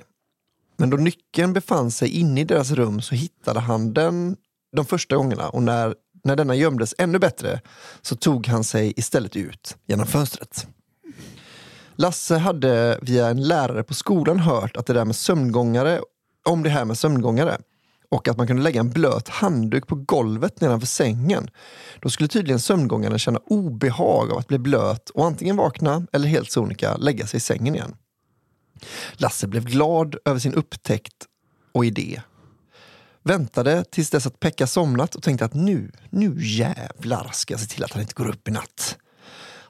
Men 0.76 0.90
då 0.90 0.96
nyckeln 0.96 1.53
befann 1.53 1.90
sig 1.90 2.09
inne 2.09 2.40
i 2.40 2.44
deras 2.44 2.70
rum 2.70 3.00
så 3.00 3.14
hittade 3.14 3.61
han 3.61 3.94
den 3.94 4.37
de 4.72 4.87
första 4.87 5.16
gångerna 5.16 5.48
och 5.48 5.62
när, 5.62 5.94
när 6.24 6.37
denna 6.37 6.54
gömdes 6.54 6.94
ännu 6.98 7.18
bättre 7.18 7.61
så 8.02 8.16
tog 8.16 8.46
han 8.46 8.64
sig 8.64 8.92
istället 8.96 9.37
ut 9.37 9.76
genom 9.87 10.06
fönstret. 10.06 10.66
Lasse 11.96 12.37
hade 12.37 12.98
via 13.02 13.28
en 13.28 13.42
lärare 13.42 13.83
på 13.83 13.94
skolan 13.94 14.38
hört 14.38 14.76
att 14.76 14.87
det 14.87 14.92
där 14.92 15.04
med 15.04 15.16
sömngångare, 15.16 16.00
om 16.44 16.62
det 16.62 16.70
här 16.70 16.85
med 16.85 16.98
sömngångare 16.98 17.59
och 18.11 18.28
att 18.28 18.37
man 18.37 18.46
kunde 18.46 18.62
lägga 18.62 18.80
en 18.80 18.90
blöt 18.90 19.28
handduk 19.28 19.87
på 19.87 19.94
golvet 19.94 20.61
nedanför 20.61 20.87
sängen. 20.87 21.50
Då 22.00 22.11
skulle 22.11 22.28
tydligen 22.28 22.61
sömngångaren 22.61 23.18
känna 23.18 23.38
obehag 23.38 24.30
av 24.33 24.38
att 24.38 24.48
bli 24.48 24.59
blöt 24.59 25.11
och 25.11 25.26
antingen 25.26 25.56
vakna 25.56 26.06
eller 26.12 26.28
helt 26.28 26.50
sonika 26.50 26.96
lägga 26.96 27.26
sig 27.26 27.37
i 27.37 27.40
sängen 27.40 27.74
igen. 27.74 27.96
Lasse 29.12 29.46
blev 29.46 29.64
glad 29.64 30.16
över 30.24 30.38
sin 30.38 30.54
upptäckt 30.54 31.26
och 31.72 31.85
idé. 31.85 32.22
Väntade 33.22 33.85
tills 33.85 34.11
dess 34.11 34.26
att 34.26 34.40
Pekka 34.40 34.66
somnat 34.66 35.14
och 35.14 35.22
tänkte 35.22 35.44
att 35.44 35.54
nu, 35.54 35.92
nu 36.11 36.35
jävlar 36.38 37.30
ska 37.33 37.54
jag 37.54 37.61
se 37.61 37.66
till 37.66 37.85
att 37.85 37.92
han 37.92 38.02
inte 38.02 38.14
går 38.14 38.28
upp 38.28 38.48
i 38.48 38.50
natt. 38.50 38.96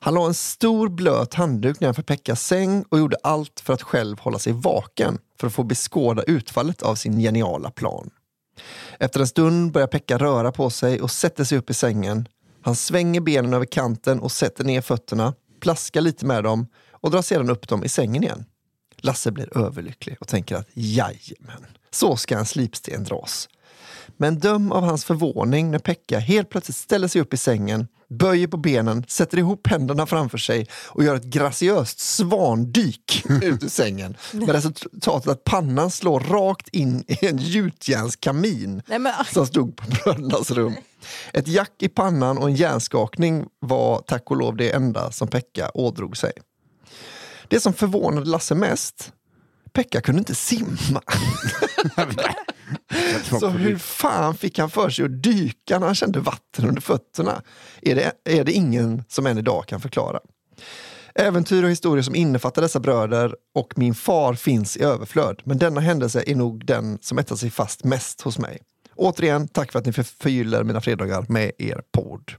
Han 0.03 0.15
la 0.15 0.27
en 0.27 0.35
stor 0.35 0.89
blöt 0.89 1.35
handduk 1.35 1.81
nedanför 1.81 2.03
Pekkas 2.03 2.43
säng 2.47 2.85
och 2.89 2.99
gjorde 2.99 3.17
allt 3.23 3.61
för 3.61 3.73
att 3.73 3.83
själv 3.83 4.19
hålla 4.19 4.39
sig 4.39 4.53
vaken 4.53 5.19
för 5.41 5.47
att 5.47 5.53
få 5.53 5.63
beskåda 5.63 6.23
utfallet 6.23 6.83
av 6.83 6.95
sin 6.95 7.19
geniala 7.19 7.71
plan. 7.71 8.11
Efter 8.99 9.21
en 9.21 9.27
stund 9.27 9.73
börjar 9.73 9.87
Pekka 9.87 10.19
röra 10.19 10.53
på 10.53 10.71
sig 10.71 11.01
och 11.01 11.11
sätter 11.11 11.45
sig 11.45 11.59
upp 11.59 11.71
i 11.71 11.75
sängen. 11.75 12.29
Han 12.63 12.77
svänger 12.77 13.21
benen 13.21 13.55
över 13.55 13.67
kanten 13.67 14.21
och 14.21 14.33
sätter 14.33 14.65
ner 14.65 14.81
fötterna, 14.81 15.35
plaskar 15.61 16.01
lite 16.01 16.27
med 16.27 16.45
dem 16.45 16.67
och 16.91 17.11
drar 17.11 17.23
sedan 17.23 17.51
upp 17.51 17.69
dem 17.69 17.85
i 17.85 17.89
sängen 17.89 18.23
igen. 18.23 18.45
Lasse 18.97 19.31
blir 19.31 19.59
överlycklig 19.59 20.17
och 20.21 20.29
tänker 20.29 20.57
att 20.57 20.69
jajamän, 20.73 21.67
så 21.91 22.17
ska 22.17 22.39
en 22.39 22.47
slipsten 22.47 23.05
dras. 23.05 23.49
Men 24.17 24.39
döm 24.39 24.73
av 24.73 24.83
hans 24.85 25.05
förvåning 25.05 25.71
när 25.71 25.79
Pekka 25.79 26.19
helt 26.19 26.51
plötsligt 26.51 26.77
ställer 26.77 27.09
sig 27.09 27.21
upp 27.21 27.35
i 27.35 27.37
sängen, 27.37 27.89
böjer 28.09 28.47
på 28.47 28.57
benen, 28.57 29.05
sätter 29.09 29.39
ihop 29.39 29.67
händerna 29.67 30.07
framför 30.07 30.39
sig 30.39 30.67
och 30.87 31.05
gör 31.05 31.15
ett 31.15 31.25
graciöst 31.25 31.99
svandyk 31.99 33.25
ut 33.43 33.63
ur 33.63 33.69
sängen. 33.69 34.17
Med 34.33 34.49
resultatet 34.49 35.29
att 35.29 35.45
pannan 35.45 35.91
slår 35.91 36.21
rakt 36.21 36.69
in 36.69 37.05
i 37.07 37.27
en 37.27 37.39
gjutjärnskamin 37.39 38.83
men, 38.87 39.13
som 39.33 39.47
stod 39.47 39.77
på 39.77 39.85
brödernas 39.91 40.51
rum. 40.51 40.75
Ett 41.33 41.49
jack 41.49 41.73
i 41.79 41.89
pannan 41.89 42.39
och 42.39 42.49
en 42.49 42.57
hjärnskakning 42.57 43.47
var 43.61 43.99
tack 43.99 44.31
och 44.31 44.37
lov 44.37 44.57
det 44.57 44.71
enda 44.71 45.13
som 45.13 45.29
Pekka 45.29 45.71
ådrog 45.75 46.17
sig. 46.17 46.33
Det 47.49 47.61
som 47.61 47.73
förvånade 47.73 48.31
Lasse 48.31 48.55
mest, 48.55 49.13
Pekka 49.73 50.01
kunde 50.01 50.19
inte 50.19 50.35
simma. 50.35 51.03
Så 53.41 53.49
hur 53.49 53.79
fan 53.79 54.35
fick 54.35 54.59
han 54.59 54.71
för 54.71 54.91
sig 54.91 55.05
att 55.05 55.23
dyka 55.23 55.79
när 55.79 55.87
han 55.87 55.95
kände 55.95 56.21
vatten 56.21 56.69
under 56.69 56.81
fötterna? 56.81 57.43
Är 57.83 57.95
det, 57.95 58.13
är 58.25 58.45
det 58.45 58.53
ingen 58.53 59.05
som 59.09 59.27
än 59.27 59.39
idag 59.39 59.67
kan 59.67 59.81
förklara. 59.81 60.21
Äventyr 61.15 61.65
och 61.65 61.71
historier 61.71 62.03
som 62.03 62.15
innefattar 62.15 62.63
dessa 62.63 62.81
bröder 62.81 63.35
och 63.55 63.73
min 63.77 63.95
far 63.95 64.35
finns 64.35 64.77
i 64.77 64.83
överflöd. 64.83 65.41
Men 65.45 65.59
denna 65.59 65.81
händelse 65.81 66.25
är 66.27 66.35
nog 66.35 66.67
den 66.67 66.99
som 67.03 67.19
etsat 67.19 67.39
sig 67.39 67.51
fast 67.51 67.85
mest 67.85 68.21
hos 68.21 68.39
mig. 68.39 68.59
Återigen, 68.97 69.49
tack 69.49 69.73
för 69.73 69.79
att 69.79 69.87
ni 69.87 69.93
för- 69.93 70.03
förgyller 70.03 70.65
mina 70.65 70.81
fredagar 70.81 71.25
med 71.29 71.53
er 71.59 71.83
podd. 71.93 72.33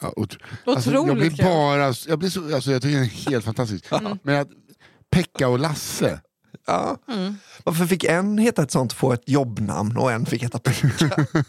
Ja, 0.00 0.12
otro- 0.16 0.38
alltså, 0.66 0.90
jag 0.90 1.16
blir 1.16 1.42
bara, 1.42 1.94
jag, 2.08 2.18
blir 2.18 2.30
så, 2.30 2.54
alltså, 2.54 2.70
jag 2.72 2.82
tycker 2.82 2.94
den 2.96 3.04
är 3.04 3.30
helt 3.30 3.44
fantastisk. 3.44 3.84
Men 4.22 4.40
att 4.40 4.48
Pekka 5.10 5.48
och 5.48 5.58
Lasse, 5.58 6.20
Ja. 6.66 6.98
Mm. 7.08 7.36
Varför 7.64 7.86
fick 7.86 8.04
en 8.04 8.38
heta 8.38 8.62
ett 8.62 8.70
sånt 8.70 8.92
få 8.92 9.12
ett 9.12 9.28
jobbnamn 9.28 9.96
och 9.96 10.12
en 10.12 10.26
fick 10.26 10.42
heta 10.42 10.58
Pekka? 10.58 11.26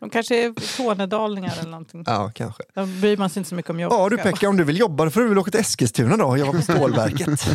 De 0.00 0.10
kanske 0.10 0.44
är 0.44 0.76
tornedalingar 0.76 1.58
eller 1.60 1.70
någonting. 1.70 2.04
Ja, 2.06 2.30
kanske. 2.34 2.62
Då 2.74 2.86
bryr 2.86 3.16
man 3.16 3.30
sig 3.30 3.40
inte 3.40 3.48
så 3.48 3.54
mycket 3.54 3.70
om 3.70 3.80
jobb. 3.80 3.92
Ja 3.92 4.08
du 4.08 4.16
Pekka, 4.16 4.48
om 4.48 4.56
du 4.56 4.64
vill 4.64 4.78
jobba 4.78 5.04
då 5.04 5.10
får 5.10 5.20
du 5.20 5.28
väl 5.28 5.38
åka 5.38 5.50
till 5.50 5.60
Eskilstuna 5.60 6.16
då 6.16 6.24
och 6.24 6.38
jobba 6.38 6.52
på 6.52 6.62
stålverket. 6.62 7.46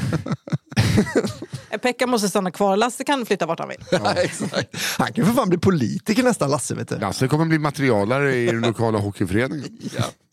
Eh, 1.70 1.78
Pekka 1.78 2.08
måste 2.08 2.30
stanna 2.30 2.52
kvar. 2.52 2.78
Lasse 2.78 3.04
kan 3.04 3.26
flytta 3.26 3.46
vart 3.46 3.60
han 3.60 3.70
vill. 3.70 3.84
ja, 3.92 4.14
exakt. 4.14 4.76
Han 4.98 5.14
kan 5.14 5.26
för 5.26 5.34
fan 5.34 5.50
bli 5.50 5.58
politiker 5.58 6.24
nästan 6.24 6.52
Lasse 6.52 6.76
vet 6.76 6.90
du. 6.90 6.98
Lasse 6.98 7.28
kommer 7.28 7.46
bli 7.46 7.60
materialare 7.60 8.36
i 8.36 8.46
den 8.46 8.62
lokala 8.62 9.00
hockeyföreningen. 9.00 9.78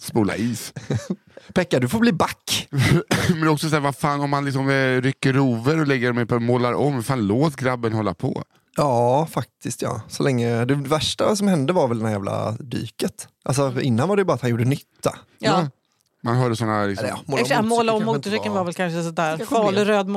Spola 0.01 0.37
is. 0.37 0.73
Pekka 1.55 1.81
du 1.81 1.89
får 1.89 1.99
bli 1.99 2.13
back. 2.13 2.69
Men 3.35 3.49
också 3.49 3.69
så 3.69 3.75
här, 3.75 3.81
vad 3.81 3.97
fan 3.97 4.21
om 4.21 4.31
man 4.31 4.45
liksom 4.45 4.71
eh, 4.71 5.01
rycker 5.01 5.33
rover 5.33 5.81
och 5.81 5.87
lägger 5.87 6.13
dem 6.13 6.27
på 6.27 6.41
målar 6.41 6.73
om, 6.73 7.03
fan 7.03 7.27
låt 7.27 7.57
grabben 7.57 7.93
hålla 7.93 8.15
på. 8.15 8.45
Ja, 8.77 9.29
faktiskt 9.31 9.83
ja. 9.83 10.01
Så 10.09 10.23
länge, 10.23 10.65
det 10.65 10.75
värsta 10.75 11.37
som 11.37 11.49
hände 11.49 11.73
var 11.73 11.89
väl 11.89 11.99
det 11.99 12.05
här 12.05 12.13
jävla 12.13 12.53
dyket. 12.53 13.29
Alltså 13.45 13.81
innan 13.81 14.09
var 14.09 14.17
det 14.17 14.25
bara 14.25 14.35
att 14.35 14.41
han 14.41 14.51
gjorde 14.51 14.65
nytta. 14.65 15.19
Ja. 15.39 15.69
Man 16.25 16.37
hörde 16.37 16.57
såna 16.57 16.85
liksom, 16.85 17.07
Eller 17.07 17.17
ja, 17.17 17.23
och 17.27 17.39
för 17.39 17.45
sig, 17.47 17.63
Måla 17.63 17.93
om 17.93 18.05
motorcykeln 18.05 18.07
motorcykeln 18.07 18.55
var 18.55 18.65
väl 18.65 18.75
kanske 18.75 19.03
sådär 19.03 19.37
farlig 19.37 19.89
röd 19.89 20.09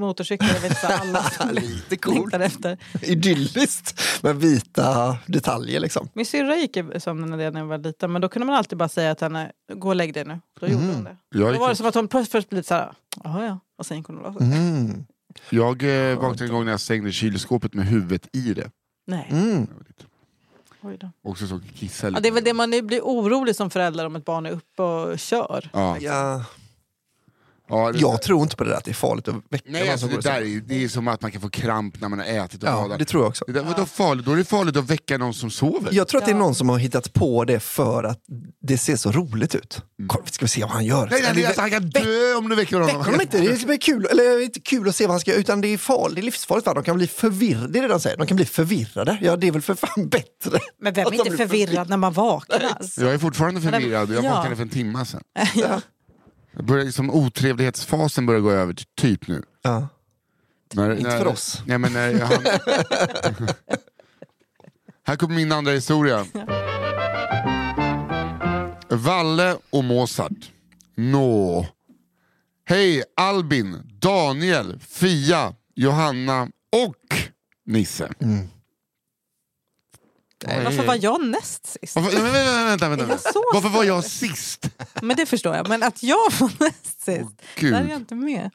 motorcykel. 0.00 0.48
Jag 0.54 0.60
vet 0.60 0.84
alla 0.84 1.24
Lite 1.52 1.96
coolt. 1.96 2.34
efter. 2.34 2.78
Idylliskt 3.02 4.00
med 4.22 4.36
vita 4.36 5.18
detaljer 5.26 5.80
liksom. 5.80 6.08
Min 6.12 6.26
syrra 6.26 6.56
gick 6.56 6.76
i 6.76 7.00
sömnen 7.00 7.30
när 7.30 7.58
jag 7.60 7.66
var 7.66 7.78
liten 7.78 8.12
men 8.12 8.22
då 8.22 8.28
kunde 8.28 8.46
man 8.46 8.54
alltid 8.54 8.78
bara 8.78 8.88
säga 8.88 9.14
till 9.14 9.24
henne, 9.24 9.52
gå 9.74 9.88
och 9.88 9.96
lägg 9.96 10.14
dig 10.14 10.24
nu. 10.24 10.40
Då 10.60 10.66
gjorde 10.66 10.84
hon 10.84 11.04
det. 11.04 11.16
Jag 11.34 11.54
Då 11.54 11.60
var 11.60 11.68
det 11.68 11.76
som 11.76 11.86
att 11.86 11.94
hon 11.94 12.08
först 12.08 12.32
först 12.32 12.48
blev 12.48 12.56
lite 12.58 12.68
såhär, 12.68 12.92
jaha 13.24 13.44
ja. 13.44 13.60
Och 13.78 13.86
sen 13.86 13.96
gick 13.96 14.06
hon 14.06 14.18
och 14.18 14.32
la 14.32 14.38
sig. 14.38 14.46
Mm. 14.58 15.04
Jag 15.50 16.10
eh, 16.10 16.18
vaknade 16.18 16.44
en 16.44 16.50
gång 16.52 16.64
när 16.64 16.70
jag 16.72 16.80
stängde 16.80 17.12
kylskåpet 17.12 17.74
med 17.74 17.86
huvudet 17.86 18.28
i 18.32 18.54
det. 18.54 18.70
Nej, 19.06 19.28
Mm. 19.30 19.66
Också 21.22 21.46
så 21.46 21.60
kissa 21.74 22.08
lite. 22.08 22.16
Ja, 22.16 22.20
det 22.20 22.28
är 22.28 22.32
väl 22.32 22.44
det 22.44 22.54
man 22.54 22.70
blir 22.70 23.00
orolig 23.00 23.56
som 23.56 23.70
förälder 23.70 24.06
om 24.06 24.16
ett 24.16 24.24
barn 24.24 24.46
är 24.46 24.50
uppe 24.50 24.82
och 24.82 25.18
kör. 25.18 25.70
Ja. 25.72 25.98
Ja, 26.00 26.44
Ja, 27.70 27.92
det, 27.92 27.98
jag 27.98 28.22
tror 28.22 28.42
inte 28.42 28.56
på 28.56 28.64
det 28.64 28.70
där 28.70 28.76
att 28.76 28.84
det 28.84 28.90
är 28.90 28.94
farligt 28.94 29.28
att 29.28 29.34
väcka 29.50 29.64
Nej, 29.70 29.80
någon 29.82 29.90
alltså, 29.92 30.06
det, 30.06 30.10
går 30.12 30.18
och 30.18 30.24
där 30.24 30.40
är, 30.40 30.60
det 30.60 30.84
är 30.84 30.88
som 30.88 31.08
att 31.08 31.22
man 31.22 31.30
kan 31.32 31.40
få 31.40 31.48
kramp 31.50 32.00
när 32.00 32.08
man 32.08 32.18
har 32.18 32.26
ätit 32.26 32.62
och 32.62 32.68
Ja, 32.68 32.72
badat. 32.72 32.98
det 32.98 33.04
tror 33.04 33.22
jag 33.22 33.28
också. 33.28 33.44
Det 33.46 33.52
där, 33.52 33.62
vadå 33.62 33.86
farligt? 33.86 34.26
Då 34.26 34.32
är 34.32 34.36
det 34.36 34.44
farligt 34.44 34.76
att 34.76 34.90
väcka 34.90 35.18
någon 35.18 35.34
som 35.34 35.50
sover. 35.50 35.88
Jag 35.92 36.08
tror 36.08 36.20
att 36.20 36.24
det 36.26 36.30
är 36.32 36.34
Ja. 36.34 36.38
någon 36.38 36.54
som 36.54 36.68
har 36.68 36.78
hittat 36.78 37.12
på 37.12 37.44
det 37.44 37.60
för 37.60 38.04
att 38.04 38.18
det 38.62 38.78
ser 38.78 38.96
så 38.96 39.12
roligt 39.12 39.54
ut. 39.54 39.82
Kolla, 40.08 40.26
ska 40.26 40.44
vi 40.44 40.48
se 40.48 40.60
vad 40.60 40.70
han 40.70 40.84
gör? 40.84 41.08
Nej, 41.10 41.20
nej, 41.22 41.32
nej, 41.34 41.46
alltså, 41.46 41.60
han 41.60 41.70
kan 41.70 41.90
dö 41.90 42.34
om 42.38 42.48
du 42.48 42.56
väcker 42.56 42.72
honom. 42.76 42.86
Väcker 42.86 43.04
honom 43.04 43.20
inte, 43.20 43.40
det 43.40 43.74
är 43.74 43.80
kul, 43.80 44.06
eller 44.10 44.42
inte 44.42 44.60
kul 44.60 44.88
att 44.88 44.96
se 44.96 45.04
vad 45.06 45.10
han 45.12 45.20
ska 45.20 45.30
göra, 45.30 45.40
utan 45.40 45.60
det 45.60 45.68
är 45.68 45.78
farligt, 45.78 46.14
det 46.14 46.20
är 46.20 46.22
livsfarligt 46.22 46.64
för. 46.68 46.74
De 46.74 46.84
kan 46.84 46.96
bli 46.96 47.06
förvirrade, 47.06 47.68
det 47.72 47.78
är 47.78 47.82
det 47.82 47.88
de 47.88 48.00
säger, 48.00 48.16
de 48.16 48.26
kan 48.26 48.36
bli 48.36 48.46
förvirrade. 48.46 49.18
Ja, 49.22 49.36
det 49.36 49.46
är 49.48 49.52
väl 49.52 49.62
för 49.62 49.74
fan 49.74 50.08
bättre. 50.08 50.58
Men 50.82 50.94
vem 50.94 51.06
är 51.06 51.12
inte 51.14 51.36
förvirrad 51.36 51.88
när 51.88 51.96
man 51.96 52.12
vaknar? 52.12 52.62
Jag 52.96 53.14
är 53.14 53.18
fortfarande 53.18 53.60
förvirrad, 53.60 54.10
jag 54.10 54.24
Ja. 54.24 54.34
vaknade 54.34 54.56
för 54.56 54.62
en 54.62 54.68
timme 54.68 55.04
sedan. 55.06 55.20
ja. 55.54 55.80
Börjar, 56.52 56.84
liksom, 56.84 57.10
otrevlighetsfasen 57.10 58.26
börjar 58.26 58.40
gå 58.40 58.50
över 58.50 58.72
till 58.74 58.86
typ 58.96 59.28
nu. 59.28 59.42
Ja. 59.62 59.88
När, 60.74 60.90
Inte 60.90 61.02
när, 61.02 61.18
för 61.18 61.26
oss. 61.26 61.62
Nej, 61.66 61.78
men 61.78 61.92
när 61.92 62.20
han... 62.20 62.44
Här 65.06 65.16
kommer 65.16 65.34
min 65.34 65.52
andra 65.52 65.72
historia. 65.72 66.26
Valle 68.88 69.56
och 69.70 69.84
Mozart. 69.84 70.50
Nå. 70.94 71.66
Hej 72.64 73.02
Albin, 73.16 73.82
Daniel, 73.98 74.80
Fia, 74.80 75.54
Johanna 75.74 76.48
och 76.86 77.30
Nisse. 77.66 78.12
Mm. 78.20 78.48
Varför 80.46 80.86
var 80.86 80.98
jag 81.02 81.26
näst 81.26 81.66
sist? 81.66 81.96
Varför, 81.96 82.12
nej, 82.12 82.22
men 82.22 82.32
vänta, 82.66 82.88
vänta, 82.88 83.06
vänta, 83.06 83.30
Varför 83.52 83.68
var 83.68 83.84
jag 83.84 84.04
sist? 84.04 84.70
Men 85.02 85.16
det 85.16 85.26
förstår 85.26 85.56
jag. 85.56 85.68
Men 85.68 85.82
att 85.82 86.02
jag 86.02 86.16
var 86.40 86.52
näst 86.64 87.02
sist, 87.02 87.42
Gud. 87.56 87.72
där 87.72 87.84
är 87.84 87.88
jag 87.88 87.96
inte 87.96 88.14
med. 88.14 88.50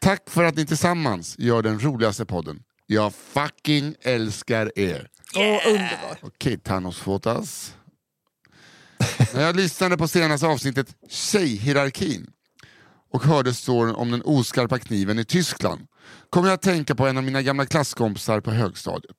Tack 0.00 0.30
för 0.30 0.44
att 0.44 0.56
ni 0.56 0.66
tillsammans 0.66 1.34
gör 1.38 1.62
den 1.62 1.80
roligaste 1.80 2.26
podden. 2.26 2.62
Jag 2.86 3.14
fucking 3.14 3.94
älskar 4.02 4.78
er. 4.78 5.08
Åh, 5.36 5.42
underbart. 5.66 6.18
Okej, 6.22 6.58
Thanos 6.58 6.98
Fotas. 6.98 7.74
När 9.34 9.42
jag 9.42 9.56
lyssnade 9.56 9.96
på 9.96 10.08
senaste 10.08 10.46
avsnittet 10.46 10.94
Tjejhierarkin 11.08 12.30
och 13.12 13.22
hörde 13.24 13.54
storyn 13.54 13.94
om 13.94 14.10
den 14.10 14.22
oskarpa 14.24 14.78
kniven 14.78 15.18
i 15.18 15.24
Tyskland 15.24 15.86
kom 16.30 16.44
jag 16.44 16.54
att 16.54 16.62
tänka 16.62 16.94
på 16.94 17.06
en 17.06 17.16
av 17.16 17.24
mina 17.24 17.42
gamla 17.42 17.66
klasskompisar 17.66 18.40
på 18.40 18.50
högstadiet. 18.50 19.16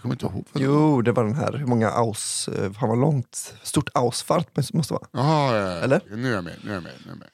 Jag 0.00 0.02
kommer 0.02 0.14
inte 0.14 0.26
ihåg. 0.26 0.44
vad 0.52 0.62
det 0.62 0.68
var. 0.68 0.74
Jo, 0.74 1.02
det 1.02 1.12
var 1.12 1.24
den 1.24 1.34
här, 1.34 1.52
hur 1.52 1.66
många 1.66 1.90
aus, 1.90 2.48
eh, 2.48 2.72
han 2.76 2.88
var 2.88 2.96
långt, 2.96 3.54
stort 3.62 3.88
ausfart 3.94 4.72
måste 4.72 4.92
vara. 4.94 5.06
Jaha, 5.12 5.56
ja, 5.56 5.70
ja. 5.70 5.76
Eller? 5.76 6.00
Nu 6.10 6.30
är 6.30 6.34
jag 6.34 6.44
med. 6.44 6.56
Nu 6.64 6.70
är 6.70 6.74
jag 6.74 6.82
med, 6.82 6.92
nu 6.98 7.06
är 7.06 7.08
jag 7.08 7.18
med. 7.18 7.28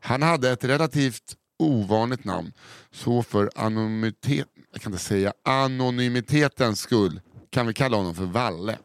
Han 0.00 0.22
hade 0.22 0.50
ett 0.50 0.64
relativt 0.64 1.36
ovanligt 1.58 2.24
namn, 2.24 2.52
så 2.92 3.22
för 3.22 3.50
anonymitet, 3.56 4.46
jag 4.72 4.82
kan 4.82 4.92
inte 4.92 5.04
säga 5.04 5.32
anonymitetens 5.44 6.80
skull 6.80 7.20
kan 7.50 7.66
vi 7.66 7.74
kalla 7.74 7.96
honom 7.96 8.14
för 8.14 8.24
Valle. 8.24 8.78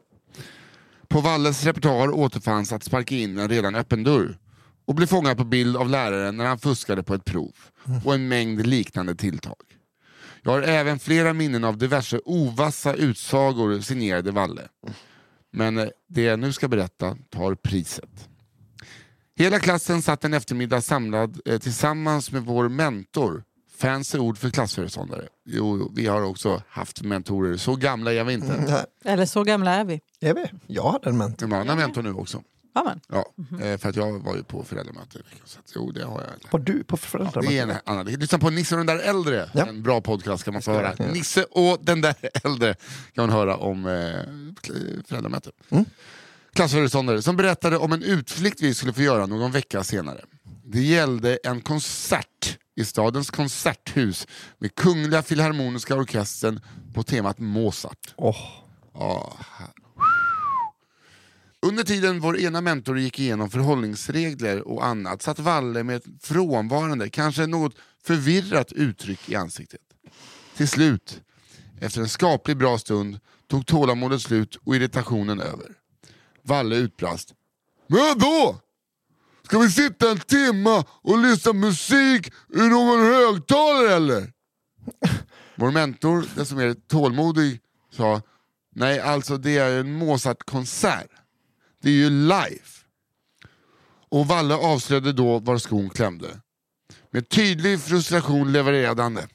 På 1.08 1.22
Valles 1.22 1.64
repertoar 1.64 2.10
återfanns 2.16 2.74
att 2.74 2.84
sparka 2.84 3.16
in 3.16 3.38
en 3.38 3.50
redan 3.50 3.76
öppen 3.76 4.04
dörr 4.04 4.38
och 4.86 4.96
bli 4.96 5.08
fångad 5.08 5.38
på 5.38 5.44
bild 5.44 5.78
av 5.78 5.90
läraren 5.90 6.38
när 6.38 6.46
han 6.46 6.60
fuskade 6.60 7.04
på 7.04 7.14
ett 7.14 7.26
prov 7.26 7.56
och 8.06 8.14
en 8.14 8.28
mängd 8.28 8.68
liknande 8.68 9.16
tilltag. 9.16 9.56
Jag 10.46 10.52
har 10.52 10.62
även 10.62 11.00
flera 11.00 11.34
minnen 11.34 11.64
av 11.64 11.78
diverse 11.78 12.20
ovassa 12.26 12.94
utsagor 12.94 13.80
signerade 13.80 14.32
Valle. 14.32 14.62
Men 15.54 15.78
eh, 15.78 15.88
det 16.08 16.22
jag 16.22 16.40
nu 16.40 16.54
ska 16.54 16.68
berätta 16.68 17.18
tar 17.30 17.56
priset. 17.56 18.30
Hela 19.36 19.60
klassen 19.60 20.02
satt 20.02 20.26
en 20.26 20.34
eftermiddag 20.34 20.82
samlad 20.82 21.40
eh, 21.46 21.60
tillsammans 21.60 22.32
med 22.32 22.42
vår 22.44 22.70
mentor. 22.70 23.44
Fancy 23.78 24.18
ord 24.18 24.38
för 24.38 24.50
klassföreståndare. 24.50 25.28
Jo, 25.46 25.92
vi 25.96 26.08
har 26.08 26.22
också 26.22 26.62
haft 26.68 27.02
mentorer. 27.02 27.58
Så 27.58 27.76
gamla 27.76 28.14
är 28.14 28.24
vi 28.24 28.34
inte. 28.34 28.66
Nej, 28.68 29.14
Eller 29.14 29.26
så 29.26 29.44
gamla 29.44 29.72
är 29.72 29.86
vi. 29.86 30.02
jag 30.20 30.34
vet, 30.34 30.52
jag 30.68 30.92
hade 30.92 31.10
en 31.10 31.18
mentor. 31.18 31.50
Jag 31.50 31.58
har 31.58 31.66
en 31.72 31.78
mentor 31.78 32.04
nu 32.04 32.14
också. 32.14 32.44
Ja, 32.76 32.84
men. 32.84 33.02
Ja, 33.08 33.66
eh, 33.66 33.78
för 33.78 33.90
att 33.90 33.96
jag 33.96 34.20
var 34.20 34.36
ju 34.36 34.44
på 34.44 34.64
föräldramöte. 34.64 35.20
Så 35.46 35.60
att, 35.60 35.72
jo, 35.76 35.92
det 35.92 36.04
har 36.06 36.22
jag. 36.22 36.52
Var 36.52 36.60
du 36.60 36.84
på 36.84 36.94
Ja, 36.94 36.98
föräldramöte? 36.98 37.48
det 37.50 37.60
är 37.60 37.64
en 37.64 37.74
annan. 37.86 38.06
Lyssna 38.06 38.40
på 38.40 38.50
Nisse 38.50 38.76
och 38.76 38.86
den 38.86 38.98
där 38.98 39.04
äldre. 39.04 39.50
Ja. 39.54 39.66
En 39.66 39.84
bra 39.84 40.02
podcast 40.02 40.44
kan 40.44 40.54
man 40.54 40.62
få 40.62 40.72
höra. 40.72 40.94
Ja. 40.98 41.06
Nisse 41.08 41.44
och 41.44 41.78
den 41.82 42.02
där 42.02 42.16
äldre 42.44 42.76
kan 43.14 43.28
man 43.28 43.30
höra 43.30 43.58
om 43.58 43.86
eh, 43.86 45.04
föräldramöte. 45.08 45.52
Mm. 45.70 45.86
Klassföreståndare 46.54 47.22
som 47.22 47.36
berättade 47.38 47.78
om 47.78 47.92
en 47.94 48.04
utflykt 48.04 48.62
vi 48.62 48.74
skulle 48.74 48.94
få 48.94 49.02
göra 49.02 49.26
någon 49.26 49.52
vecka 49.52 49.84
senare. 49.84 50.22
Det 50.66 50.82
gällde 50.82 51.40
en 51.44 51.62
konsert 51.62 52.58
i 52.76 52.86
stadens 52.86 53.30
konserthus 53.32 54.28
med 54.60 54.76
Kungliga 54.76 55.22
Filharmoniska 55.22 55.96
Orkestern 55.96 56.60
på 56.94 57.04
temat 57.04 57.40
Mozart. 57.40 58.14
Ja, 58.18 59.34
här. 59.58 59.68
Under 61.66 61.84
tiden 61.84 62.20
vår 62.20 62.40
ena 62.40 62.62
mentor 62.62 63.00
gick 63.00 63.20
igenom 63.20 63.50
förhållningsregler 63.50 64.68
och 64.68 64.86
annat 64.86 65.22
satt 65.22 65.40
Valle 65.40 65.84
med 65.84 65.96
ett 65.96 66.06
frånvarande, 66.22 67.10
kanske 67.10 67.48
något 67.48 67.76
förvirrat 68.04 68.72
uttryck 68.72 69.30
i 69.30 69.36
ansiktet. 69.36 69.82
Till 70.58 70.68
slut, 70.68 71.22
efter 71.80 72.02
en 72.02 72.10
skaplig 72.10 72.58
bra 72.58 72.78
stund, 72.78 73.20
tog 73.48 73.66
tålamodet 73.66 74.22
slut 74.22 74.56
och 74.56 74.76
irritationen 74.76 75.40
över. 75.40 75.68
Valle 76.42 76.76
utbrast. 76.76 77.34
Men 77.88 78.20
då? 78.20 78.60
Ska 79.44 79.60
vi 79.60 79.70
sitta 79.70 80.12
en 80.12 80.20
timme 80.20 80.84
och 81.02 81.18
lyssna 81.18 81.54
musik 81.54 82.32
ur 82.50 82.70
någon 82.70 83.00
högtalare 83.00 83.96
eller? 83.96 84.32
Vår 85.56 85.72
mentor, 85.72 86.26
den 86.36 86.46
som 86.46 86.60
är 86.60 86.74
tålmodig, 86.74 87.60
sa 87.92 88.22
Nej, 88.76 89.00
alltså 89.00 89.38
det 89.38 89.58
är 89.58 89.80
en 89.80 89.94
Mozart-konsert. 89.94 91.15
Det 91.86 91.92
är 91.92 91.94
ju 91.94 92.10
live. 92.10 92.66
Och 94.10 94.28
Valle 94.28 94.56
avslöjade 94.56 95.14
då 95.14 95.40
var 95.40 95.58
skon 95.58 95.90
klämde. 95.90 96.40
Med 97.12 97.30
tydlig 97.30 97.82
frustration 97.82 98.52
levererade 98.52 99.04
han 99.04 99.14
det. 99.14 99.28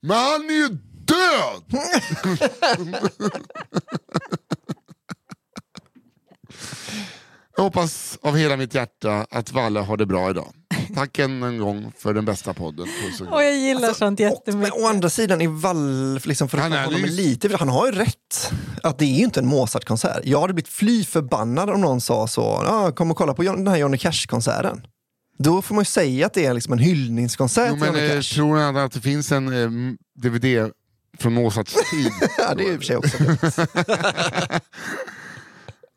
Men 0.00 0.16
han 0.16 0.50
är 0.50 0.54
ju 0.54 0.68
död! 0.92 1.62
Jag 7.56 7.62
hoppas 7.62 8.18
av 8.22 8.36
hela 8.36 8.56
mitt 8.56 8.74
hjärta 8.74 9.26
att 9.30 9.52
Valle 9.52 9.80
har 9.80 9.96
det 9.96 10.06
bra 10.06 10.30
idag. 10.30 10.52
Tack 10.94 11.18
än 11.18 11.42
en 11.42 11.58
gång 11.58 11.92
för 11.98 12.14
den 12.14 12.24
bästa 12.24 12.54
podden. 12.54 12.88
Och. 13.20 13.32
Och 13.32 13.42
jag 13.42 13.56
gillar 13.56 13.92
sånt 13.92 14.20
och, 14.20 14.26
jättemycket. 14.26 14.74
men 14.74 14.84
å 14.84 14.86
andra 14.88 15.10
sidan 15.10 15.40
är 15.40 15.48
Wall, 15.48 16.20
liksom 16.24 16.48
för 16.48 16.58
att 16.58 16.64
Han 16.64 16.72
är 16.72 16.84
honom 16.84 17.04
lite, 17.04 17.56
han 17.56 17.68
har 17.68 17.86
ju 17.86 17.92
rätt. 17.92 18.52
Att 18.82 18.98
det 18.98 19.04
är 19.04 19.18
ju 19.18 19.24
inte 19.24 19.40
en 19.40 19.46
Mozart-konsert. 19.46 20.20
Jag 20.24 20.40
hade 20.40 20.54
blivit 20.54 20.68
fly 20.68 21.04
förbannad 21.04 21.70
om 21.70 21.80
någon 21.80 22.00
sa 22.00 22.26
så, 22.26 22.42
ah, 22.42 22.92
kom 22.92 23.10
och 23.10 23.16
kolla 23.16 23.34
på 23.34 23.42
den 23.42 23.66
här 23.68 23.76
Johnny 23.76 23.98
Cash-konserten. 23.98 24.86
Då 25.38 25.62
får 25.62 25.74
man 25.74 25.82
ju 25.82 25.86
säga 25.86 26.26
att 26.26 26.34
det 26.34 26.46
är 26.46 26.54
liksom 26.54 26.72
en 26.72 26.78
hyllningskonsert 26.78 27.68
Jo, 27.68 27.74
till 27.74 27.80
men, 27.80 27.94
Johnny 27.94 28.06
eh, 28.08 28.16
Cash. 28.16 28.34
tror 28.34 28.72
ni 28.72 28.80
att 28.80 28.92
det 28.92 29.00
finns 29.00 29.32
en 29.32 29.62
eh, 29.62 29.94
DVD 30.22 30.70
från 31.18 31.32
Mozarts 31.32 31.74
tid. 31.90 32.12
Ja, 32.38 32.54
det 32.54 32.62
är 32.62 32.72
i 32.72 32.76
och 32.76 32.80
för 32.80 32.86
sig 32.86 32.96
också. 32.96 33.16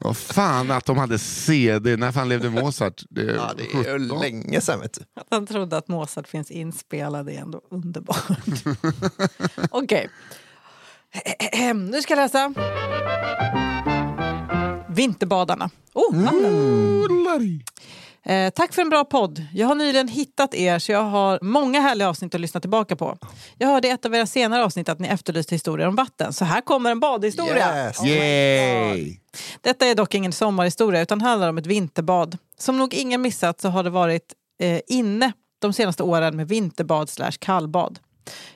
Vad 0.04 0.18
fan 0.18 0.72
att 0.72 0.86
de 0.86 0.98
hade 0.98 1.20
CD, 1.20 1.98
när 1.98 2.12
fan 2.12 2.30
levde 2.30 2.50
Mozart? 2.50 3.02
Det, 3.10 3.22
Ja, 3.24 3.52
det 3.58 3.64
är 3.64 3.98
ju 4.00 4.08
17. 4.08 4.20
länge 4.20 4.62
sedan 4.62 4.80
vet 4.80 4.94
du. 4.94 5.02
Att 5.22 5.28
han 5.32 5.48
trodde 5.48 5.78
att 5.78 5.88
Mozart 5.88 6.28
finns 6.28 6.52
inspelad 6.52 7.30
är 7.30 7.40
ändå 7.40 7.62
underbart. 7.72 8.38
Okej. 9.72 10.10
Nu 11.76 12.02
ska 12.02 12.14
jag 12.14 12.18
läsa. 12.24 12.54
Vinterbadarna. 14.90 15.70
Oh, 15.94 16.16
namnen. 16.16 17.64
Eh, 18.26 18.50
tack 18.50 18.74
för 18.74 18.82
en 18.82 18.90
bra 18.90 19.06
podd. 19.06 19.46
Jag 19.54 19.68
har 19.68 19.76
nyligen 19.76 20.08
hittat 20.08 20.56
er 20.56 20.80
så 20.80 20.92
jag 20.92 21.04
har 21.04 21.40
många 21.42 21.82
härliga 21.82 22.10
avsnitt 22.10 22.36
att 22.36 22.42
lyssna 22.42 22.60
tillbaka 22.60 22.96
på. 22.96 23.18
Jag 23.58 23.68
hörde 23.68 23.88
i 23.88 23.92
ett 23.92 24.06
av 24.06 24.16
era 24.16 24.26
senare 24.26 24.64
avsnitt 24.64 24.90
att 24.90 25.00
ni 25.00 25.08
efterlyste 25.08 25.56
historier 25.56 25.88
om 25.88 25.96
vatten. 25.96 26.34
Så 26.34 26.46
här 26.46 26.62
kommer 26.62 26.92
en 26.92 27.00
badhistoria. 27.00 27.86
Yes. 27.86 28.06
Yay! 28.06 29.18
Detta 29.62 29.86
är 29.86 29.96
dock 29.96 30.16
ingen 30.16 30.32
sommarhistoria 30.32 31.02
utan 31.02 31.22
handlar 31.22 31.50
om 31.50 31.58
ett 31.58 31.66
vinterbad. 31.66 32.38
Som 32.58 32.78
nog 32.78 32.94
ingen 32.94 33.22
missat 33.22 33.62
så 33.62 33.70
har 33.70 33.84
det 33.84 33.90
varit 33.90 34.34
eh, 34.62 34.80
inne 34.88 35.32
de 35.60 35.74
senaste 35.74 36.04
åren 36.04 36.36
med 36.36 36.48
vinterbad 36.48 37.10
slash 37.10 37.32
kallbad. 37.40 38.00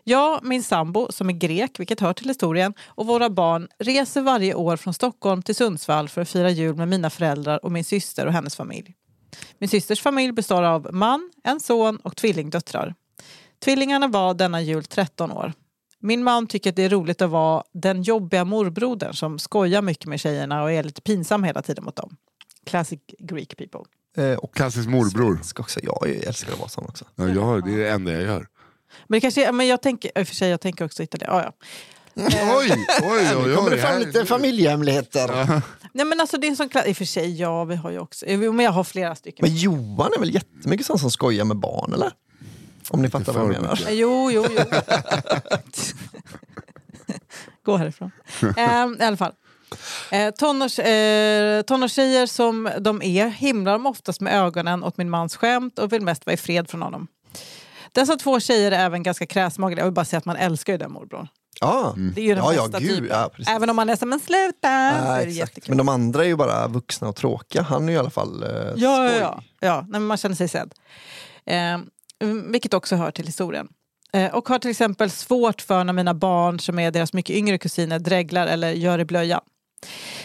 Jag, 0.03 0.43
min 0.43 0.63
sambo 0.63 1.07
som 1.11 1.29
är 1.29 1.33
grek, 1.33 1.79
vilket 1.79 1.99
hör 1.99 2.13
till 2.13 2.27
historien, 2.27 2.73
och 2.85 3.07
våra 3.07 3.29
barn 3.29 3.67
reser 3.79 4.21
varje 4.21 4.53
år 4.53 4.77
från 4.77 4.93
Stockholm 4.93 5.41
till 5.41 5.55
Sundsvall 5.55 6.09
för 6.09 6.21
att 6.21 6.29
fira 6.29 6.49
jul 6.49 6.75
med 6.75 6.87
mina 6.87 7.09
föräldrar 7.09 7.65
och 7.65 7.71
min 7.71 7.83
syster 7.83 8.25
och 8.25 8.33
hennes 8.33 8.55
familj. 8.55 8.93
Min 9.59 9.69
systers 9.69 10.01
familj 10.01 10.31
består 10.33 10.63
av 10.63 10.89
man, 10.93 11.31
en 11.43 11.59
son 11.59 11.97
och 11.97 12.15
tvillingdöttrar. 12.15 12.95
Tvillingarna 13.63 14.07
var 14.07 14.33
denna 14.33 14.61
jul 14.61 14.85
13 14.85 15.31
år. 15.31 15.53
Min 15.99 16.23
man 16.23 16.47
tycker 16.47 16.69
att 16.69 16.75
det 16.75 16.83
är 16.83 16.89
roligt 16.89 17.21
att 17.21 17.29
vara 17.29 17.63
den 17.73 18.03
jobbiga 18.03 18.45
morbrodern 18.45 19.13
som 19.13 19.39
skojar 19.39 19.81
mycket 19.81 20.05
med 20.05 20.19
tjejerna 20.19 20.63
och 20.63 20.71
är 20.71 20.83
lite 20.83 21.01
pinsam 21.01 21.43
hela 21.43 21.61
tiden 21.61 21.83
mot 21.83 21.95
dem. 21.95 22.15
Classic 22.65 22.99
Greek 23.19 23.57
people. 23.57 23.79
Eh, 24.17 24.37
och 24.37 24.55
Klassisk 24.55 24.87
morbror. 24.89 25.39
ska 25.43 25.63
också, 25.63 25.79
jag 25.83 26.09
älskar 26.09 26.53
att 26.53 26.59
vara 26.59 26.69
sån 26.69 26.85
också. 26.85 27.05
Ja, 27.15 27.27
jag, 27.27 27.65
det 27.65 27.73
är 27.73 27.77
det 27.77 27.89
enda 27.89 28.11
jag 28.11 28.21
gör. 28.21 28.47
Men 29.07 29.17
det 29.17 29.21
kanske, 29.21 29.51
men 29.51 29.67
jag 29.67 29.81
tänker, 29.81 30.19
i 30.19 30.23
och 30.23 30.27
för 30.27 30.35
sig, 30.35 30.49
jag 30.49 30.61
tänker 30.61 30.85
också 30.85 31.03
hitta 31.03 31.17
det. 31.17 31.25
Ja, 31.25 31.43
ja. 31.43 31.53
Oj, 32.15 32.27
oj, 32.57 32.85
oj. 33.03 33.47
Nu 33.47 33.55
kommer 33.55 33.69
det 33.69 33.75
oj, 33.75 33.81
fram 33.81 33.99
lite 33.99 34.25
familjehemligheter. 34.25 35.61
Nej 35.93 36.05
men 36.05 36.19
alltså 36.19 36.37
det 36.37 36.47
är 36.47 36.49
en 36.49 36.57
sån 36.57 36.69
klass, 36.69 36.85
i 36.85 36.91
och 36.91 36.97
för 36.97 37.05
sig, 37.05 37.41
ja 37.41 37.63
vi 37.63 37.75
har 37.75 37.91
ju 37.91 37.99
också, 37.99 38.25
eh, 38.25 38.39
men 38.39 38.65
jag 38.65 38.71
har 38.71 38.83
flera 38.83 39.15
stycken. 39.15 39.45
Men 39.49 39.55
Johan 39.57 40.11
är 40.15 40.19
väl 40.19 40.33
jättemycket 40.33 40.85
sån 40.85 40.99
som 40.99 41.11
skojar 41.11 41.45
med 41.45 41.57
barn 41.57 41.93
eller? 41.93 42.11
Om 42.89 43.01
ni 43.01 43.09
fattar 43.09 43.33
vad 43.33 43.41
jag 43.43 43.49
menar. 43.49 43.71
mycket. 43.71 43.87
Eh, 43.87 43.93
Jo, 43.93 44.31
jo, 44.31 44.45
jo. 44.49 44.63
Gå 47.65 47.77
härifrån. 47.77 48.11
Ehm, 48.57 48.97
I 48.99 49.03
alla 49.03 49.17
fall. 49.17 49.31
Eh, 50.11 50.31
tonårs, 50.31 50.79
eh, 50.79 51.61
tonårstjejer 51.61 52.25
som 52.25 52.69
de 52.79 53.01
är 53.01 53.27
himlar 53.27 53.71
de 53.73 53.85
oftast 53.85 54.21
med 54.21 54.33
ögonen 54.45 54.83
åt 54.83 54.97
min 54.97 55.09
mans 55.09 55.35
skämt 55.35 55.79
och 55.79 55.93
vill 55.93 56.01
mest 56.01 56.25
vara 56.25 56.33
i 56.33 56.37
fred 56.37 56.69
från 56.69 56.81
honom. 56.81 57.07
Dessa 57.91 58.15
två 58.15 58.39
tjejer 58.39 58.71
är 58.71 58.85
även 58.85 59.03
ganska 59.03 59.25
kräsmagiga. 59.25 59.79
Jag 59.79 59.85
vill 59.85 59.93
bara 59.93 60.05
säga 60.05 60.17
att 60.17 60.25
man 60.25 60.35
älskar 60.35 60.73
ju 60.73 60.77
den 60.77 60.91
morbrorn. 60.91 61.27
Ja, 61.61 61.93
Det 62.15 62.21
är 62.21 62.25
ju 62.25 62.35
den 62.35 62.43
ja, 62.43 62.53
ja 62.53 62.63
bästa 62.63 62.79
gud. 62.79 62.89
typen. 62.89 63.07
Ja. 63.09 63.29
Även 63.47 63.69
om 63.69 63.75
man 63.75 63.89
är 63.89 63.95
som 63.95 64.13
en 64.13 64.19
sluta 64.19 64.51
så 64.61 65.07
Ja, 65.07 65.21
exakt. 65.21 65.67
Men 65.67 65.77
de 65.77 65.89
andra 65.89 66.23
är 66.23 66.27
ju 66.27 66.35
bara 66.35 66.67
vuxna 66.67 67.07
och 67.09 67.15
tråkiga. 67.15 67.61
Han 67.61 67.83
är 67.83 67.89
ju 67.89 67.95
i 67.95 67.97
alla 67.99 68.09
fall 68.09 68.43
eh, 68.43 68.49
Ja, 68.49 68.73
ja, 68.75 69.07
skoj. 69.09 69.19
ja. 69.19 69.43
ja 69.59 69.81
nej, 69.81 69.87
men 69.91 70.05
man 70.05 70.17
känner 70.17 70.35
sig 70.35 70.47
sedd. 70.47 70.73
Eh, 71.45 71.79
vilket 72.51 72.73
också 72.73 72.95
hör 72.95 73.11
till 73.11 73.25
historien. 73.25 73.67
Eh, 74.13 74.35
och 74.35 74.49
har 74.49 74.59
till 74.59 74.71
exempel 74.71 75.09
svårt 75.09 75.61
för 75.61 75.83
när 75.83 75.93
mina 75.93 76.13
barn, 76.13 76.59
som 76.59 76.79
är 76.79 76.91
deras 76.91 77.13
mycket 77.13 77.35
yngre 77.35 77.57
kusiner, 77.57 77.99
dreglar 77.99 78.47
eller 78.47 78.71
gör 78.71 78.99
i 78.99 79.05
blöjan. 79.05 79.41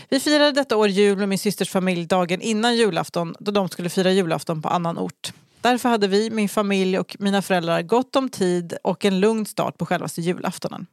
Vi 0.08 0.20
firade 0.20 0.52
detta 0.52 0.76
år 0.76 0.88
jul 0.88 1.18
med 1.18 1.28
min 1.28 1.38
systers 1.38 1.70
familj 1.70 2.06
dagen 2.06 2.40
innan 2.40 2.76
julafton 2.76 3.34
då 3.40 3.50
de 3.50 3.68
skulle 3.68 3.88
fira 3.88 4.10
julafton 4.12 4.62
på 4.62 4.68
annan 4.68 4.98
ort. 4.98 5.32
Därför 5.60 5.88
hade 5.88 6.08
vi, 6.08 6.30
min 6.30 6.48
familj 6.48 6.98
och 6.98 7.16
mina 7.18 7.42
föräldrar 7.42 7.82
gott 7.82 8.16
om 8.16 8.28
tid 8.28 8.74
och 8.84 9.04
en 9.04 9.20
lugn 9.20 9.46
start 9.46 9.78
på 9.78 9.86
självaste 9.86 10.20
julaftonen. 10.20 10.86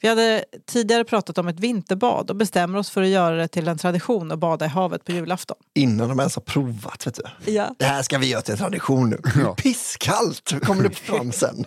Vi 0.00 0.08
hade 0.08 0.44
tidigare 0.66 1.04
pratat 1.04 1.38
om 1.38 1.48
ett 1.48 1.60
vinterbad 1.60 2.30
och 2.30 2.36
bestämmer 2.36 2.78
oss 2.78 2.90
för 2.90 3.02
att 3.02 3.08
göra 3.08 3.36
det 3.36 3.48
till 3.48 3.68
en 3.68 3.78
tradition 3.78 4.32
att 4.32 4.38
bada 4.38 4.64
i 4.64 4.68
havet 4.68 5.04
på 5.04 5.12
julafton. 5.12 5.56
Innan 5.74 6.08
de 6.08 6.18
ens 6.20 6.34
har 6.34 6.42
provat. 6.42 7.06
Vet 7.06 7.14
du. 7.44 7.52
Ja. 7.52 7.74
Det 7.78 7.84
här 7.84 8.02
ska 8.02 8.18
vi 8.18 8.26
göra 8.26 8.42
till 8.42 8.52
en 8.52 8.58
tradition 8.58 9.10
nu. 9.10 9.16
Är 9.42 9.54
Pisskallt 9.56 10.52
kommer 10.64 10.82
det 10.82 10.94
fram 10.94 11.32
sen. 11.32 11.64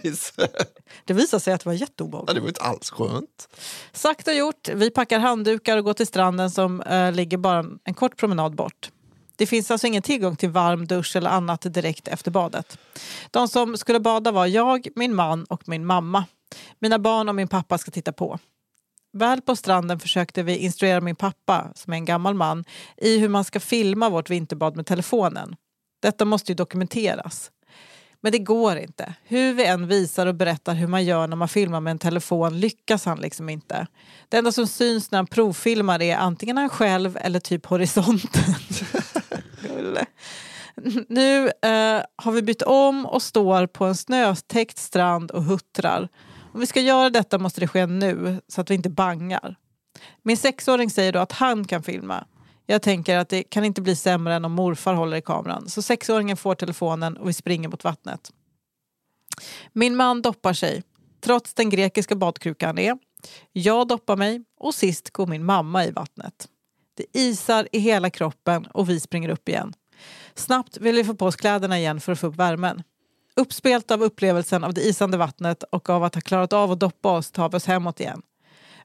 Det 1.05 1.13
visade 1.13 1.39
sig 1.41 1.53
att 1.53 1.59
det 1.61 1.65
var 1.65 1.73
Ja, 1.73 1.79
jätteobehagligt. 1.79 2.35
det 2.35 2.41
var 2.41 2.47
inte 2.47 2.61
alls 2.61 2.89
skönt. 2.91 3.47
Sagt 3.91 4.27
och 4.27 4.33
gjort. 4.33 4.69
Vi 4.73 4.89
packar 4.89 5.19
handdukar 5.19 5.77
och 5.77 5.83
går 5.83 5.93
till 5.93 6.07
stranden 6.07 6.51
som 6.51 6.81
eh, 6.81 7.11
ligger 7.11 7.37
bara 7.37 7.59
en, 7.59 7.79
en 7.83 7.93
kort 7.93 8.17
promenad 8.17 8.55
bort. 8.55 8.91
Det 9.35 9.45
finns 9.45 9.71
alltså 9.71 9.87
ingen 9.87 10.01
tillgång 10.01 10.35
till 10.35 10.49
varm 10.49 10.87
dusch 10.87 11.15
eller 11.15 11.29
annat 11.29 11.61
direkt 11.73 12.07
efter 12.07 12.31
badet. 12.31 12.77
De 13.31 13.47
som 13.47 13.77
skulle 13.77 13.99
bada 13.99 14.31
var 14.31 14.45
jag, 14.45 14.87
min 14.95 15.15
man 15.15 15.43
och 15.43 15.67
min 15.67 15.85
mamma. 15.85 16.25
Mina 16.79 16.99
barn 16.99 17.29
och 17.29 17.35
min 17.35 17.47
pappa 17.47 17.77
ska 17.77 17.91
titta 17.91 18.13
på. 18.13 18.39
Väl 19.13 19.41
på 19.41 19.55
stranden 19.55 19.99
försökte 19.99 20.43
vi 20.43 20.57
instruera 20.57 21.01
min 21.01 21.15
pappa, 21.15 21.71
som 21.75 21.93
är 21.93 21.97
en 21.97 22.05
gammal 22.05 22.33
man, 22.33 22.65
i 22.97 23.19
hur 23.19 23.29
man 23.29 23.43
ska 23.43 23.59
filma 23.59 24.09
vårt 24.09 24.29
vinterbad 24.29 24.75
med 24.75 24.85
telefonen. 24.85 25.55
Detta 26.01 26.25
måste 26.25 26.51
ju 26.51 26.55
dokumenteras. 26.55 27.51
Men 28.21 28.31
det 28.31 28.39
går 28.39 28.77
inte. 28.77 29.13
Hur 29.23 29.53
vi 29.53 29.65
än 29.65 29.87
visar 29.87 30.25
och 30.25 30.35
berättar 30.35 30.73
hur 30.73 30.87
man 30.87 31.05
gör 31.05 31.27
när 31.27 31.35
man 31.35 31.47
filmar 31.47 31.79
med 31.79 31.91
en 31.91 31.99
telefon 31.99 32.59
lyckas 32.59 33.05
han 33.05 33.19
liksom 33.19 33.49
inte. 33.49 33.87
Det 34.29 34.37
enda 34.37 34.51
som 34.51 34.67
syns 34.67 35.11
när 35.11 35.19
han 35.19 35.27
provfilmar 35.27 36.01
är 36.01 36.17
antingen 36.17 36.57
han 36.57 36.69
själv 36.69 37.17
eller 37.21 37.39
typ 37.39 37.65
horisonten. 37.65 38.55
Nu 41.07 41.47
eh, 41.47 42.03
har 42.15 42.31
vi 42.31 42.41
bytt 42.41 42.61
om 42.61 43.05
och 43.05 43.21
står 43.21 43.67
på 43.67 43.85
en 43.85 43.95
snötäckt 43.95 44.77
strand 44.77 45.31
och 45.31 45.43
huttrar. 45.43 46.09
Om 46.53 46.59
vi 46.59 46.67
ska 46.67 46.81
göra 46.81 47.09
detta 47.09 47.37
måste 47.37 47.61
det 47.61 47.67
ske 47.67 47.85
nu 47.85 48.41
så 48.47 48.61
att 48.61 48.69
vi 48.69 48.75
inte 48.75 48.89
bangar. 48.89 49.55
Min 50.21 50.37
sexåring 50.37 50.89
säger 50.89 51.13
då 51.13 51.19
att 51.19 51.31
han 51.31 51.65
kan 51.65 51.83
filma. 51.83 52.25
Jag 52.65 52.81
tänker 52.81 53.17
att 53.17 53.29
det 53.29 53.43
kan 53.43 53.65
inte 53.65 53.81
bli 53.81 53.95
sämre 53.95 54.35
än 54.35 54.45
om 54.45 54.51
morfar 54.51 54.93
håller 54.93 55.17
i 55.17 55.21
kameran. 55.21 55.69
Så 55.69 55.81
sexåringen 55.81 56.37
får 56.37 56.55
telefonen 56.55 57.17
och 57.17 57.29
vi 57.29 57.33
springer 57.33 57.69
mot 57.69 57.83
vattnet. 57.83 58.31
Min 59.73 59.95
man 59.95 60.21
doppar 60.21 60.53
sig, 60.53 60.83
trots 61.21 61.53
den 61.53 61.69
grekiska 61.69 62.15
badkrukan 62.15 62.67
han 62.67 62.77
är. 62.77 62.97
Jag 63.51 63.87
doppar 63.87 64.15
mig 64.15 64.43
och 64.59 64.75
sist 64.75 65.09
går 65.09 65.27
min 65.27 65.45
mamma 65.45 65.85
i 65.85 65.91
vattnet. 65.91 66.47
Det 66.97 67.19
isar 67.19 67.67
i 67.71 67.79
hela 67.79 68.09
kroppen 68.09 68.65
och 68.65 68.89
vi 68.89 68.99
springer 68.99 69.29
upp 69.29 69.49
igen. 69.49 69.73
Snabbt 70.35 70.77
vill 70.77 70.95
vi 70.95 71.03
få 71.03 71.15
på 71.15 71.25
oss 71.25 71.35
kläderna 71.35 71.79
igen 71.79 72.01
för 72.01 72.11
att 72.11 72.19
få 72.19 72.27
upp 72.27 72.35
värmen. 72.35 72.83
Uppspelt 73.35 73.91
av 73.91 74.03
upplevelsen 74.03 74.63
av 74.63 74.73
det 74.73 74.81
isande 74.81 75.17
vattnet 75.17 75.63
och 75.63 75.89
av 75.89 76.03
att 76.03 76.15
ha 76.15 76.21
klarat 76.21 76.53
av 76.53 76.71
att 76.71 76.79
doppa 76.79 77.11
oss 77.11 77.31
tar 77.31 77.49
vi 77.49 77.57
oss 77.57 77.65
hemåt 77.65 77.99
igen. 77.99 78.21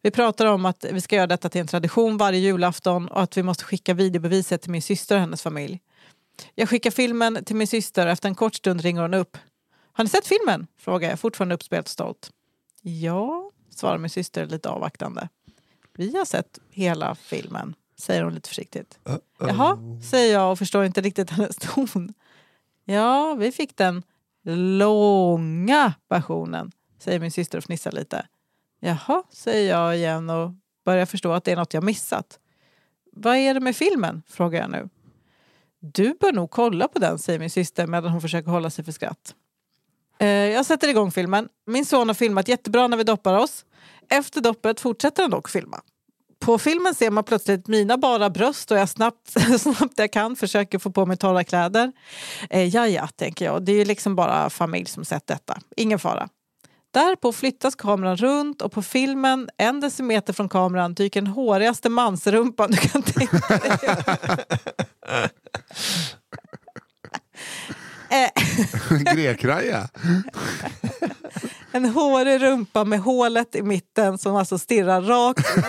Vi 0.02 0.10
pratar 0.10 0.46
om 0.46 0.66
att 0.66 0.84
vi 0.92 1.00
ska 1.00 1.16
göra 1.16 1.26
detta 1.26 1.48
till 1.48 1.60
en 1.60 1.66
tradition 1.66 2.16
varje 2.16 2.38
julafton 2.40 3.08
och 3.08 3.22
att 3.22 3.36
vi 3.36 3.42
måste 3.42 3.64
skicka 3.64 3.94
videobeviset 3.94 4.62
till 4.62 4.70
min 4.70 4.82
syster 4.82 5.14
och 5.14 5.20
hennes 5.20 5.42
familj. 5.42 5.80
Jag 6.54 6.68
skickar 6.68 6.90
filmen 6.90 7.44
till 7.44 7.56
min 7.56 7.66
syster 7.66 8.06
och 8.06 8.12
efter 8.12 8.28
en 8.28 8.34
kort 8.34 8.54
stund 8.54 8.80
ringer 8.80 9.02
hon 9.02 9.14
upp. 9.14 9.36
Har 9.92 10.04
ni 10.04 10.10
sett 10.10 10.26
filmen? 10.26 10.66
frågar 10.78 11.10
jag, 11.10 11.20
fortfarande 11.20 11.54
uppspelt 11.54 11.88
stolt. 11.88 12.30
Ja, 12.82 13.50
svarar 13.70 13.98
min 13.98 14.10
syster 14.10 14.46
lite 14.46 14.68
avvaktande. 14.68 15.28
Vi 15.96 16.16
har 16.16 16.24
sett 16.24 16.58
hela 16.70 17.14
filmen, 17.14 17.74
säger 17.96 18.22
hon 18.22 18.34
lite 18.34 18.48
försiktigt. 18.48 18.98
Jaha, 19.38 19.78
säger 20.10 20.32
jag 20.32 20.52
och 20.52 20.58
förstår 20.58 20.84
inte 20.84 21.00
riktigt 21.00 21.30
hennes 21.30 21.56
ton. 21.56 22.14
Ja, 22.84 23.34
vi 23.34 23.52
fick 23.52 23.76
den 23.76 24.02
långa 24.56 25.94
versionen, 26.08 26.72
säger 26.98 27.20
min 27.20 27.30
syster 27.30 27.58
och 27.58 27.64
fnissar 27.64 27.92
lite. 27.92 28.26
Jaha, 28.80 29.22
säger 29.30 29.70
jag 29.70 29.96
igen 29.96 30.30
och 30.30 30.50
börjar 30.84 31.06
förstå 31.06 31.32
att 31.32 31.44
det 31.44 31.52
är 31.52 31.56
något 31.56 31.74
jag 31.74 31.84
missat. 31.84 32.38
Vad 33.12 33.36
är 33.36 33.54
det 33.54 33.60
med 33.60 33.76
filmen? 33.76 34.22
frågar 34.26 34.60
jag 34.60 34.70
nu. 34.70 34.88
Du 35.80 36.14
bör 36.20 36.32
nog 36.32 36.50
kolla 36.50 36.88
på 36.88 36.98
den, 36.98 37.18
säger 37.18 37.38
min 37.38 37.50
syster 37.50 37.86
medan 37.86 38.10
hon 38.12 38.20
försöker 38.20 38.50
hålla 38.50 38.70
sig 38.70 38.84
för 38.84 38.92
skratt. 38.92 39.34
Eh, 40.18 40.28
Jag 40.28 40.66
sätter 40.66 40.88
igång 40.88 41.10
filmen. 41.10 41.48
Min 41.66 41.84
son 41.84 42.08
har 42.08 42.14
filmat 42.14 42.48
jättebra 42.48 42.86
när 42.86 42.96
vi 42.96 43.04
doppar 43.04 43.38
oss. 43.38 43.64
Efter 44.10 44.40
doppet 44.40 44.80
fortsätter 44.80 45.22
han 45.22 45.30
dock 45.30 45.48
filma. 45.48 45.80
På 46.48 46.58
filmen 46.58 46.94
ser 46.94 47.10
man 47.10 47.24
plötsligt 47.24 47.66
mina 47.66 47.96
bara 47.96 48.30
bröst 48.30 48.70
och 48.70 48.78
jag 48.78 48.88
snabbt, 48.88 49.30
snabbt 49.60 49.92
jag 49.96 50.12
kan 50.12 50.36
försöker 50.36 50.78
få 50.78 50.90
på 50.90 51.06
mig 51.06 51.16
torra 51.16 51.44
kläder. 51.44 51.92
Eh, 52.50 52.64
ja, 52.64 52.88
ja, 52.88 53.08
tänker 53.08 53.44
jag. 53.44 53.64
Det 53.64 53.72
är 53.72 53.76
ju 53.76 53.84
liksom 53.84 54.16
bara 54.16 54.50
familj 54.50 54.86
som 54.86 55.04
sett 55.04 55.26
detta. 55.26 55.58
Ingen 55.76 55.98
fara. 55.98 56.28
Därpå 56.90 57.32
flyttas 57.32 57.74
kameran 57.74 58.16
runt 58.16 58.62
och 58.62 58.72
på 58.72 58.82
filmen, 58.82 59.48
en 59.56 59.80
decimeter 59.80 60.32
från 60.32 60.48
kameran, 60.48 60.94
dyker 60.94 61.20
den 61.20 61.30
hårigaste 61.30 61.88
mansrumpan 61.88 62.70
du 62.70 62.76
kan 62.76 63.02
tänka 63.02 63.38
dig. 63.38 63.78
Eh, 68.10 69.14
Grekraja. 69.14 69.88
En 71.72 71.84
hårig 71.84 72.42
rumpa 72.42 72.84
med 72.84 73.00
hålet 73.00 73.54
i 73.54 73.62
mitten 73.62 74.18
som 74.18 74.36
alltså 74.36 74.58
stirrar 74.58 75.02
rakt 75.02 75.56
in. 75.56 75.62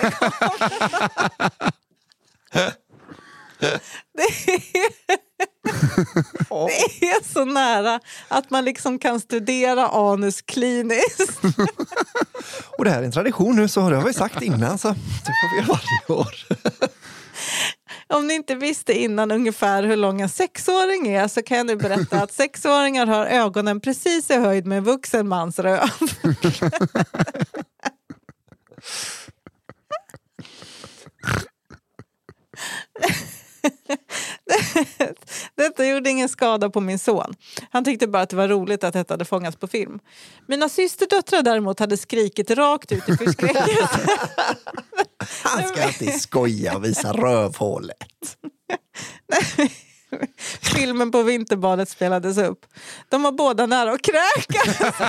Det 4.13 4.23
är, 4.23 4.61
det 6.99 7.05
är 7.05 7.33
så 7.33 7.45
nära 7.45 7.99
att 8.27 8.49
man 8.49 8.65
liksom 8.65 8.99
kan 8.99 9.19
studera 9.19 9.87
anus 9.87 10.41
kliniskt. 10.41 11.41
Och 12.77 12.85
det 12.85 12.91
här 12.91 12.99
är 12.99 13.03
en 13.05 13.11
tradition 13.11 13.55
nu, 13.55 13.67
så 13.67 13.89
det 13.89 13.95
har 13.95 14.03
vi 14.03 14.13
sagt 14.13 14.41
innan. 14.41 14.77
Så 14.77 14.87
det 14.87 14.95
får 15.41 15.55
vi 15.55 15.57
göra 15.57 15.67
varje 15.67 16.19
år. 16.19 16.35
Om 18.13 18.27
ni 18.27 18.33
inte 18.33 18.55
visste 18.55 18.93
innan 18.93 19.31
ungefär 19.31 19.83
hur 19.83 19.95
lång 19.95 20.21
en 20.21 20.29
sexåring 20.29 21.07
är 21.07 21.27
så 21.27 21.41
kan 21.41 21.57
jag 21.57 21.67
nu 21.67 21.75
berätta 21.75 22.23
att 22.23 22.31
sexåringar 22.31 23.05
har 23.05 23.25
ögonen 23.25 23.81
precis 23.81 24.31
i 24.31 24.35
höjd 24.35 24.65
med 24.65 24.77
en 24.77 24.83
vuxen 24.83 25.27
mans 25.27 25.59
röv. 25.59 25.89
Detta 35.55 35.85
gjorde 35.85 36.09
ingen 36.09 36.29
skada 36.29 36.69
på 36.69 36.81
min 36.81 36.99
son. 36.99 37.33
Han 37.71 37.85
tyckte 37.85 38.07
bara 38.07 38.23
att 38.23 38.29
det 38.29 38.35
var 38.35 38.47
roligt 38.47 38.83
att 38.83 38.93
detta 38.93 39.13
hade 39.13 39.25
fångats 39.25 39.57
på 39.57 39.67
film. 39.67 39.99
Mina 40.47 40.69
systerdöttrar 40.69 41.41
däremot 41.41 41.79
hade 41.79 41.97
skrikit 41.97 42.51
rakt 42.51 42.91
ut 42.91 43.09
i 43.09 43.17
förskräckelse. 43.17 44.19
Han 45.43 45.67
ska 45.67 45.83
alltid 45.83 46.21
skoja 46.21 46.75
och 46.75 46.85
visa 46.85 47.13
rövhålet. 47.13 48.37
Filmen 50.61 51.11
på 51.11 51.23
vinterbadet 51.23 51.89
spelades 51.89 52.37
upp. 52.37 52.65
De 53.09 53.23
var 53.23 53.31
båda 53.31 53.65
nära 53.65 53.91
att 53.91 54.01
kräkas. 54.01 55.01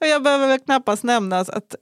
Och 0.00 0.06
jag 0.06 0.22
behöver 0.22 0.48
väl 0.48 0.58
knappast 0.60 1.02
nämnas 1.02 1.48
att 1.48 1.74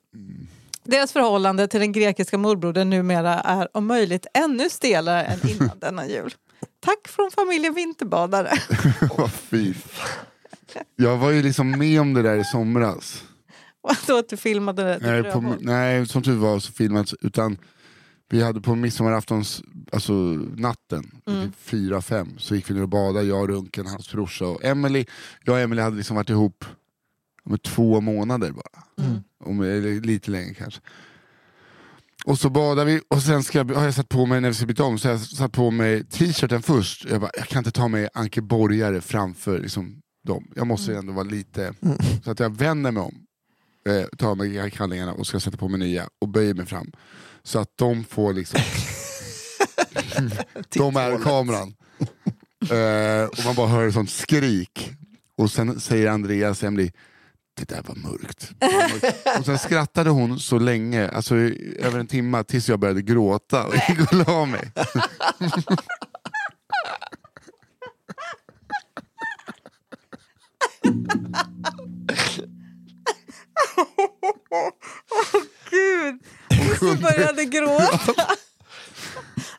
deras 0.84 1.12
förhållande 1.12 1.68
till 1.68 1.80
den 1.80 1.92
grekiska 1.92 2.38
morbrodern 2.38 2.90
numera 2.90 3.40
är 3.40 3.68
om 3.76 3.86
möjligt 3.86 4.26
ännu 4.34 4.70
stelare 4.70 5.22
än 5.24 5.48
innan 5.48 5.78
denna 5.78 6.06
jul. 6.06 6.34
Tack 6.80 7.08
från 7.08 7.30
familjen 7.30 7.74
Vinterbadare. 7.74 8.50
Vad 9.18 9.32
fy. 9.32 9.74
Jag 10.96 11.16
var 11.16 11.30
ju 11.30 11.42
liksom 11.42 11.70
med 11.70 12.00
om 12.00 12.14
det 12.14 12.22
där 12.22 12.36
i 12.36 12.44
somras. 12.44 13.22
Vadå 13.80 14.18
att 14.18 14.28
du 14.28 14.36
filmade 14.36 14.82
det? 14.82 14.98
Nej, 15.02 15.32
på, 15.32 15.54
nej 15.60 16.06
som 16.06 16.22
tur 16.22 16.36
var 16.36 16.58
så 16.58 16.72
filmades 16.72 17.14
utan 17.20 17.58
vi 18.30 18.42
hade 18.42 18.60
på 18.60 18.74
midsommaraftons, 18.74 19.62
alltså 19.92 20.12
natten, 20.56 21.10
Mm. 21.26 21.52
fyra, 21.58 22.02
fem, 22.02 22.38
så 22.38 22.54
gick 22.54 22.70
vi 22.70 22.74
ner 22.74 22.82
och 22.82 22.88
badade, 22.88 23.26
jag, 23.26 23.48
Runken, 23.50 23.86
hans 23.86 24.12
brorsa 24.12 24.44
och 24.46 24.64
Emily. 24.64 25.06
Jag 25.44 25.54
och 25.54 25.60
Emily 25.60 25.82
hade 25.82 25.96
liksom 25.96 26.16
varit 26.16 26.30
ihop 26.30 26.64
med 27.44 27.62
två 27.62 28.00
månader 28.00 28.52
bara. 28.52 29.06
Mm. 29.06 29.22
Om, 29.44 29.60
eller 29.60 30.00
lite 30.00 30.30
längre 30.30 30.54
kanske. 30.54 30.80
Och 32.24 32.38
så 32.38 32.50
badade 32.50 32.92
vi 32.92 33.00
och 33.08 33.22
sen 33.22 33.42
ska 33.42 33.58
jag, 33.58 33.70
har 33.70 33.84
jag 33.84 33.94
satt 33.94 34.08
på 34.08 34.26
mig, 34.26 34.40
när 34.40 34.48
vi 34.48 34.54
ska 34.54 34.66
byta 34.66 34.84
om, 34.84 34.98
så 34.98 35.08
har 35.08 35.12
jag 35.12 35.20
satt 35.20 35.52
på 35.52 35.70
mig 35.70 36.04
t-shirten 36.04 36.62
först. 36.62 37.04
Jag 37.04 37.20
bara, 37.20 37.30
jag 37.36 37.48
kan 37.48 37.58
inte 37.60 37.70
ta 37.70 37.88
mig 37.88 38.08
Anke 38.14 38.42
Borgare 38.42 39.00
framför 39.00 39.58
liksom, 39.58 40.00
dem. 40.26 40.52
Jag 40.54 40.66
måste 40.66 40.92
Mm. 40.92 41.00
ändå 41.00 41.12
vara 41.12 41.24
lite, 41.24 41.74
så 42.24 42.30
att 42.30 42.40
jag 42.40 42.56
vänder 42.56 42.92
mig 42.92 43.02
om 43.02 43.14
eh, 43.88 44.04
tar 44.18 44.28
av 44.30 44.36
mig 44.36 44.70
kallingarna 44.70 45.12
och 45.12 45.26
ska 45.26 45.40
sätta 45.40 45.56
på 45.56 45.68
mig 45.68 45.80
nya 45.80 46.08
och 46.20 46.28
böjer 46.28 46.54
mig 46.54 46.66
fram. 46.66 46.92
Så 47.42 47.58
att 47.58 47.68
de 47.76 48.04
får 48.04 48.32
liksom... 48.32 48.60
de 50.74 50.96
är 50.96 51.18
kameran. 51.22 51.74
Eh, 52.70 53.24
och 53.28 53.44
man 53.44 53.54
bara 53.54 53.66
hör 53.68 53.88
ett 53.88 53.94
sånt 53.94 54.10
skrik. 54.10 54.90
Och 55.38 55.50
sen 55.50 55.80
säger 55.80 56.10
Andreas 56.10 56.62
Emily 56.62 56.90
det 57.56 57.68
där 57.68 57.82
var 57.82 57.94
mörkt. 57.94 58.50
Det 58.58 58.66
var 58.66 58.88
mörkt. 58.88 59.38
Och 59.38 59.46
sen 59.46 59.58
skrattade 59.58 60.10
hon 60.10 60.40
så 60.40 60.58
länge, 60.58 61.08
alltså 61.08 61.34
över 61.78 61.98
en 61.98 62.06
timme, 62.06 62.44
tills 62.44 62.68
jag 62.68 62.78
började 62.78 63.02
gråta 63.02 63.66
och 63.66 63.74
gick 63.74 64.12
och 64.12 64.26
la 64.26 64.44
mig. 64.44 64.72
Gud! 75.70 76.20
Och 76.70 76.76
så 76.78 76.94
började 77.02 77.44
gråta. 77.44 78.26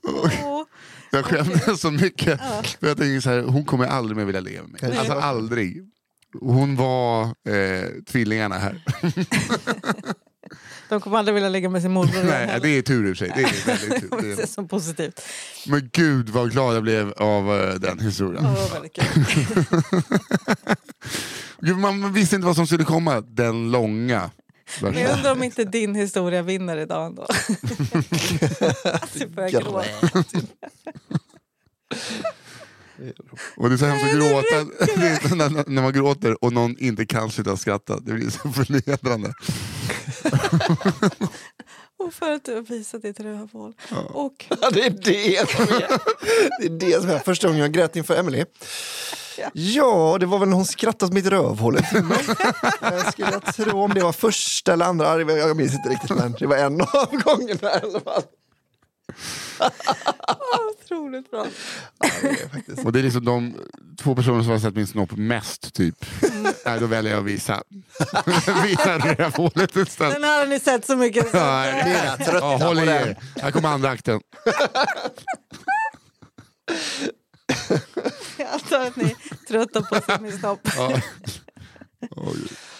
Åh. 0.04 0.64
Jag 1.12 1.26
skämdes 1.26 1.82
så 1.82 1.91
mycket. 1.91 2.41
För 2.80 2.88
jag 2.88 2.98
tänkte 2.98 3.22
så 3.22 3.30
här, 3.30 3.41
hon 3.41 3.66
kommer 3.66 3.86
aldrig 3.86 4.18
mer 4.18 4.26
vilja 4.26 4.41
leva 4.41 4.68
med 4.68 4.82
mig. 4.84 4.98
Alltså 4.98 5.14
aldrig. 5.14 5.91
Hon 6.41 6.75
var 6.75 7.23
eh, 7.23 7.89
tvillingarna 8.07 8.57
här. 8.57 8.83
De 10.89 11.01
kommer 11.01 11.17
aldrig 11.17 11.36
vilja 11.36 11.49
ligga 11.49 11.69
med 11.69 11.81
sin 11.81 11.91
morbror 11.91 12.23
Nej, 12.23 12.59
det 12.61 12.69
är 12.69 12.81
tur 12.81 13.09
i 13.09 13.13
och 13.13 13.17
för 13.17 13.25
sig. 13.25 13.33
Det 13.36 13.41
är 13.43 13.65
väldigt 13.65 14.09
tur. 14.09 14.21
Det 14.36 14.41
är 14.43 14.47
så 14.47 14.63
positivt. 14.63 15.21
Men 15.67 15.89
gud 15.93 16.29
vad 16.29 16.51
glad 16.51 16.75
jag 16.75 16.83
blev 16.83 17.11
av 17.11 17.61
eh, 17.61 17.73
den 17.73 17.99
historien. 17.99 18.43
Ja, 18.43 18.49
det 18.49 18.61
var 18.61 18.69
väldigt 18.69 18.93
kul. 18.93 19.25
Gud, 21.65 21.77
Man 21.77 21.99
man 21.99 22.13
visste 22.13 22.36
inte 22.36 22.45
vad 22.45 22.55
som 22.55 22.67
skulle 22.67 22.83
komma, 22.83 23.21
den 23.21 23.71
långa 23.71 24.31
Men 24.81 24.97
jag 24.97 25.17
undrar 25.17 25.31
om 25.31 25.43
inte 25.43 25.63
din 25.63 25.95
historia 25.95 26.41
vinner 26.41 26.77
idag 26.77 27.05
ändå. 27.05 27.21
Att 28.83 29.13
du 29.13 29.27
börjar 29.27 29.49
gråta. 29.49 29.86
Och 33.58 33.70
det 33.70 33.76
är 33.76 33.78
så 33.78 33.86
hemskt 33.86 34.06
att 34.06 34.12
gråta 34.12 34.56
det 35.00 35.36
när, 35.36 35.70
när 35.70 35.82
man 35.82 35.93
gråter 35.93 36.43
och 36.43 36.54
någon 36.54 36.78
inte 36.78 37.06
kan 37.06 37.32
sluta 37.32 37.58
skratta. 37.58 38.00
Det 38.00 38.14
blir 38.14 38.30
så 38.30 38.50
förnedrande. 38.50 39.34
Och 41.98 42.14
för 42.14 42.32
att 42.32 42.46
du 42.46 42.54
har 42.56 42.62
visat 42.62 43.02
ditt 43.02 43.20
rövhål. 43.20 43.74
Och 44.10 44.46
Ja, 44.62 44.70
det 44.72 44.86
är 44.86 44.89
det 44.89 45.50
som 45.50 45.64
är, 45.64 46.00
det 46.60 46.66
är 46.66 46.80
det 46.80 47.02
som 47.02 47.10
är 47.10 47.20
första 47.20 47.48
gången 47.48 47.62
jag 47.62 47.72
grät 47.72 47.96
inför 47.96 48.16
Emily. 48.16 48.46
Ja, 49.54 50.18
det 50.20 50.26
var 50.26 50.39
väl 50.39 50.50
när 50.50 50.56
hon 50.56 50.66
skrattade 50.66 51.06
åt 51.06 51.14
mitt 51.14 51.26
rövhål. 51.26 51.78
Jag 52.82 53.12
skulle 53.12 53.32
jag 53.32 53.56
tro 53.56 53.82
om 53.82 53.93
det 53.93 54.04
var 54.04 54.12
första 54.12 54.74
eller 54.74 54.86
andra, 54.86 55.22
jag 55.22 55.58
minns 55.58 55.74
inte 55.74 55.89
riktigt 55.89 56.18
men 56.18 56.36
det 56.39 56.48
var 56.48 56.58
en 56.58 56.82
av 56.82 57.22
gångerna 57.24 57.70
i 57.70 57.82
alla 57.84 58.00
fall. 58.00 58.24
Otroligt 60.70 61.32
bra. 61.32 61.47
Ja, 61.99 62.10
det 62.22 62.28
är 62.30 62.49
faktiskt. 62.49 62.86
Och 62.86 62.91
det 62.91 62.99
är 62.99 63.03
liksom 63.03 63.26
de 63.26 63.56
två 64.03 64.16
personer 64.16 64.41
som 64.43 64.51
har 64.51 64.60
sett 64.60 64.76
min 64.76 64.88
snopp 64.88 65.12
mest 65.12 65.74
typ. 65.74 66.06
Nej, 66.66 66.80
då 66.80 66.86
väljer 66.86 67.12
jag 67.12 67.20
att 67.20 67.26
visa. 67.26 67.64
visa 68.64 68.97
rövhålet 68.97 69.76
istället. 69.76 70.14
Den 70.14 70.24
här 70.24 70.39
har 70.39 70.47
ni 70.47 70.60
sett 70.60 70.86
så 70.86 70.95
mycket. 70.95 71.32
Så. 71.32 71.38
Nej. 71.38 71.84
Ni 71.86 71.91
är 71.91 72.18
trötta 72.18 72.38
Ja, 72.38 72.58
håll 72.58 72.80
i 72.80 72.82
er. 72.82 73.18
Här 73.41 73.51
kommer 73.51 73.70
andra 73.70 73.89
akten. 73.89 74.22
Jag 78.38 78.47
antar 78.47 78.80
att 78.80 78.95
ni 78.95 79.03
är 79.03 79.47
trötta 79.47 79.82
på 79.82 79.95
att 79.95 80.06
se 80.06 80.18
min 80.22 80.39
snopp. 80.39 80.60
Ja. 80.78 81.01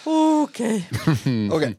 Okej. 0.42 0.90
Okej. 1.50 1.78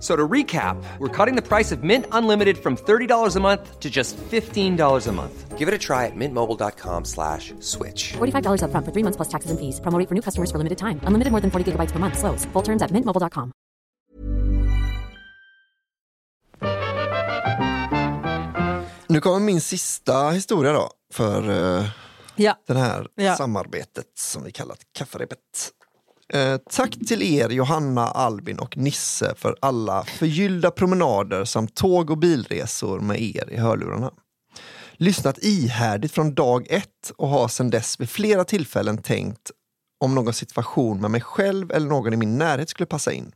F- 0.00 0.06
So 0.06 0.16
to 0.16 0.26
recap, 0.28 0.76
we're 0.98 1.08
cutting 1.26 1.36
the 1.36 1.46
price 1.48 1.72
of 1.76 1.82
Mint 1.82 2.06
Unlimited 2.12 2.56
from 2.56 2.76
$30 2.76 3.36
a 3.36 3.40
month 3.40 3.78
to 3.80 3.90
just 3.90 4.16
$15 4.30 5.06
a 5.08 5.12
month. 5.12 5.58
Give 5.58 5.68
it 5.68 5.74
a 5.74 5.78
try 5.78 6.06
at 6.06 6.16
mintmobile.com 6.16 7.04
slash 7.04 7.52
switch. 7.60 8.14
$45 8.16 8.62
upfront 8.62 8.84
for 8.86 8.92
three 8.92 9.02
months 9.04 9.16
plus 9.18 9.28
taxes 9.28 9.50
and 9.50 9.58
fees. 9.60 9.78
Promo 9.80 9.98
rate 9.98 10.08
for 10.08 10.14
new 10.14 10.22
customers 10.22 10.50
for 10.50 10.56
limited 10.58 10.78
time. 10.78 11.00
Unlimited 11.04 11.30
more 11.32 11.42
than 11.42 11.50
40 11.50 11.64
gigabytes 11.72 11.92
per 11.92 11.98
month. 11.98 12.16
Slows. 12.18 12.46
Full 12.54 12.62
terms 12.62 12.80
at 12.82 12.90
mintmobile.com. 12.92 13.52
Nu 19.08 19.20
kommer 19.20 19.40
min 19.40 19.60
sista 19.60 20.30
historia 20.30 20.72
då 20.72 20.90
för 21.12 21.50
eh, 21.80 21.86
Ja. 22.36 22.56
det 22.66 22.78
här 22.78 23.06
Ja. 23.14 23.36
samarbetet 23.36 24.06
som 24.18 24.44
vi 24.44 24.52
kallat 24.52 24.78
kafferepet. 24.98 25.38
Eh, 26.32 26.56
tack 26.70 26.96
till 27.08 27.22
er 27.22 27.48
Johanna, 27.48 28.06
Albin 28.06 28.58
och 28.58 28.76
Nisse 28.76 29.34
för 29.36 29.56
alla 29.60 30.04
förgyllda 30.04 30.70
promenader 30.70 31.44
samt 31.44 31.74
tåg 31.74 32.10
och 32.10 32.18
bilresor 32.18 33.00
med 33.00 33.20
er 33.20 33.50
i 33.50 33.56
hörlurarna. 33.56 34.10
Lyssnat 34.92 35.38
ihärdigt 35.38 36.12
från 36.12 36.34
dag 36.34 36.66
ett 36.70 37.12
och 37.16 37.28
har 37.28 37.48
sedan 37.48 37.70
dess 37.70 38.00
vid 38.00 38.10
flera 38.10 38.44
tillfällen 38.44 38.98
tänkt 38.98 39.50
om 40.00 40.14
någon 40.14 40.34
situation 40.34 41.00
med 41.00 41.10
mig 41.10 41.20
själv 41.20 41.72
eller 41.72 41.86
någon 41.86 42.12
i 42.12 42.16
min 42.16 42.38
närhet 42.38 42.68
skulle 42.68 42.86
passa 42.86 43.12
in. 43.12 43.32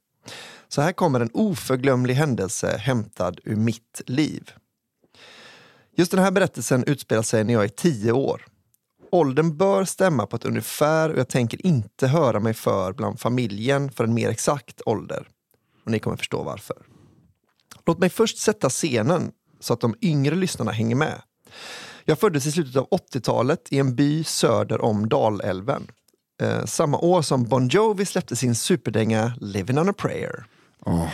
Så 0.69 0.83
här 0.83 0.93
kommer 0.93 1.21
en 1.21 1.31
oförglömlig 1.33 2.15
händelse 2.15 2.77
hämtad 2.77 3.41
ur 3.45 3.57
mitt 3.57 4.03
liv. 4.07 4.51
Just 5.97 6.11
den 6.11 6.21
här 6.21 6.31
berättelsen 6.31 6.85
utspelar 6.87 7.23
sig 7.23 7.45
när 7.45 7.55
jag 7.55 7.65
är 7.65 7.69
tio 7.69 8.13
år. 8.13 8.47
Åldern 9.15 9.57
bör 9.57 9.85
stämma 9.85 10.27
på 10.27 10.37
ett 10.37 10.45
ungefär 10.45 11.11
och 11.11 11.19
jag 11.19 11.29
tänker 11.29 11.67
inte 11.67 12.07
höra 12.07 12.41
mig 12.41 12.55
för 12.55 12.93
bland 12.93 13.21
familjen 13.21 13.93
för 13.93 14.05
en 14.05 14.15
mer 14.15 14.29
exakt 14.29 14.81
ålder. 14.87 15.29
Och 15.85 15.91
ni 15.91 15.99
kommer 15.99 16.17
förstå 16.17 16.43
varför. 16.43 16.77
Låt 17.87 17.99
mig 17.99 18.11
först 18.11 18.39
sätta 18.39 18.69
scenen 18.69 19.33
så 19.61 19.73
att 19.73 19.81
de 19.81 19.95
yngre 20.01 20.35
lyssnarna 20.35 20.73
hänger 20.73 20.97
med. 20.97 21.23
Jag 22.05 22.19
föddes 22.19 22.47
i 22.47 22.53
slutet 22.53 22.77
av 22.77 22.89
80-talet 22.89 23.69
i 23.71 23.79
en 23.79 23.95
by 23.97 24.25
söder 24.25 24.81
om 24.81 25.09
Dalälven. 25.09 25.87
Eh, 26.43 26.65
samma 26.65 26.99
år 26.99 27.23
som 27.23 27.45
Bon 27.45 27.69
Jovi 27.69 28.07
släppte 28.07 28.37
sin 28.37 28.55
superdänga 28.55 29.33
Living 29.41 29.79
on 29.79 29.89
a 29.89 29.93
prayer. 29.93 30.45
Åh, 30.87 31.09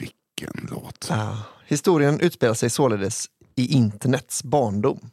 vilken 0.00 0.68
låt. 0.70 1.08
Ah, 1.10 1.36
historien 1.66 2.20
utspelar 2.20 2.54
sig 2.54 2.70
således 2.70 3.26
i 3.54 3.66
internets 3.66 4.44
barndom. 4.44 5.10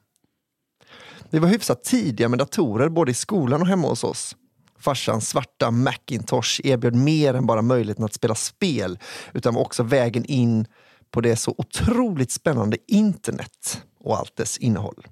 Vi 1.36 1.40
var 1.40 1.48
hyfsat 1.48 1.84
tidiga 1.84 2.30
med 2.30 2.40
datorer 2.40 2.90
både 2.90 3.12
i 3.12 3.14
skolan 3.14 3.62
och 3.62 3.68
hemma 3.68 3.88
hos 3.88 4.04
oss. 4.04 4.36
Farsans 4.80 5.30
svarta 5.30 5.72
Macintosh 5.72 6.62
erbjöd 6.64 6.96
mer 6.96 7.34
än 7.34 7.46
bara 7.46 7.62
möjligheten 7.62 8.06
att 8.06 8.14
spela 8.14 8.36
spel 8.36 9.00
utan 9.34 9.54
var 9.54 9.62
också 9.62 9.84
vägen 9.84 10.26
in 10.26 10.66
på 11.12 11.22
det 11.22 11.36
så 11.36 11.56
otroligt 11.58 12.32
spännande 12.32 12.78
internet 12.88 13.82
och 14.00 14.18
allt 14.18 14.36
dess 14.36 14.58
innehåll. 14.58 15.08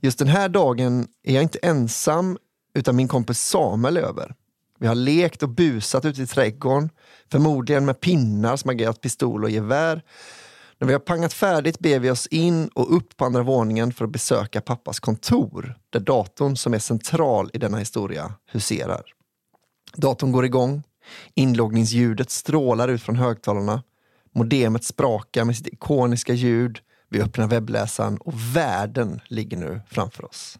Just 0.00 0.18
den 0.18 0.28
här 0.28 0.48
dagen 0.48 1.08
är 1.22 1.34
jag 1.34 1.42
inte 1.42 1.58
ensam 1.58 2.38
utan 2.74 2.96
min 2.96 3.08
kompis 3.08 3.40
Samuel 3.40 3.96
är 3.96 4.02
över. 4.02 4.34
Vi 4.78 4.86
har 4.86 4.94
lekt 4.94 5.42
och 5.42 5.48
busat 5.48 6.04
ute 6.04 6.22
i 6.22 6.26
trädgården, 6.26 6.90
förmodligen 7.30 7.84
med 7.84 8.00
pinnar 8.00 8.56
som 8.56 8.70
agerat 8.70 9.00
pistol 9.00 9.44
och 9.44 9.50
gevär. 9.50 10.02
När 10.80 10.86
vi 10.86 10.92
har 10.92 11.00
pangat 11.00 11.32
färdigt 11.32 11.78
ber 11.78 11.98
vi 11.98 12.10
oss 12.10 12.26
in 12.26 12.68
och 12.68 12.96
upp 12.96 13.16
på 13.16 13.24
andra 13.24 13.42
våningen 13.42 13.92
för 13.92 14.04
att 14.04 14.10
besöka 14.10 14.60
pappas 14.60 15.00
kontor, 15.00 15.78
där 15.90 16.00
datorn 16.00 16.56
som 16.56 16.74
är 16.74 16.78
central 16.78 17.50
i 17.52 17.58
denna 17.58 17.78
historia 17.78 18.34
huserar. 18.46 19.02
Datorn 19.96 20.32
går 20.32 20.44
igång, 20.44 20.82
inloggningsljudet 21.34 22.30
strålar 22.30 22.88
ut 22.88 23.02
från 23.02 23.16
högtalarna, 23.16 23.82
modemet 24.32 24.84
sprakar 24.84 25.44
med 25.44 25.56
sitt 25.56 25.66
ikoniska 25.66 26.32
ljud, 26.32 26.78
vi 27.08 27.22
öppnar 27.22 27.46
webbläsaren 27.46 28.18
och 28.18 28.34
världen 28.56 29.20
ligger 29.26 29.56
nu 29.56 29.80
framför 29.88 30.24
oss. 30.24 30.58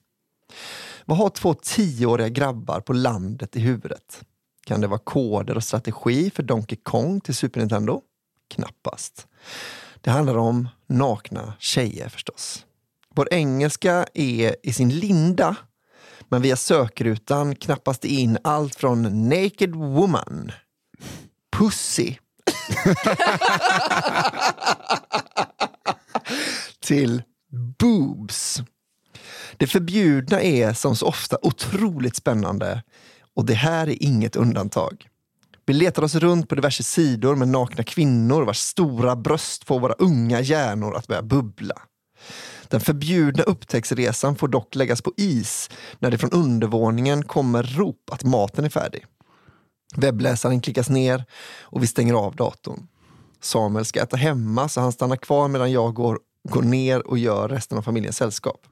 Vad 1.05 1.19
har 1.19 1.29
två 1.29 1.55
tioåriga 1.55 2.29
grabbar 2.29 2.81
på 2.81 2.93
landet 2.93 3.57
i 3.57 3.61
huvudet? 3.61 4.25
Kan 4.67 4.81
det 4.81 4.87
vara 4.87 4.99
koder 4.99 5.57
och 5.57 5.65
strategi 5.65 6.31
för 6.31 6.43
Donkey 6.43 6.79
Kong 6.83 7.21
till 7.21 7.35
Super 7.35 7.61
Nintendo? 7.61 8.03
Knappast. 8.49 9.27
Det 10.01 10.11
handlar 10.11 10.37
om 10.37 10.69
nakna 10.87 11.55
tjejer 11.59 12.09
förstås. 12.09 12.67
Vår 13.15 13.29
engelska 13.31 14.07
är 14.15 14.57
i 14.63 14.73
sin 14.73 14.89
linda, 14.89 15.57
men 16.29 16.43
via 16.43 16.57
sökrutan 16.57 17.57
knappas 17.57 17.99
det 17.99 18.09
in 18.09 18.39
allt 18.45 18.75
från 18.75 19.29
naked 19.29 19.75
woman, 19.75 20.53
pussy 21.53 22.15
till 26.81 27.23
boobs. 27.79 28.63
Det 29.57 29.67
förbjudna 29.67 30.43
är 30.43 30.73
som 30.73 30.97
så 30.97 31.07
ofta 31.07 31.37
otroligt 31.43 32.17
spännande 32.17 32.83
och 33.35 33.45
det 33.45 33.55
här 33.55 33.89
är 33.89 34.03
inget 34.03 34.37
undantag. 34.37 35.10
Vi 35.67 35.73
letar 35.73 36.03
oss 36.03 36.15
runt 36.15 36.49
på 36.49 36.55
diverse 36.55 36.83
sidor 36.83 37.37
med 37.37 37.49
nakna 37.49 37.85
kvinnor 37.85 38.43
vars 38.43 38.59
stora 38.59 39.17
bröst 39.17 39.65
får 39.65 39.81
våra 39.81 39.93
unga 39.93 40.41
hjärnor 40.41 40.97
att 40.97 41.07
börja 41.07 41.23
bubbla. 41.23 41.83
Den 42.69 42.81
förbjudna 42.81 43.43
upptäcktsresan 43.43 44.37
får 44.37 44.49
dock 44.49 44.75
läggas 44.75 45.03
på 45.03 45.13
is 45.17 45.71
när 45.99 46.11
det 46.11 46.19
från 46.19 46.31
undervåningen 46.31 47.25
kommer 47.25 47.63
rop 47.63 48.11
att 48.13 48.25
maten 48.25 48.65
är 48.65 48.69
färdig. 48.69 49.07
Webbläsaren 49.97 50.61
klickas 50.61 50.89
ner 50.89 51.25
och 51.61 51.83
vi 51.83 51.87
stänger 51.87 52.15
av 52.15 52.37
datorn. 52.37 52.87
Samuel 53.41 53.85
ska 53.85 54.03
äta 54.03 54.17
hemma 54.17 54.69
så 54.69 54.81
han 54.81 54.93
stannar 54.93 55.17
kvar 55.17 55.49
medan 55.49 55.73
jag 55.73 55.95
går, 55.95 56.19
går 56.49 56.63
ner 56.63 57.07
och 57.07 57.19
gör 57.19 57.49
resten 57.49 57.79
av 57.79 57.83
familjens 57.83 58.17
sällskap. 58.17 58.67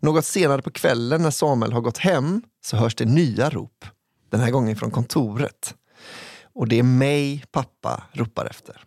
Något 0.00 0.24
senare 0.24 0.62
på 0.62 0.70
kvällen 0.70 1.22
när 1.22 1.30
Samuel 1.30 1.72
har 1.72 1.80
gått 1.80 1.98
hem 1.98 2.42
så 2.64 2.76
hörs 2.76 2.94
det 2.94 3.04
nya 3.04 3.50
rop. 3.50 3.84
Den 4.30 4.40
här 4.40 4.50
gången 4.50 4.76
från 4.76 4.90
kontoret. 4.90 5.74
Och 6.56 6.68
det 6.68 6.78
är 6.78 6.82
mig 6.82 7.44
pappa 7.50 8.02
ropar 8.12 8.46
efter. 8.46 8.84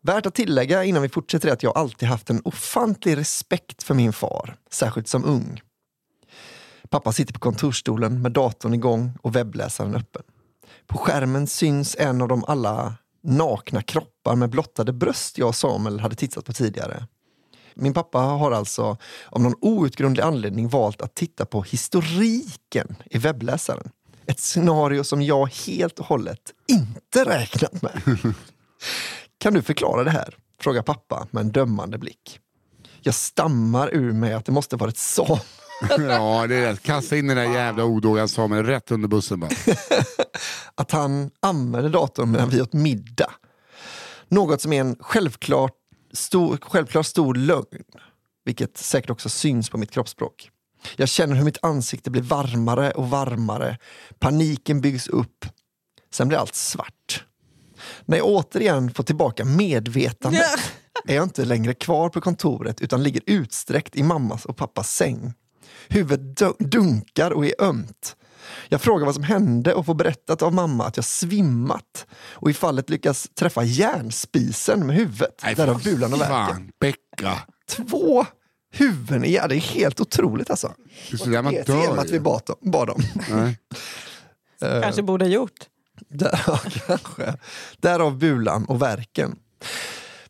Värt 0.00 0.26
att 0.26 0.34
tillägga 0.34 0.84
innan 0.84 1.02
vi 1.02 1.08
fortsätter 1.08 1.48
är 1.48 1.52
att 1.52 1.62
jag 1.62 1.76
alltid 1.76 2.08
haft 2.08 2.30
en 2.30 2.42
ofantlig 2.44 3.16
respekt 3.16 3.82
för 3.82 3.94
min 3.94 4.12
far, 4.12 4.56
särskilt 4.70 5.08
som 5.08 5.24
ung. 5.24 5.60
Pappa 6.90 7.12
sitter 7.12 7.32
på 7.32 7.40
kontorsstolen 7.40 8.22
med 8.22 8.32
datorn 8.32 8.74
igång 8.74 9.18
och 9.22 9.36
webbläsaren 9.36 9.94
öppen. 9.94 10.22
På 10.86 10.98
skärmen 10.98 11.46
syns 11.46 11.96
en 11.98 12.22
av 12.22 12.28
de 12.28 12.44
alla 12.44 12.94
nakna 13.22 13.82
kroppar 13.82 14.36
med 14.36 14.50
blottade 14.50 14.92
bröst 14.92 15.38
jag 15.38 15.48
och 15.48 15.54
Samuel 15.54 16.00
hade 16.00 16.14
tittat 16.14 16.44
på 16.44 16.52
tidigare. 16.52 17.06
Min 17.74 17.94
pappa 17.94 18.18
har 18.18 18.52
alltså 18.52 18.96
av 19.26 19.40
någon 19.40 19.54
outgrundlig 19.60 20.22
anledning 20.22 20.68
valt 20.68 21.02
att 21.02 21.14
titta 21.14 21.46
på 21.46 21.62
historiken 21.62 22.96
i 23.04 23.18
webbläsaren. 23.18 23.90
Ett 24.26 24.40
scenario 24.40 25.04
som 25.04 25.22
jag 25.22 25.46
helt 25.46 25.98
och 25.98 26.06
hållet 26.06 26.52
inte 26.68 27.24
räknat 27.24 27.82
med. 27.82 28.02
Kan 29.38 29.54
du 29.54 29.62
förklara 29.62 30.04
det 30.04 30.10
här? 30.10 30.36
Frågar 30.60 30.82
pappa 30.82 31.26
med 31.30 31.40
en 31.40 31.52
dömande 31.52 31.98
blick. 31.98 32.40
Jag 33.00 33.14
stammar 33.14 33.94
ur 33.94 34.12
mig 34.12 34.32
att 34.32 34.44
det 34.44 34.52
måste 34.52 34.76
varit 34.76 34.96
Samuel 34.96 35.40
ja, 35.98 36.46
det 36.46 36.54
är 36.54 36.72
rätt. 36.72 36.82
Kasta 36.82 37.16
in 37.16 37.26
den 37.26 37.36
där 37.36 37.54
jävla 37.54 37.84
odågan 37.84 38.28
Samuel 38.28 38.66
rätt 38.66 38.90
under 38.90 39.08
bussen 39.08 39.40
bara. 39.40 39.50
att 40.74 40.90
han 40.90 41.30
använder 41.40 41.90
datorn 41.90 42.30
medan 42.30 42.48
vi 42.48 42.62
åt 42.62 42.72
middag. 42.72 43.30
Något 44.28 44.60
som 44.60 44.72
är 44.72 44.80
en 44.80 44.96
självklart 45.00 45.74
stor, 46.12 46.58
självklart 46.62 47.06
stor 47.06 47.34
lögn. 47.34 47.84
Vilket 48.44 48.76
säkert 48.78 49.10
också 49.10 49.28
syns 49.28 49.70
på 49.70 49.78
mitt 49.78 49.90
kroppsspråk. 49.90 50.50
Jag 50.96 51.08
känner 51.08 51.34
hur 51.34 51.44
mitt 51.44 51.64
ansikte 51.64 52.10
blir 52.10 52.22
varmare 52.22 52.90
och 52.90 53.10
varmare. 53.10 53.78
Paniken 54.18 54.80
byggs 54.80 55.08
upp. 55.08 55.46
Sen 56.12 56.28
blir 56.28 56.38
allt 56.38 56.54
svart. 56.54 57.24
När 58.04 58.16
jag 58.16 58.26
återigen 58.26 58.94
får 58.94 59.04
tillbaka 59.04 59.44
medvetandet 59.44 60.42
är 61.04 61.14
jag 61.14 61.24
inte 61.24 61.44
längre 61.44 61.74
kvar 61.74 62.08
på 62.08 62.20
kontoret 62.20 62.80
utan 62.80 63.02
ligger 63.02 63.22
utsträckt 63.26 63.96
i 63.96 64.02
mammas 64.02 64.44
och 64.44 64.56
pappas 64.56 64.94
säng. 64.94 65.32
Huvudet 65.88 66.58
dunkar 66.58 67.30
och 67.30 67.46
är 67.46 67.54
ömt. 67.58 68.16
Jag 68.68 68.80
frågar 68.80 69.06
vad 69.06 69.14
som 69.14 69.24
hände 69.24 69.74
och 69.74 69.86
får 69.86 69.94
berättat 69.94 70.42
av 70.42 70.54
mamma 70.54 70.86
att 70.86 70.96
jag 70.96 71.04
svimmat 71.04 72.06
och 72.32 72.50
i 72.50 72.54
fallet 72.54 72.90
lyckas 72.90 73.28
träffa 73.34 73.64
järnspisen 73.64 74.86
med 74.86 74.96
huvudet. 74.96 75.40
Nej, 75.42 75.54
därav 75.54 75.82
bulan 75.82 76.12
och 76.12 76.20
värken. 76.20 76.72
Två 77.68 78.26
huvuden 78.78 79.24
i 79.24 79.34
ja, 79.34 79.48
Det 79.48 79.56
är 79.56 79.60
helt 79.60 80.00
otroligt 80.00 80.50
alltså. 80.50 80.74
Det 81.10 81.14
är 81.14 81.18
sådär 81.18 81.42
man 81.42 81.52
Det 81.52 81.60
är 81.60 81.64
dör 81.64 81.86
temat 81.86 82.10
vi 82.10 82.20
bad 82.20 82.42
om. 82.48 82.70
Bad 82.70 82.90
om. 82.90 83.02
Nej. 83.30 83.58
Kanske 84.82 85.02
borde 85.02 85.26
gjort. 85.26 85.68
Där, 86.08 86.40
ja, 86.46 86.60
kanske. 86.86 87.34
Därav 87.80 88.18
bulan 88.18 88.64
och 88.64 88.82
verken. 88.82 89.38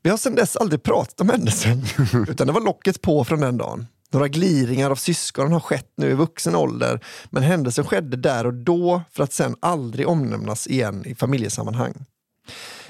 Vi 0.03 0.11
har 0.11 0.17
sedan 0.17 0.35
dess 0.35 0.57
aldrig 0.57 0.83
pratat 0.83 1.21
om 1.21 1.29
händelsen, 1.29 1.85
utan 2.29 2.47
det 2.47 2.53
var 2.53 2.61
locket 2.61 3.03
på 3.03 3.25
från 3.25 3.41
den 3.41 3.57
dagen. 3.57 3.87
Några 4.11 4.29
gliringar 4.29 4.91
av 4.91 4.97
syskon 4.97 5.53
har 5.53 5.61
skett 5.61 5.93
nu 5.97 6.11
i 6.11 6.15
vuxen 6.15 6.57
ålder, 6.57 7.05
men 7.31 7.43
händelsen 7.43 7.85
skedde 7.85 8.17
där 8.17 8.47
och 8.47 8.55
då 8.55 9.03
för 9.13 9.25
att 9.25 9.33
sen 9.33 9.57
aldrig 9.61 10.09
omnämnas 10.09 10.67
igen 10.67 11.07
i 11.07 11.15
familjesammanhang. 11.15 12.05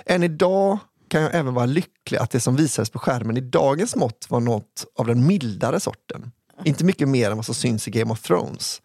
Än 0.06 0.22
idag 0.22 0.78
kan 1.08 1.22
jag 1.22 1.34
även 1.34 1.54
vara 1.54 1.66
lycklig 1.66 2.18
att 2.18 2.30
det 2.30 2.40
som 2.40 2.56
visades 2.56 2.90
på 2.90 2.98
skärmen 2.98 3.36
i 3.36 3.40
dagens 3.40 3.96
mått 3.96 4.26
var 4.28 4.40
något 4.40 4.86
av 4.98 5.06
den 5.06 5.26
mildare 5.26 5.80
sorten. 5.80 6.32
Inte 6.64 6.84
mycket 6.84 7.08
mer 7.08 7.30
än 7.30 7.36
vad 7.36 7.44
som 7.46 7.54
syns 7.54 7.88
i 7.88 7.90
Game 7.90 8.12
of 8.12 8.22
Thrones. 8.22 8.82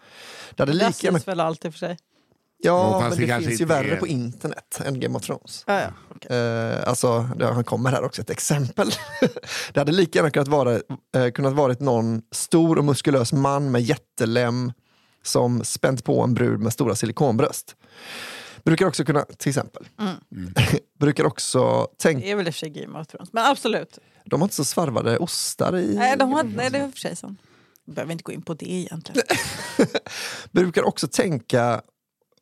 Det 0.55 0.61
hade 0.63 0.71
Det 0.71 0.77
lika 0.77 0.91
syns 0.93 1.27
väl 1.27 1.39
allt 1.39 1.65
i 1.65 1.69
och 1.69 1.73
för 1.73 1.79
sig. 1.79 1.97
Ja, 2.63 2.99
men 3.09 3.27
det 3.27 3.45
finns 3.45 3.61
ju 3.61 3.65
värre 3.65 3.91
är- 3.95 3.99
på 3.99 4.07
internet 4.07 4.81
än 4.85 4.99
Game 4.99 5.17
of 5.17 5.23
Thrones. 5.25 5.63
Ja, 5.67 5.81
ja. 5.81 5.87
okej. 6.15 6.37
Eh, 6.37 6.87
alltså, 6.89 7.29
det, 7.35 7.45
han 7.45 7.63
kommer 7.63 7.91
här 7.91 8.03
också, 8.03 8.21
ett 8.21 8.29
exempel. 8.29 8.91
det 9.73 9.79
hade 9.79 9.91
lika 9.91 10.19
gärna 10.19 10.29
kunnat 10.31 10.47
vara, 10.47 10.73
eh, 11.15 11.31
kunnat 11.33 11.53
varit 11.53 11.79
någon 11.79 12.21
stor 12.31 12.77
och 12.77 12.85
muskulös 12.85 13.33
man 13.33 13.71
med 13.71 13.81
jättelem 13.81 14.71
som 15.23 15.63
spänt 15.63 16.03
på 16.03 16.21
en 16.21 16.33
brud 16.33 16.59
med 16.59 16.73
stora 16.73 16.95
silikonbröst. 16.95 17.75
Brukar 18.65 18.85
också 18.85 19.05
kunna, 19.05 19.25
till 19.37 19.49
exempel, 19.49 19.87
brukar 20.99 21.23
också 21.23 21.87
tänka, 21.97 22.25
Det 22.25 22.31
är 22.31 22.35
väl 22.35 22.47
i 22.47 22.49
och 22.49 22.53
för 22.53 22.59
sig 22.59 22.69
Game 22.69 22.99
of 22.99 23.07
Thrones. 23.07 23.33
Men 23.33 23.45
absolut. 23.45 23.99
de 24.25 24.41
har 24.41 24.45
inte 24.45 24.55
så 24.55 24.65
svarvade 24.65 25.17
ostar 25.17 25.77
i... 25.77 25.95
Nej, 25.95 26.17
de 26.17 26.31
har, 26.33 26.43
nej 26.43 26.69
det 26.69 26.77
är 26.77 26.91
för 26.91 26.99
sig 26.99 27.15
så. 27.15 27.35
behöver 27.85 28.11
inte 28.11 28.23
gå 28.23 28.31
in 28.31 28.41
på 28.41 28.53
det 28.53 28.71
egentligen. 28.71 29.23
brukar 30.51 30.83
också 30.83 31.07
tänka 31.07 31.81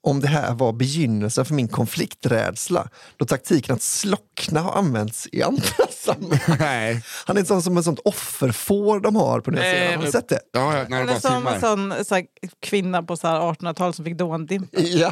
om 0.02 0.20
det 0.20 0.28
här 0.28 0.54
var 0.54 0.74
begynnelsen 0.74 1.46
för 1.46 1.54
min 1.54 1.68
konflikträdsla. 1.68 2.90
Då 3.18 3.26
taktiken 3.26 3.76
att 3.76 3.82
slockna 3.82 4.60
har 4.60 4.72
använts 4.72 5.28
i 5.32 5.44
andra 5.44 5.64
sammanhang. 5.90 7.02
Han 7.26 7.38
är 7.38 7.40
en 7.40 7.46
sån 7.46 7.62
som 7.62 7.78
en 7.78 7.84
sånt 7.84 8.00
offerfår 8.06 9.00
de 9.00 9.16
har 9.16 9.40
på 9.40 9.52
Nya 9.52 9.62
Zeeland. 9.62 9.96
Har 9.96 10.06
ni 10.06 10.12
sett 10.12 10.30
det? 10.30 10.40
Ja, 10.52 10.72
när 10.72 10.90
det 10.90 10.96
Eller 10.96 11.20
som 11.20 11.48
en 11.48 11.62
sån, 11.62 12.06
så 12.06 12.16
här, 12.16 12.26
kvinna 12.60 13.04
på 13.04 13.18
så 13.18 13.28
här 13.28 13.40
1800-talet 13.40 13.96
som 13.96 14.06
fick 14.06 14.18
dåndimpa. 14.18 14.80
Ja. 14.82 15.12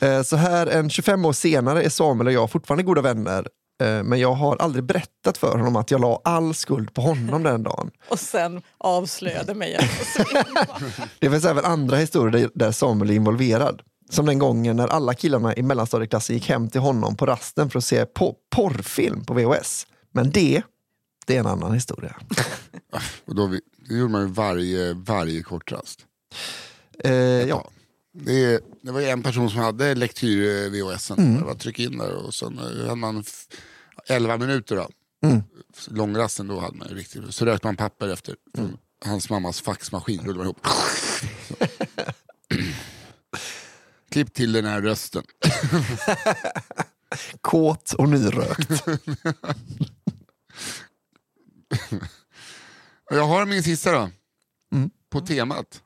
Eh, 0.00 0.22
Så 0.22 0.36
här 0.36 0.66
en 0.66 0.90
25 0.90 1.24
år 1.24 1.32
senare 1.32 1.82
är 1.82 1.88
Samuel 1.88 2.26
och 2.26 2.32
jag 2.32 2.50
fortfarande 2.50 2.82
goda 2.82 3.00
vänner. 3.02 3.48
Eh, 3.82 4.02
Men 4.02 4.20
jag 4.20 4.32
har 4.32 4.56
aldrig 4.56 4.84
berättat 4.84 5.38
för 5.38 5.56
honom 5.56 5.76
att 5.76 5.90
jag 5.90 6.00
la 6.00 6.20
all 6.24 6.54
skuld 6.54 6.94
på 6.94 7.00
honom 7.00 7.42
den 7.42 7.62
dagen. 7.62 7.90
Och 8.08 8.20
sen 8.20 8.62
avslöjade 8.78 9.54
mig. 9.54 9.78
Det 11.18 11.30
finns 11.30 11.44
även 11.44 11.64
andra 11.64 11.96
historier 11.96 12.50
där- 12.54 12.72
Samuel 12.72 13.10
är 13.10 13.14
involverad. 13.14 13.82
Som 14.10 14.26
den 14.26 14.38
gången 14.38 14.76
när 14.76 14.88
alla 14.88 15.14
killarna 15.14 15.56
i 15.56 15.62
mellanstadieklassen 15.62 16.34
gick 16.36 16.48
hem 16.48 16.70
till 16.70 16.80
honom 16.80 17.16
på 17.16 17.26
rasten 17.26 17.70
för 17.70 17.78
att 17.78 17.84
se 17.84 18.04
po- 18.04 18.34
porrfilm 18.50 19.24
på 19.24 19.34
VHS. 19.34 19.86
Men 20.12 20.30
det, 20.30 20.62
det 21.26 21.36
är 21.36 21.40
en 21.40 21.46
annan 21.46 21.74
historia. 21.74 22.16
Och 23.24 23.34
då, 23.34 23.46
det 23.88 23.94
gjorde 23.94 24.12
man 24.12 24.20
ju 24.20 24.26
varje, 24.28 24.92
varje 24.92 25.42
kortrast. 25.42 26.00
Eh, 27.04 27.12
ja. 27.12 27.68
Det, 28.12 28.60
det 28.82 28.92
var 28.92 29.00
en 29.00 29.22
person 29.22 29.50
som 29.50 29.58
hade 29.60 29.94
lektyr 29.94 30.68
VHS. 30.70 31.10
Mm. 31.10 31.58
Tryck 31.58 31.78
in 31.78 31.98
där 31.98 32.12
och 32.14 32.34
sen 32.34 32.58
eh, 32.58 32.64
hade 32.64 32.94
man 32.94 33.20
f- 33.20 33.46
11 34.08 34.36
minuter 34.38 34.76
då. 34.76 34.88
Mm. 35.28 35.42
Långrasten 35.88 36.46
då 36.48 36.60
hade 36.60 36.76
man 36.76 36.88
riktigt. 36.88 37.34
Så 37.34 37.44
rökte 37.44 37.66
man 37.66 37.76
papper 37.76 38.08
efter. 38.08 38.34
Mm. 38.58 38.76
Hans 39.04 39.30
mammas 39.30 39.60
faxmaskin 39.60 40.20
rullade 40.20 40.38
man 40.38 40.44
ihop. 40.46 40.66
Klipp 44.10 44.34
till 44.34 44.52
den 44.52 44.64
här 44.64 44.82
rösten. 44.82 45.22
Kåt 47.40 47.92
och 47.92 48.08
nyrökt. 48.08 48.70
Jag 53.10 53.26
har 53.26 53.46
min 53.46 53.62
sista 53.62 53.92
då. 53.92 54.10
Mm. 54.74 54.90
På 55.10 55.20
temat. 55.20 55.82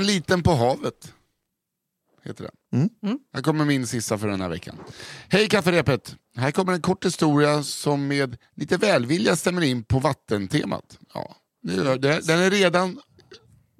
En 0.00 0.06
liten 0.06 0.42
på 0.42 0.54
havet. 0.54 1.14
Heter 2.24 2.44
det. 2.44 2.76
Mm. 2.76 3.18
Här 3.34 3.42
kommer 3.42 3.64
min 3.64 3.86
sista 3.86 4.18
för 4.18 4.28
den 4.28 4.40
här 4.40 4.48
veckan. 4.48 4.76
Hej 5.28 5.48
kafferepet! 5.48 6.16
Här 6.36 6.50
kommer 6.50 6.72
en 6.72 6.82
kort 6.82 7.04
historia 7.04 7.62
som 7.62 8.06
med 8.06 8.36
lite 8.56 8.76
välvilja 8.76 9.36
stämmer 9.36 9.62
in 9.62 9.84
på 9.84 9.98
vattentemat. 9.98 10.98
Ja, 11.14 11.36
den 11.62 12.40
är 12.40 12.50
redan 12.50 13.00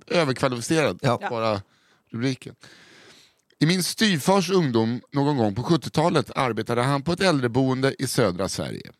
överkvalificerad, 0.06 0.98
Ja. 1.02 1.18
bara 1.30 1.62
rubriken. 2.10 2.54
I 3.58 3.66
min 3.66 3.82
styvfars 3.82 4.50
ungdom 4.50 5.00
någon 5.12 5.36
gång 5.36 5.54
på 5.54 5.62
70-talet 5.62 6.30
arbetade 6.36 6.82
han 6.82 7.02
på 7.02 7.12
ett 7.12 7.20
äldreboende 7.20 7.94
i 7.98 8.06
södra 8.06 8.48
Sverige. 8.48 8.90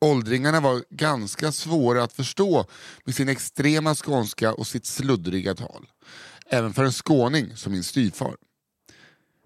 Åldringarna 0.00 0.60
var 0.60 0.84
ganska 0.90 1.52
svåra 1.52 2.02
att 2.02 2.12
förstå 2.12 2.66
med 3.04 3.14
sin 3.14 3.28
extrema 3.28 3.94
skånska 3.94 4.52
och 4.52 4.66
sitt 4.66 4.86
sluddriga 4.86 5.54
tal. 5.54 5.86
Även 6.50 6.72
för 6.72 6.84
en 6.84 6.92
skåning 6.92 7.56
som 7.56 7.72
min 7.72 7.84
styvfar. 7.84 8.36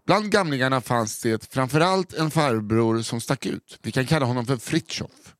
Bland 0.06 0.30
gamlingarna 0.30 0.80
fanns 0.80 1.20
det 1.22 1.52
framförallt 1.52 2.14
en 2.14 2.30
farbror 2.30 3.02
som 3.02 3.20
stack 3.20 3.46
ut. 3.46 3.78
Vi 3.82 3.92
kan 3.92 4.06
kalla 4.06 4.26
honom 4.26 4.46
för 4.46 4.56
Fritjof. 4.56 5.34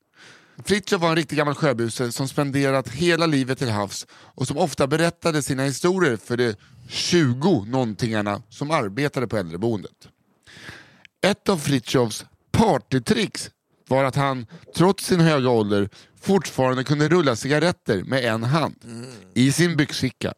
Fritjof 0.64 1.02
var 1.02 1.08
en 1.08 1.16
riktig 1.16 1.38
gammal 1.38 1.54
sjöbuse 1.54 2.12
som 2.12 2.28
spenderat 2.28 2.88
hela 2.88 3.26
livet 3.26 3.58
till 3.58 3.70
havs 3.70 4.06
och 4.10 4.48
som 4.48 4.58
ofta 4.58 4.86
berättade 4.86 5.42
sina 5.42 5.62
historier 5.64 6.16
för 6.16 6.36
de 6.36 6.54
20 6.88 7.64
någontingarna 7.68 8.42
som 8.48 8.70
arbetade 8.70 9.26
på 9.26 9.36
äldreboendet. 9.36 10.08
Ett 11.26 11.48
av 11.48 11.58
Fritjofs 11.58 12.24
partytricks 12.52 13.50
var 13.88 14.04
att 14.04 14.16
han, 14.16 14.46
trots 14.76 15.06
sin 15.06 15.20
höga 15.20 15.50
ålder, 15.50 15.88
fortfarande 16.20 16.84
kunde 16.84 17.08
rulla 17.08 17.36
cigaretter 17.36 18.02
med 18.02 18.24
en 18.24 18.42
hand. 18.42 18.76
I 19.34 19.52
sin 19.52 19.76
byxficka. 19.76 20.34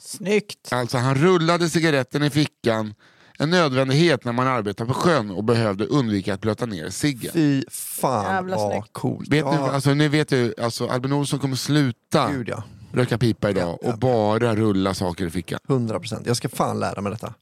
Snyggt! 0.00 0.72
Alltså 0.72 0.98
han 0.98 1.14
rullade 1.14 1.70
cigaretten 1.70 2.22
i 2.22 2.30
fickan, 2.30 2.94
en 3.38 3.50
nödvändighet 3.50 4.24
när 4.24 4.32
man 4.32 4.46
arbetar 4.46 4.84
på 4.84 4.94
sjön 4.94 5.30
och 5.30 5.44
behövde 5.44 5.86
undvika 5.86 6.34
att 6.34 6.40
blöta 6.40 6.66
ner 6.66 6.90
ciggen. 6.90 7.32
Fy 7.32 7.62
fan 7.70 8.24
Jävla 8.34 8.56
vad 8.56 8.72
snyggt. 8.72 8.88
coolt. 8.92 9.28
Vet 9.28 9.44
ni, 9.44 9.50
alltså, 9.50 9.94
ni 9.94 10.08
vet 10.08 10.32
ju, 10.32 10.54
alltså, 10.62 10.88
Albin 10.88 11.12
Olsson 11.12 11.38
kommer 11.38 11.56
sluta 11.56 12.30
gud 12.30 12.48
ja. 12.48 12.62
röka 12.92 13.18
pipa 13.18 13.50
idag 13.50 13.62
Ja, 13.68 13.78
ja. 13.82 13.92
och 13.92 13.98
bara 13.98 14.56
rulla 14.56 14.94
saker 14.94 15.26
i 15.26 15.30
fickan. 15.30 15.58
100 15.68 15.98
procent. 16.00 16.26
Jag 16.26 16.36
ska 16.36 16.48
fan 16.48 16.80
lära 16.80 17.00
mig 17.00 17.12
detta. 17.12 17.34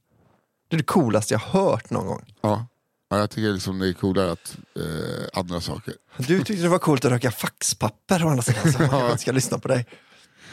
Det 0.68 0.76
är 0.76 0.78
det 0.78 0.84
coolaste 0.84 1.34
jag 1.34 1.40
hört 1.40 1.90
någon 1.90 2.06
gång. 2.06 2.22
Ja. 2.40 2.66
Ja, 3.10 3.18
jag 3.18 3.30
tycker 3.30 3.52
liksom 3.52 3.78
det 3.78 3.88
är 3.88 3.92
coolare 3.92 4.32
att 4.32 4.56
eh, 4.76 5.40
andra 5.40 5.60
saker. 5.60 5.94
Du 6.16 6.38
tyckte 6.44 6.62
det 6.62 6.68
var 6.68 6.78
coolt 6.78 7.04
att 7.04 7.10
röka 7.10 7.30
faxpapper 7.30 8.24
å 8.24 8.28
andra 8.28 8.42
sidan, 8.42 8.72
så 8.72 8.82
jag 8.90 9.20
ska 9.20 9.32
lyssna 9.32 9.58
på 9.58 9.68
dig. 9.68 9.86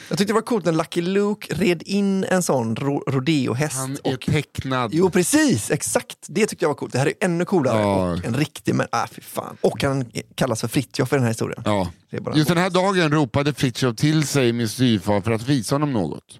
Jag 0.10 0.18
tyckte 0.18 0.34
det 0.34 0.36
var 0.36 0.42
coolt 0.42 0.66
när 0.66 0.72
Lucky 0.72 1.02
Luke 1.02 1.54
red 1.54 1.84
in 1.86 2.24
en 2.24 2.44
sån 2.44 2.76
ro 2.76 3.04
rodeohäst. 3.08 3.76
Han 3.76 3.98
är 4.04 4.14
och... 4.14 4.22
tecknad. 4.22 4.92
Jo 4.94 5.10
precis, 5.10 5.72
exakt. 5.72 6.18
Det 6.28 6.46
tyckte 6.46 6.66
jag 6.66 6.70
var 6.70 6.76
coolt. 6.76 6.94
Det 6.94 7.00
här 7.00 7.08
är 7.08 7.14
ännu 7.22 7.46
coolare. 7.46 7.82
Ja. 7.82 8.12
Och 8.12 8.26
en 8.26 8.34
riktig, 8.34 8.76
men 8.76 8.88
äh, 8.94 9.06
fy 9.12 9.22
fan. 9.22 9.58
Och 9.62 9.84
han 9.84 10.06
kallas 10.36 10.62
för 10.62 10.68
Fritiof 10.68 11.14
i 11.14 11.16
den 11.16 11.24
här 11.24 11.30
historien. 11.30 11.62
Ja. 11.66 11.92
Just 12.36 12.48
den 12.48 12.58
här 12.58 12.70
dagen 12.70 13.12
ropade 13.12 13.54
Fritiof 13.54 13.96
till 13.96 14.28
sig 14.28 14.54
min 14.54 14.70
styvfar 14.70 15.22
för 15.22 15.32
att 15.32 15.48
visa 15.48 15.76
honom 15.76 15.94
något. 15.94 16.40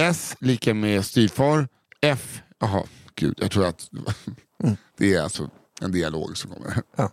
S 0.00 0.36
lika 0.40 0.74
med 0.74 1.04
styvfar, 1.04 1.68
F, 2.00 2.42
jaha, 2.58 2.82
gud, 3.14 3.38
jag 3.40 3.50
tror 3.50 3.66
att 3.66 3.88
det 4.98 5.14
är 5.14 5.22
alltså 5.22 5.50
en 5.80 5.92
dialog 5.92 6.36
som 6.36 6.50
kommer. 6.50 6.82
Ja. 6.96 7.10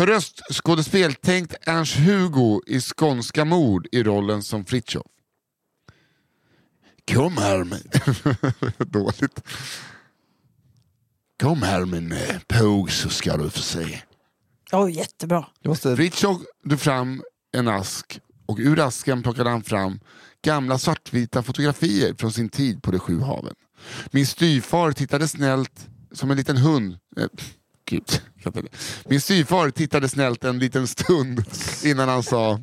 För 0.00 0.06
röstskådespel 0.06 1.14
tänkt 1.14 1.54
Ernst-Hugo 1.66 2.60
i 2.66 2.80
Skånska 2.80 3.44
mord 3.44 3.86
i 3.92 4.02
rollen 4.02 4.42
som 4.42 4.64
Fritiof. 4.64 5.06
Kom 7.12 7.36
här 7.36 7.64
med... 7.64 7.82
Dåligt. 8.92 9.42
Kom 11.40 11.62
här 11.62 11.84
med 11.84 11.98
en 11.98 12.12
eh, 12.12 12.40
påg 12.48 12.90
så 12.90 13.08
ska 13.08 13.36
du 13.36 13.50
få 13.50 13.58
se. 13.58 14.02
Oj, 14.72 14.92
jättebra. 14.92 15.46
Du 15.60 15.68
måste... 15.68 15.96
Fritiof 15.96 16.40
drog 16.64 16.80
fram 16.80 17.22
en 17.52 17.68
ask 17.68 18.20
och 18.46 18.58
ur 18.58 18.80
asken 18.80 19.22
plockade 19.22 19.50
han 19.50 19.62
fram 19.62 20.00
gamla 20.42 20.78
svartvita 20.78 21.42
fotografier 21.42 22.14
från 22.18 22.32
sin 22.32 22.48
tid 22.48 22.82
på 22.82 22.90
de 22.90 22.98
sju 22.98 23.20
haven. 23.20 23.54
Min 24.10 24.26
styvfar 24.26 24.92
tittade 24.92 25.28
snällt 25.28 25.88
som 26.12 26.30
en 26.30 26.36
liten 26.36 26.56
hund. 26.56 26.98
Gud. 27.90 28.22
Min 29.04 29.20
styvfar 29.20 29.70
tittade 29.70 30.08
snällt 30.08 30.44
en 30.44 30.58
liten 30.58 30.86
stund 30.88 31.44
innan 31.84 32.08
han 32.08 32.22
sa 32.22 32.60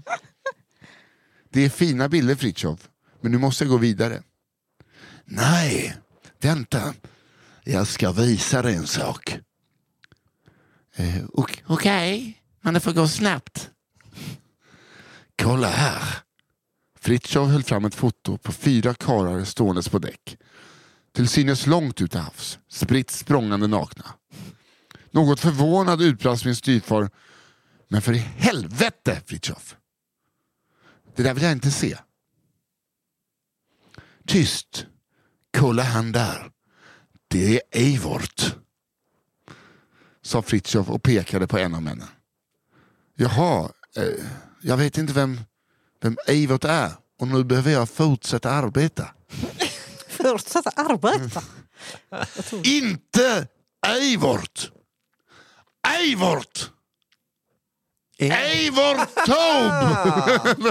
Det 1.49 1.65
är 1.65 1.69
fina 1.69 2.09
bilder 2.09 2.35
Fritiof, 2.35 2.89
men 3.21 3.31
nu 3.31 3.37
måste 3.37 3.63
jag 3.63 3.71
gå 3.71 3.77
vidare. 3.77 4.23
Nej, 5.25 5.97
vänta. 6.41 6.93
Jag 7.63 7.87
ska 7.87 8.11
visa 8.11 8.61
dig 8.61 8.75
en 8.75 8.87
sak. 8.87 9.37
Eh, 10.95 11.23
Okej, 11.33 11.63
Okej, 11.67 12.41
men 12.61 12.73
det 12.73 12.79
får 12.79 12.93
gå 12.93 13.07
snabbt. 13.07 13.69
Kolla 15.35 15.69
här. 15.69 16.03
Fritiof 16.99 17.49
höll 17.49 17.63
fram 17.63 17.85
ett 17.85 17.95
foto 17.95 18.37
på 18.37 18.51
fyra 18.51 18.93
karlar 18.93 19.43
ståendes 19.43 19.89
på 19.89 19.99
däck. 19.99 20.37
Till 21.15 21.27
synes 21.27 21.65
långt 21.65 22.01
ut 22.01 22.11
till 22.11 22.19
havs, 22.19 22.59
spritt 22.69 23.11
språngande 23.11 23.67
nakna. 23.67 24.05
Något 25.11 25.39
förvånad 25.39 26.01
utbrast 26.01 26.45
min 26.45 26.55
styvfar. 26.55 27.09
Men 27.87 28.01
för 28.01 28.13
i 28.13 28.17
helvete 28.17 29.21
Fritiof! 29.25 29.75
Det 31.15 31.23
där 31.23 31.33
vill 31.33 31.43
jag 31.43 31.51
inte 31.51 31.71
se. 31.71 31.97
Tyst! 34.27 34.85
Kolla 35.57 35.83
han 35.83 36.11
där. 36.11 36.51
Det 37.27 37.55
är 37.55 37.61
Eivort. 37.71 38.55
Sa 40.21 40.41
Fritiof 40.41 40.89
och 40.89 41.03
pekade 41.03 41.47
på 41.47 41.57
en 41.57 41.75
av 41.75 41.81
männen. 41.81 42.07
Jaha, 43.15 43.71
eh, 43.95 44.25
jag 44.61 44.77
vet 44.77 44.97
inte 44.97 45.13
vem, 45.13 45.39
vem 46.01 46.17
Eivort 46.27 46.63
är 46.63 46.91
och 47.19 47.27
nu 47.27 47.43
behöver 47.43 47.71
jag 47.71 47.89
fortsätta 47.89 48.51
arbeta. 48.51 49.07
Fortsätta 50.09 50.69
arbeta. 50.69 51.43
Inte 52.63 53.47
Eivort! 53.87 54.71
Eivort! 55.95 56.71
Eivort 58.19 59.15
Taube! 59.25 60.63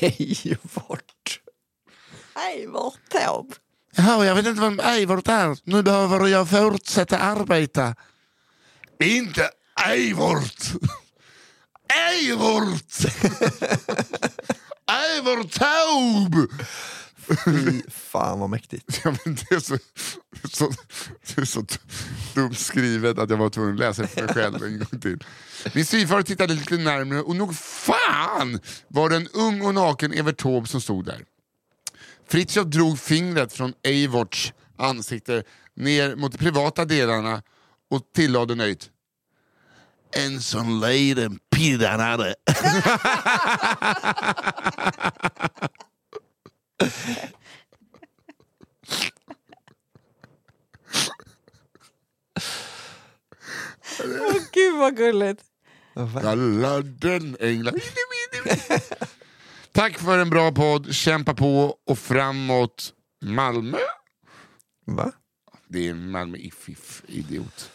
Eivort. 0.00 1.40
Hej, 2.34 2.66
vart 2.66 3.08
Taube. 3.08 3.54
Jaha, 3.96 4.24
jag 4.24 4.34
vet 4.34 4.46
inte 4.46 4.60
vem 4.60 4.80
Eivort 4.80 5.28
är. 5.28 5.56
Nu 5.64 5.82
behöver 5.82 6.26
jag 6.26 6.50
fortsätta 6.50 7.18
arbeta. 7.18 7.94
Inte 9.04 9.50
Eivort! 9.86 10.72
Eivort! 12.10 12.92
Eivort 14.92 15.52
Taube! 15.52 16.48
Fy 17.44 17.82
fan 17.88 18.40
vad 18.40 18.50
mäktigt. 18.50 19.00
Ja, 19.04 19.14
men 19.24 19.34
det, 19.34 19.54
är 19.54 19.60
så, 19.60 19.78
så, 20.52 20.70
det 21.34 21.40
är 21.40 21.44
så 21.44 21.64
dumt 22.34 22.54
skrivet 22.54 23.18
att 23.18 23.30
jag 23.30 23.36
var 23.36 23.50
tvungen 23.50 23.72
att 23.72 23.78
läsa 23.78 24.02
det 24.02 24.08
för 24.08 24.22
mig 24.22 24.34
själv 24.34 24.64
en 24.64 24.78
gång 24.78 25.00
till. 25.00 25.24
Min 25.74 25.86
styvfar 25.86 26.22
tittade 26.22 26.54
lite 26.54 26.76
närmare 26.76 27.20
och 27.20 27.36
nog 27.36 27.56
fan 27.56 28.60
var 28.88 29.10
det 29.10 29.16
en 29.16 29.28
ung 29.28 29.62
och 29.62 29.74
naken 29.74 30.12
Evert 30.12 30.36
Taube 30.36 30.66
som 30.66 30.80
stod 30.80 31.04
där. 31.04 31.24
Fritiof 32.28 32.66
drog 32.66 32.98
fingret 32.98 33.52
från 33.52 33.72
Eivorts 33.82 34.52
ansikte 34.76 35.42
ner 35.76 36.16
mot 36.16 36.32
de 36.32 36.38
privata 36.38 36.84
delarna 36.84 37.42
och 37.90 38.02
tillade 38.14 38.54
nöjt. 38.54 38.90
En 40.16 40.40
sån 40.40 40.80
liten 40.80 41.38
pidda 41.50 41.90
han 41.90 42.00
hade. 42.00 42.34
Åh 54.04 54.42
gud 54.52 54.78
vad 54.78 54.96
gulligt. 54.96 55.42
Alla 56.24 56.80
den 56.80 57.36
änglar. 57.40 57.74
Tack 59.72 59.98
för 59.98 60.18
en 60.18 60.30
bra 60.30 60.52
podd, 60.52 60.94
kämpa 60.94 61.34
på 61.34 61.78
och 61.86 61.98
framåt 61.98 62.92
Malmö. 63.24 63.78
Va? 64.86 65.12
Det 65.68 65.88
är 65.88 65.94
Malmö 65.94 66.38
if 66.38 67.02
idiot. 67.06 67.70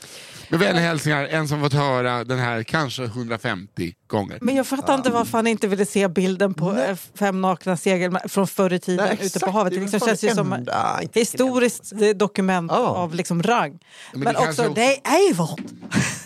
Med 0.50 0.60
vänliga 0.60 0.86
hälsningar, 0.86 1.26
en 1.26 1.48
som 1.48 1.62
fått 1.62 1.74
höra 1.74 2.24
den 2.24 2.40
här 2.40 2.64
kanske 2.64 3.04
150 3.04 3.94
gånger. 4.08 4.38
Men 4.42 4.56
jag 4.56 4.68
fattar 4.68 4.96
inte 4.96 5.10
varför 5.10 5.38
han 5.38 5.48
inte 5.48 5.68
ville 5.68 5.86
se 5.86 6.08
bilden 6.08 6.54
på 6.54 6.74
eh, 6.78 6.96
fem 7.20 7.42
nakna 7.42 7.78
segel 7.78 8.18
från 8.28 8.48
förr 8.48 8.74
i 8.74 8.80
tiden 8.80 9.06
Nej, 9.06 9.18
ute 9.26 9.40
på 9.40 9.52
havet. 9.52 9.74
Det 9.74 9.80
liksom 9.80 10.00
känns 10.00 10.24
ju 10.24 10.30
som 10.30 10.54
ett 10.54 11.16
historiskt 11.16 11.92
eh, 11.92 12.10
dokument 12.10 12.72
Ja. 12.76 12.78
av 12.88 13.16
liksom 13.16 13.44
rang. 13.44 13.80
Men 14.14 14.22
Men, 14.24 14.36
också, 14.36 14.50
också- 14.50 14.74
det 14.76 14.96
är 15.08 15.16
Eivort! 15.16 15.62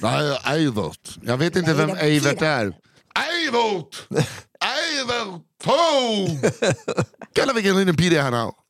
Nej, 0.01 0.39
Eivert. 0.45 1.17
Jag 1.21 1.37
vet 1.37 1.55
inte 1.55 1.73
vem 1.73 1.89
Eivert 1.89 2.41
är. 2.41 2.73
Eivert! 3.15 4.07
Eivert! 4.63 5.41
Kolla 7.39 7.53
vilken 7.53 7.77
liten 7.77 7.95
pidde 7.97 8.21
han 8.21 8.33
har. 8.33 8.51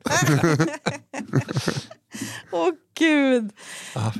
Åh 2.52 2.68
gud! 2.94 3.52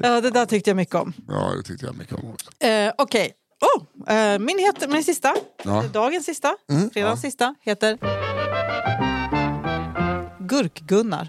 Ja, 0.03 0.21
det 0.21 0.31
där 0.31 0.47
tyckte 0.47 0.71
jag 0.71 0.77
mycket 0.77 0.95
om. 0.95 1.13
Ja, 1.29 1.53
det 1.57 1.63
tyckte 1.63 1.87
jag 1.87 1.97
mycket 1.97 2.15
om. 2.15 2.31
också. 2.33 2.67
Eh, 2.67 2.93
Okej. 2.99 3.33
Oh, 3.77 4.15
eh, 4.17 4.39
min, 4.39 4.59
heter, 4.59 4.89
min 4.89 5.05
sista, 5.05 5.35
Ja. 5.65 5.85
dagens 5.93 6.25
sista, 6.27 6.57
Mm. 6.71 6.91
fredagens 6.91 7.21
sista, 7.21 7.55
heter 7.61 7.99
Gurk-Gunnar. 10.39 11.27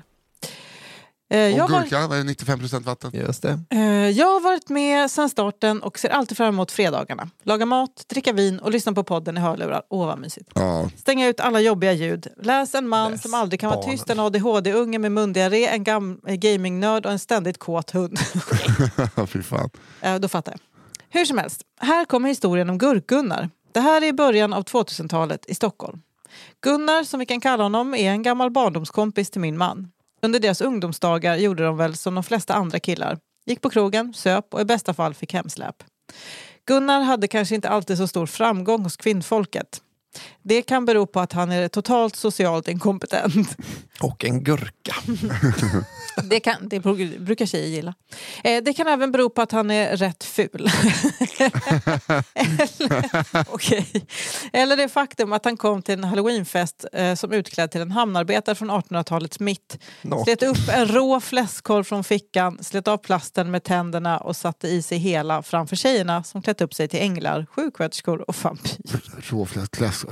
Eh, 1.33 1.39
jag, 1.39 1.63
Och 1.63 1.69
har, 1.69 1.81
gurka, 1.83 2.07
vad 2.07 2.19
är 2.19 2.23
det, 2.23 2.33
95% 2.33 2.83
vatten? 2.83 3.11
Just 3.13 3.41
det. 3.41 3.59
eh, 3.69 4.09
jag 4.09 4.27
har 4.27 4.39
varit 4.41 4.69
med 4.69 5.11
sedan 5.11 5.29
starten 5.29 5.81
och 5.81 5.99
ser 5.99 6.09
alltid 6.09 6.37
fram 6.37 6.47
emot 6.47 6.71
fredagarna. 6.71 7.29
Laga 7.43 7.65
mat, 7.65 8.03
dricka 8.07 8.33
vin 8.33 8.59
och 8.59 8.71
lyssna 8.71 8.93
på 8.93 9.03
podden 9.03 9.37
i 9.37 9.39
hörlurar. 9.39 9.81
Åh 9.89 10.07
vad 10.07 10.19
mysigt. 10.19 10.49
Ja. 10.55 10.89
Stänga 10.97 11.27
ut 11.27 11.39
alla 11.39 11.59
jobbiga 11.59 11.93
ljud. 11.93 12.27
Läs 12.41 12.75
en 12.75 12.87
man 12.87 13.11
Läs 13.11 13.21
som 13.21 13.33
aldrig 13.33 13.59
kan 13.59 13.69
vara 13.69 13.79
barnen. 13.81 13.97
tyst, 13.97 14.09
en 14.09 14.19
ADHD-unge 14.19 14.99
med 14.99 15.11
mundiarré, 15.11 15.67
en 15.67 15.83
gam- 15.85 16.19
eh, 16.27 16.35
gamingnörd 16.35 17.05
och 17.05 17.11
en 17.11 17.19
ständigt 17.19 17.57
kåt 17.57 17.91
hund. 17.91 18.19
Fy 19.27 19.41
fan. 19.41 19.69
Eh, 20.01 20.15
Då 20.15 20.27
fattar 20.27 20.51
jag. 20.51 20.59
Hur 21.19 21.25
som 21.25 21.37
helst, 21.37 21.61
här 21.79 22.05
kommer 22.05 22.29
historien 22.29 22.69
om 22.69 22.77
Gurk-Gunnar. 22.79 23.49
Det 23.73 23.79
här 23.79 24.01
är 24.01 24.05
i 24.05 24.13
början 24.13 24.53
av 24.53 24.63
2000-talet 24.63 25.45
i 25.47 25.55
Stockholm. 25.55 26.01
Gunnar, 26.61 27.03
som 27.03 27.19
vi 27.19 27.25
kan 27.25 27.41
kalla 27.41 27.63
honom, 27.63 27.93
är 27.95 28.09
en 28.11 28.23
gammal 28.23 28.51
barndomskompis 28.51 29.29
till 29.31 29.41
min 29.41 29.57
man. 29.57 29.87
Under 30.25 30.39
deras 30.39 30.61
ungdomsdagar 30.61 31.35
gjorde 31.35 31.63
de 31.63 31.77
väl 31.77 31.95
som 31.95 32.15
de 32.15 32.23
flesta 32.23 32.53
andra 32.53 32.79
killar. 32.79 33.17
Gick 33.45 33.61
på 33.61 33.69
krogen, 33.69 34.13
söp 34.13 34.53
och 34.53 34.61
i 34.61 34.65
bästa 34.65 34.93
fall 34.93 35.13
fick 35.13 35.33
hemsläp. 35.33 35.75
Gunnar 36.65 37.01
hade 37.01 37.27
kanske 37.27 37.55
inte 37.55 37.69
alltid 37.69 37.97
så 37.97 38.07
stor 38.07 38.25
framgång 38.25 38.83
hos 38.83 38.97
kvinnfolket. 38.97 39.81
Det 40.41 40.61
kan 40.61 40.85
bero 40.85 41.05
på 41.05 41.19
att 41.19 41.33
han 41.33 41.51
är 41.51 41.67
totalt 41.67 42.15
socialt 42.15 42.67
inkompetent. 42.67 43.57
Och 44.03 44.25
en 44.25 44.43
gurka. 44.43 44.95
Det, 46.23 46.39
kan, 46.39 46.69
det 46.69 46.79
bru- 46.79 47.19
brukar 47.19 47.45
tjejer 47.45 47.67
gilla. 47.67 47.93
Eh, 48.43 48.63
det 48.63 48.73
kan 48.73 48.87
även 48.87 49.11
bero 49.11 49.29
på 49.29 49.41
att 49.41 49.51
han 49.51 49.71
är 49.71 49.97
rätt 49.97 50.23
ful. 50.23 50.69
Eller, 52.33 53.45
okej. 53.53 54.05
Eller 54.53 54.77
det 54.77 54.89
faktum 54.89 55.33
att 55.33 55.45
han 55.45 55.57
kom 55.57 55.81
till 55.81 55.93
en 55.93 56.03
halloweenfest 56.03 56.85
eh, 56.93 57.15
som 57.15 57.31
utklädd 57.31 57.71
till 57.71 57.81
en 57.81 57.91
hamnarbetare 57.91 58.55
från 58.55 58.71
1800-talets 58.71 59.39
mitt. 59.39 59.79
Slet 60.23 60.43
upp 60.43 60.69
en 60.69 60.87
rå 60.87 61.19
fläskkorv 61.19 61.83
från 61.83 62.03
fickan, 62.03 62.57
slet 62.61 62.87
av 62.87 62.97
plasten 62.97 63.51
med 63.51 63.63
tänderna 63.63 64.17
och 64.17 64.35
satte 64.35 64.67
i 64.67 64.81
sig 64.81 64.97
hela 64.97 65.43
framför 65.43 65.75
tjejerna 65.75 66.23
som 66.23 66.41
klätt 66.41 66.61
upp 66.61 66.73
sig 66.73 66.87
till 66.87 66.99
änglar, 66.99 67.45
sjuksköterskor 67.51 68.29
och 68.29 68.35
vampyr. 68.43 68.77
Råfläskklass. 69.29 70.05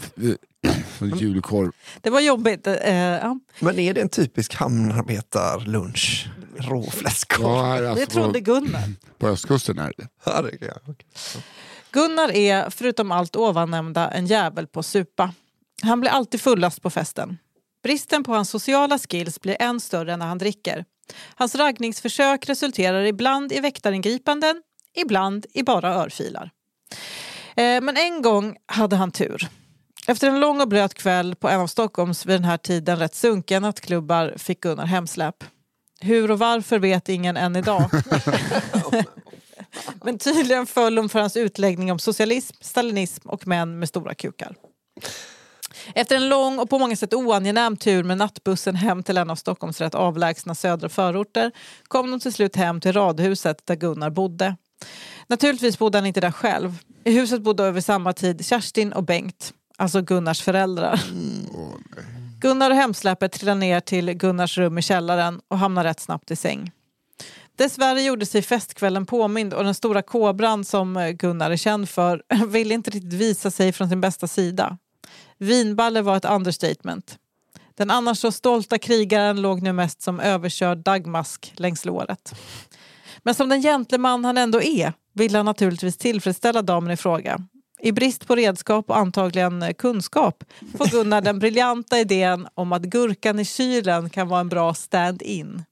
Julkorv. 1.20 1.72
Det 2.02 2.10
var 2.10 2.20
jobbigt. 2.20 2.68
Eh, 2.68 2.96
ja. 2.96 3.40
Men 3.60 3.80
är 3.80 3.94
det 3.94 4.02
en 4.02 4.10
typisk 4.10 4.56
hamnarbetarlunch? 4.56 6.28
Råfläskkorv? 6.58 7.48
Ja, 7.48 7.90
alltså 7.90 8.06
Det 8.06 8.12
trodde 8.12 8.40
på, 8.40 8.46
Gunnar. 8.46 8.84
på 9.18 9.28
östkusten 9.28 9.80
är 9.80 9.94
det. 9.98 10.08
Ja, 10.26 10.42
det 10.42 10.66
jag. 10.66 10.78
Okej. 10.88 11.08
Gunnar 11.92 12.32
är, 12.32 12.70
förutom 12.70 13.12
allt 13.12 13.36
ovannämnda, 13.36 14.12
en 14.12 14.26
jävel 14.26 14.68
på 14.68 14.84
supa. 14.84 15.34
Han 15.82 16.00
blir 16.00 16.12
alltid 16.12 16.42
fullast 16.42 16.82
på 16.82 16.90
festen. 16.90 17.38
Bristen 17.84 18.24
på 18.24 18.34
hans 18.34 18.50
sociala 18.50 19.00
skills 19.00 19.42
blir 19.42 19.58
än 19.60 19.80
större 19.80 20.18
när 20.18 20.26
han 20.26 20.38
dricker. 20.38 20.86
Hans 21.36 21.56
raggningsförsök 21.56 22.50
resulterar 22.50 23.04
ibland 23.04 23.52
i 23.52 23.60
väktaringripanden, 23.60 24.62
ibland 24.96 25.46
i 25.54 25.64
bara 25.64 25.94
örfilar. 25.94 26.52
Eh, 27.56 27.82
men 27.82 27.98
en 27.98 28.22
gång 28.22 28.56
hade 28.66 28.96
han 28.96 29.12
tur. 29.12 29.50
Efter 30.08 30.28
en 30.28 30.40
lång 30.40 30.62
och 30.62 30.68
blöt 30.68 30.94
kväll 30.94 31.36
på 31.36 31.50
en 31.50 31.60
av 31.60 31.68
Stockholms 31.68 32.26
vid 32.26 32.36
den 32.36 32.46
här 32.46 32.58
tiden 32.58 33.00
rätt 33.00 33.16
sunkiga 33.16 33.60
nattklubbar 33.60 34.34
fick 34.38 34.62
Gunnar 34.62 34.86
hemsläp. 34.86 35.36
Hur 36.02 36.32
och 36.32 36.40
varför 36.40 36.80
vet 36.80 37.10
ingen 37.10 37.38
än 37.38 37.56
idag. 37.56 37.90
Men 40.04 40.18
tydligen 40.18 40.66
föll 40.66 40.98
hon 40.98 41.10
för 41.10 41.20
hans 41.20 41.38
utläggning 41.38 41.92
om 41.92 42.00
socialism, 42.00 42.56
stalinism 42.62 43.30
och 43.30 43.48
män 43.48 43.80
med 43.80 43.90
stora 43.90 44.14
kukar. 44.14 44.56
Efter 45.96 46.16
en 46.16 46.30
lång 46.30 46.60
och 46.60 46.70
på 46.70 46.80
många 46.80 46.96
sätt 46.96 47.14
oangenäm 47.14 47.78
tur 47.78 48.04
med 48.04 48.18
nattbussen 48.18 48.76
hem 48.76 49.04
till 49.04 49.18
en 49.18 49.30
av 49.30 49.36
Stockholms 49.36 49.82
rätt 49.82 49.96
avlägsna 49.96 50.56
södra 50.56 50.90
förorter 50.90 51.52
kom 51.88 52.12
de 52.12 52.20
till 52.20 52.34
slut 52.34 52.56
hem 52.56 52.82
till 52.82 52.94
radhuset 52.94 53.66
där 53.66 53.76
Gunnar 53.76 54.10
bodde. 54.10 54.56
Naturligtvis 55.28 55.80
bodde 55.80 55.98
han 55.98 56.06
inte 56.06 56.22
där 56.22 56.32
själv. 56.32 56.78
I 57.04 57.12
huset 57.12 57.42
bodde 57.42 57.64
över 57.64 57.82
samma 57.82 58.14
tid 58.14 58.46
Kerstin 58.46 58.94
och 58.94 59.04
Bengt, 59.04 59.54
alltså 59.82 60.02
Gunnars 60.02 60.42
föräldrar. 60.42 61.02
Gunnar 62.40 62.70
och 62.70 62.76
hemsläpet 62.76 63.32
trillade 63.32 63.60
ner 63.60 63.80
till 63.80 64.14
Gunnars 64.14 64.58
rum 64.58 64.78
i 64.78 64.82
källaren 64.82 65.42
och 65.48 65.58
hamnade 65.58 65.90
rätt 65.90 66.00
snabbt 66.00 66.32
i 66.32 66.36
säng. 66.36 66.72
Dessvärre 67.56 68.02
gjorde 68.02 68.26
sig 68.26 68.42
festkvällen 68.42 69.06
påmind 69.06 69.54
och 69.54 69.64
den 69.64 69.74
stora 69.74 70.02
kobran 70.02 70.66
som 70.66 70.98
eh, 70.98 71.10
Gunnar 71.10 71.52
är 71.52 71.58
känd 71.58 71.90
för 71.90 72.24
ville 72.48 72.74
inte 72.74 72.92
riktigt 72.92 73.14
visa 73.14 73.52
sig 73.52 73.72
från 73.72 73.90
sin 73.90 74.02
bästa 74.02 74.28
sida. 74.28 74.78
Vinballe 75.38 76.02
var 76.02 76.18
ett 76.18 76.26
understatement. 76.26 77.18
Den 77.76 77.92
annars 77.92 78.18
så 78.18 78.32
stolta 78.32 78.78
krigaren 78.78 79.42
låg 79.42 79.62
nu 79.62 79.74
mest 79.74 80.02
som 80.02 80.20
överkörd 80.20 80.78
dagmask 80.78 81.54
längs 81.56 81.86
låret. 81.86 82.34
Men 83.24 83.36
som 83.36 83.50
den 83.50 83.62
gentleman 83.62 84.26
han 84.26 84.38
ändå 84.38 84.62
är 84.62 84.94
ville 85.14 85.38
han 85.38 85.46
naturligtvis 85.46 85.98
tillfredsställa 85.98 86.62
damen 86.62 86.92
i 86.92 86.98
fråga. 86.98 87.48
I 87.84 87.92
brist 87.92 88.28
på 88.28 88.36
redskap 88.36 88.90
och 88.90 88.98
antagligen 88.98 89.74
kunskap 89.74 90.44
får 90.78 90.92
Gunnar 90.92 91.22
den 91.22 91.40
briljanta 91.40 92.00
idén 92.00 92.48
om 92.54 92.72
att 92.72 92.82
gurkan 92.82 93.40
i 93.40 93.46
kylen 93.46 94.10
kan 94.10 94.28
vara 94.28 94.40
en 94.40 94.50
bra 94.50 94.74
stand-in. 94.74 95.64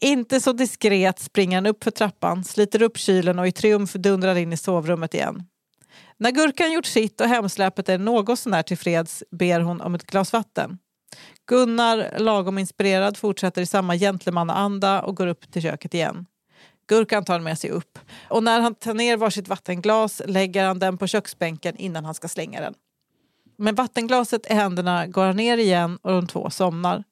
Inte 0.00 0.40
så 0.40 0.52
diskret 0.52 1.18
springer 1.18 1.56
han 1.56 1.66
upp 1.66 1.84
för 1.84 1.90
trappan, 1.90 2.44
sliter 2.44 2.82
upp 2.82 2.98
kylen 2.98 3.38
och 3.38 3.46
i 3.46 3.52
triumf 3.52 3.92
dundrar 3.92 4.34
in 4.34 4.52
i 4.52 4.56
sovrummet 4.56 5.14
igen. 5.14 5.42
När 6.16 6.30
gurkan 6.30 6.72
gjort 6.72 6.86
sitt 6.86 7.20
och 7.20 7.28
hemsläpet 7.28 7.88
är 7.88 7.98
något 7.98 8.38
sånär 8.38 8.62
tillfreds 8.62 9.22
ber 9.30 9.60
hon 9.60 9.80
om 9.80 9.94
ett 9.94 10.06
glas 10.06 10.32
vatten. 10.32 10.78
Gunnar, 11.46 12.18
lagom 12.18 12.58
inspirerad, 12.58 13.16
fortsätter 13.16 13.62
i 13.62 13.66
samma 13.66 13.96
gentlemannaanda 13.96 15.02
och 15.02 15.16
går 15.16 15.26
upp 15.26 15.52
till 15.52 15.62
köket 15.62 15.94
igen. 15.94 16.26
Gurkan 16.86 17.24
tar 17.24 17.34
han 17.34 17.42
med 17.42 17.58
sig 17.58 17.70
upp 17.70 17.98
och 18.28 18.42
när 18.42 18.60
han 18.60 18.74
tar 18.74 18.94
ner 18.94 19.16
varsitt 19.16 19.48
vattenglas 19.48 20.22
lägger 20.26 20.64
han 20.64 20.78
den 20.78 20.98
på 20.98 21.06
köksbänken 21.06 21.76
innan 21.76 22.04
han 22.04 22.14
ska 22.14 22.28
slänga 22.28 22.60
den. 22.60 22.74
Med 23.56 23.76
vattenglaset 23.76 24.50
i 24.50 24.54
händerna 24.54 25.06
går 25.06 25.24
han 25.24 25.36
ner 25.36 25.58
igen 25.58 25.98
och 26.02 26.12
de 26.12 26.26
två 26.26 26.50
somnar. 26.50 27.04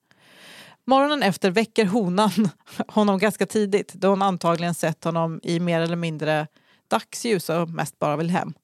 Morgonen 0.87 1.23
efter 1.23 1.51
väcker 1.51 1.85
honan 1.85 2.31
honom 2.89 3.19
ganska 3.19 3.47
tidigt 3.47 3.93
då 3.93 4.09
hon 4.09 4.23
antagligen 4.23 4.75
sett 4.75 5.05
honom 5.05 5.41
i 5.43 5.61
mer 5.61 5.81
eller 5.81 5.97
mindre 5.97 6.47
dagsljus 6.89 7.49
och 7.49 7.69
mest 7.69 7.99
bara 7.99 8.17
vill 8.17 8.31
hem. 8.31 8.55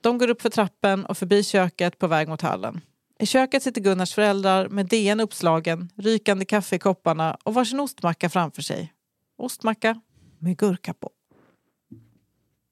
De 0.00 0.18
går 0.18 0.30
upp 0.30 0.42
för 0.42 0.50
trappen 0.50 1.06
och 1.06 1.18
förbi 1.18 1.44
köket 1.44 1.98
på 1.98 2.06
väg 2.06 2.28
mot 2.28 2.42
hallen. 2.42 2.80
I 3.18 3.26
köket 3.26 3.62
sitter 3.62 3.80
Gunnars 3.80 4.14
föräldrar 4.14 4.68
med 4.68 4.86
DN 4.86 5.20
uppslagen, 5.20 5.90
rykande 5.96 6.44
kaffe 6.44 6.76
i 6.76 6.78
kopparna 6.78 7.36
och 7.44 7.54
varsin 7.54 7.80
ostmacka 7.80 8.30
framför 8.30 8.62
sig. 8.62 8.92
Ostmacka 9.38 10.00
med 10.38 10.56
gurka 10.56 10.94
på. 10.94 11.10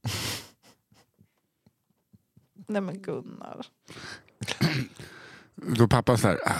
Nej 2.67 2.83
men 2.83 3.03
Gunnar. 3.03 3.67
Då 5.77 5.89
pappa 5.89 6.17
så 6.17 6.29
här, 6.29 6.39
ah, 6.45 6.53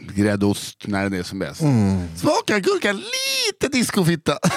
gräddost 0.00 0.86
när 0.86 1.02
den 1.02 1.12
är 1.12 1.22
som 1.22 1.38
bäst. 1.38 1.60
Mm. 1.60 2.16
Smakar 2.16 2.58
gurka 2.58 2.92
lite 2.92 3.68
discofitta. 3.72 4.38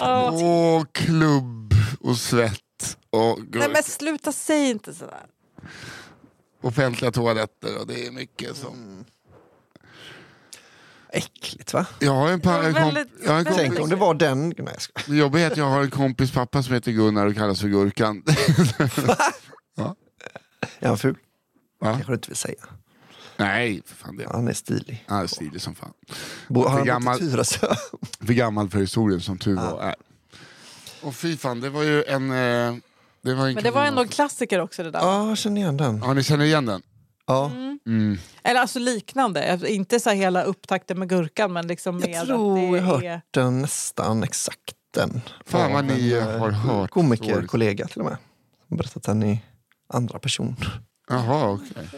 Åh, 0.00 0.30
Åh, 0.32 0.84
klubb 0.92 1.74
och 2.00 2.16
svett. 2.16 2.98
Och 3.10 3.38
Nej 3.50 3.68
men 3.72 3.82
sluta, 3.82 4.32
säg 4.32 4.70
inte 4.70 4.94
sådär. 4.94 5.26
offentliga 6.60 7.12
toaletter 7.12 7.78
och 7.80 7.86
det 7.86 8.06
är 8.06 8.10
mycket 8.10 8.56
som... 8.56 9.04
Äckligt 11.14 11.72
va? 11.74 11.86
Jag 11.98 12.12
har 12.12 12.28
en, 12.30 12.40
pa- 12.40 12.50
Ja, 12.50 12.62
en, 12.62 12.74
komp- 12.74 12.94
väldigt- 12.94 13.08
jag 13.24 13.30
har 13.32 13.38
en 13.38 13.44
kompis, 13.44 13.62
Tänk 13.66 13.80
om 13.80 13.88
det 13.90 13.96
var 13.96 14.14
den... 14.14 14.48
Nej, 14.48 14.54
jag 14.58 14.82
skojar. 14.82 15.04
det 15.10 15.16
jobbiga 15.16 15.46
är 15.46 15.50
att 15.50 15.56
jag 15.56 15.64
har 15.64 15.80
en 15.82 15.90
kompis 15.90 16.30
pappa 16.30 16.62
som 16.62 16.74
heter 16.74 16.92
Gunnar 16.92 17.26
och 17.26 17.34
kallas 17.34 17.60
för 17.60 17.68
Gurkan. 17.68 18.22
Är 20.80 20.88
han 20.88 20.98
ful? 20.98 21.16
Va? 21.80 21.92
kanske 21.92 22.12
du 22.12 22.14
inte 22.14 22.28
vill 22.28 22.36
säga. 22.36 22.64
Nej, 23.36 23.82
för 23.86 23.94
fan 23.96 24.16
det. 24.16 24.26
Han 24.32 24.48
är 24.48 24.52
stilig. 24.52 25.04
Han 25.08 25.22
är 25.22 25.26
stilig 25.26 25.60
som 25.60 25.74
fan. 25.74 25.92
Bo, 26.48 26.60
har 26.62 26.70
För 26.70 26.76
han 26.78 26.86
gammal- 26.86 27.14
bott 27.18 27.22
i 27.22 27.30
Tyresö? 27.30 27.66
För 28.26 28.32
gammal 28.32 28.70
för 28.70 28.78
historien 28.78 29.20
som 29.20 29.38
tur 29.38 29.54
var 29.56 29.82
är. 29.82 29.94
Och 31.02 31.14
fy 31.14 31.36
fan, 31.36 31.60
det 31.60 31.70
var 31.70 31.82
ju 31.82 32.04
en... 32.04 32.30
Eh, 32.30 32.74
det 33.24 33.34
var 33.34 33.46
en 33.48 33.54
Men 33.54 33.64
det 33.64 33.70
var 33.70 33.84
ändå 33.84 34.02
en 34.02 34.08
klassiker 34.08 34.60
också 34.60 34.82
det 34.82 34.90
där. 34.90 34.98
Ja, 35.00 35.28
jag 35.28 35.38
känner 35.38 35.60
igen 35.60 35.76
den. 35.76 35.98
Ja, 36.04 36.12
ni 36.14 36.22
känner 36.22 36.44
igen 36.44 36.66
den? 36.66 36.82
Ja. 37.32 37.50
Mm. 37.86 38.18
Eller 38.42 38.60
alltså 38.60 38.78
liknande. 38.78 39.60
Inte 39.66 40.00
så 40.00 40.10
hela 40.10 40.42
upptakten 40.42 40.98
med 40.98 41.08
gurkan 41.08 41.52
men 41.52 41.66
liksom 41.66 41.96
mer 41.96 42.08
Jag 42.08 42.26
tror 42.26 42.58
att 42.58 42.64
jag 42.64 42.72
det 42.74 42.80
hört 42.80 43.02
är... 43.02 43.20
den 43.30 43.62
nästan 43.62 44.22
exakt 44.22 44.58
den. 44.94 45.20
Fan 45.46 45.72
vad 45.72 45.84
ni 45.84 46.12
en, 46.12 46.28
eh, 46.28 46.38
har 46.38 46.50
hört 46.50 46.90
Komikerkollega 46.90 47.86
till 47.86 48.00
och 48.00 48.04
med. 48.06 48.16
Som 48.68 48.76
berättat 48.76 49.02
den 49.02 49.22
i 49.22 49.42
andra 49.88 50.18
person. 50.18 50.56
Jaha, 51.08 51.50
okej. 51.50 51.88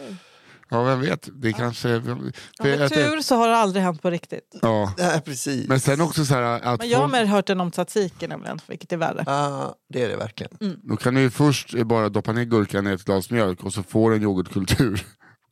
Ja, 0.69 0.83
vem 0.83 1.01
vet. 1.01 1.29
Det 1.33 1.53
kanske... 1.53 1.89
Ja, 1.89 1.99
för 2.01 2.63
med 2.63 2.81
att 2.81 2.89
det- 2.93 3.09
tur 3.09 3.21
så 3.21 3.35
har 3.35 3.47
det 3.47 3.57
aldrig 3.57 3.83
hänt 3.83 4.01
på 4.01 4.09
riktigt. 4.09 4.55
ja. 4.61 4.93
Nej, 4.97 5.21
precis. 5.21 5.67
Men 5.67 5.79
sen 5.79 6.01
också 6.01 6.25
så 6.25 6.33
här 6.33 6.41
att 6.41 6.79
Men 6.79 6.89
jag 6.89 6.99
har 6.99 7.07
mer 7.07 7.25
hört 7.25 7.47
den 7.47 7.59
om 7.61 7.71
tzatziki 7.71 8.27
nämligen, 8.27 8.59
vilket 8.67 8.91
är 8.93 8.97
värre. 8.97 9.23
Ja, 9.27 9.75
det 9.89 10.03
är 10.03 10.09
det 10.09 10.17
verkligen. 10.17 10.79
då 10.83 10.97
kan 10.97 11.13
du 11.15 11.21
ju 11.21 11.29
först 11.29 11.83
bara 11.85 12.09
doppa 12.09 12.31
ner 12.31 12.43
gurkan 12.43 12.87
i 12.87 12.91
ett 12.91 13.03
glas 13.05 13.29
mjölk 13.31 13.63
och 13.63 13.73
så 13.73 13.83
får 13.83 14.09
du 14.09 14.15
en 14.15 14.21
yoghurtkultur 14.23 15.05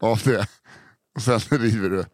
av 0.03 0.21
det. 0.23 0.47
Och 1.15 1.21
sen 1.21 1.39
river 1.49 1.89
du 1.89 2.05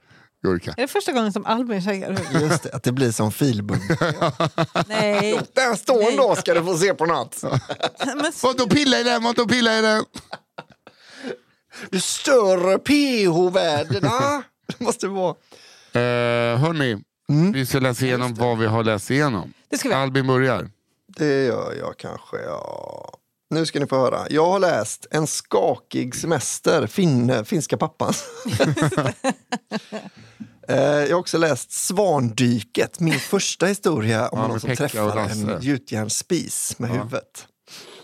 gurka. 0.44 0.74
Är 0.78 0.82
det 0.82 0.88
första 0.88 1.12
gången 1.12 1.34
som 1.34 1.46
Albin 1.46 1.82
säger 1.84 2.14
hur? 2.32 2.42
Just 2.42 2.64
det, 2.64 2.72
att 2.74 2.84
det 2.84 2.92
blir 2.92 3.12
som 3.12 3.32
filbunk. 3.32 3.82
Nej. 4.88 5.40
Där 5.54 5.76
står 5.76 6.00
Nej. 6.00 6.18
då 6.18 6.36
ska 6.36 6.54
du 6.54 6.64
få 6.64 6.78
se 6.78 6.94
på 6.94 7.06
natt. 7.06 7.44
Men, 8.06 8.32
Vad 8.44 8.58
då 8.58 8.68
pilla 8.68 9.00
i 9.00 9.04
den, 9.04 9.24
vad 9.24 9.36
då 9.36 9.48
pilla 9.48 9.80
i 9.80 9.82
den. 9.82 10.04
Du 11.90 12.00
större 12.02 12.78
pH-värdena. 12.80 14.44
Det 14.68 14.80
måste 14.80 15.08
vara. 15.08 15.36
Eh, 15.94 16.58
hörni, 16.58 17.04
vi 17.54 17.66
ska 17.66 17.80
läsa 17.80 18.06
igenom 18.06 18.34
vad 18.34 18.58
vi 18.58 18.66
har 18.66 18.84
läst 18.84 19.12
igenom. 19.12 19.54
det 19.70 19.78
ska 19.78 19.90
vi. 19.90 19.96
Albin 19.96 20.28
börjar. 20.28 20.70
Det 21.08 21.46
gör 21.46 21.74
jag 21.80 21.98
kanske, 21.98 22.38
ja. 22.38 23.19
Nu 23.50 23.66
ska 23.66 23.80
ni 23.80 23.88
få 23.88 23.96
höra. 23.98 24.28
Jag 24.30 24.46
har 24.46 24.60
läst 24.60 25.08
En 25.12 25.28
skakig 25.28 26.16
semester, 26.16 26.88
finne, 26.88 27.46
finska 27.46 27.78
pappan. 27.78 28.14
Eh, 30.68 30.76
Jag 30.84 31.10
har 31.16 31.20
också 31.20 31.38
läst 31.38 31.72
Svandyket, 31.72 33.00
min 33.00 33.20
första 33.20 33.66
historia 33.66 34.28
om 34.30 34.40
Ja, 34.40 34.48
någon 34.48 34.60
som 34.60 34.76
träffar 34.76 35.18
en 35.30 35.58
gjutjärnsspis 35.62 36.80
med 36.80 36.90
huvudet. 36.90 37.48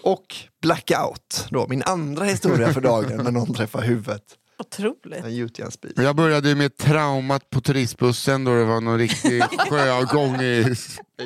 Och 0.03 0.35
Blackout, 0.61 1.47
då, 1.49 1.67
min 1.67 1.83
andra 1.83 2.25
historia 2.25 2.73
för 2.73 2.81
dagen 2.81 3.23
när 3.23 3.31
någon 3.31 3.53
träffar 3.53 3.81
huvudet. 3.81 4.21
Otroligt. 4.59 5.25
En 5.25 5.35
gjutjärnsspis. 5.35 5.91
Jag 5.95 6.15
började 6.15 6.55
med 6.55 6.77
traumat 6.77 7.49
på 7.49 7.61
turistbussen 7.61 8.43
då 8.43 8.55
det 8.55 8.65
var 8.65 8.81
någon 8.81 8.97
riktig 8.97 9.43
sjögång 9.69 10.41
i 10.41 10.75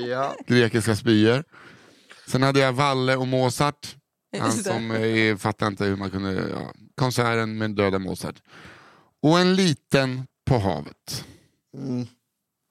Ja. 0.09 0.35
grekiska 0.47 0.95
spyor. 0.95 1.43
Sen 2.27 2.43
hade 2.43 2.59
jag 2.59 2.73
Valle 2.73 3.15
och 3.15 3.27
Mozart. 3.27 3.95
Han 4.39 4.51
som 4.51 4.91
eh, 4.91 5.37
fattar 5.37 5.67
inte 5.67 5.85
hur 5.85 5.95
man 5.95 6.09
kunde... 6.11 6.33
Ja, 6.33 6.71
konserten 6.95 7.57
med 7.57 7.71
döda 7.75 7.99
Mozart. 7.99 8.41
Och 9.21 9.39
en 9.39 9.55
liten 9.55 10.27
på 10.45 10.57
havet. 10.59 11.25
Mm, 11.73 12.07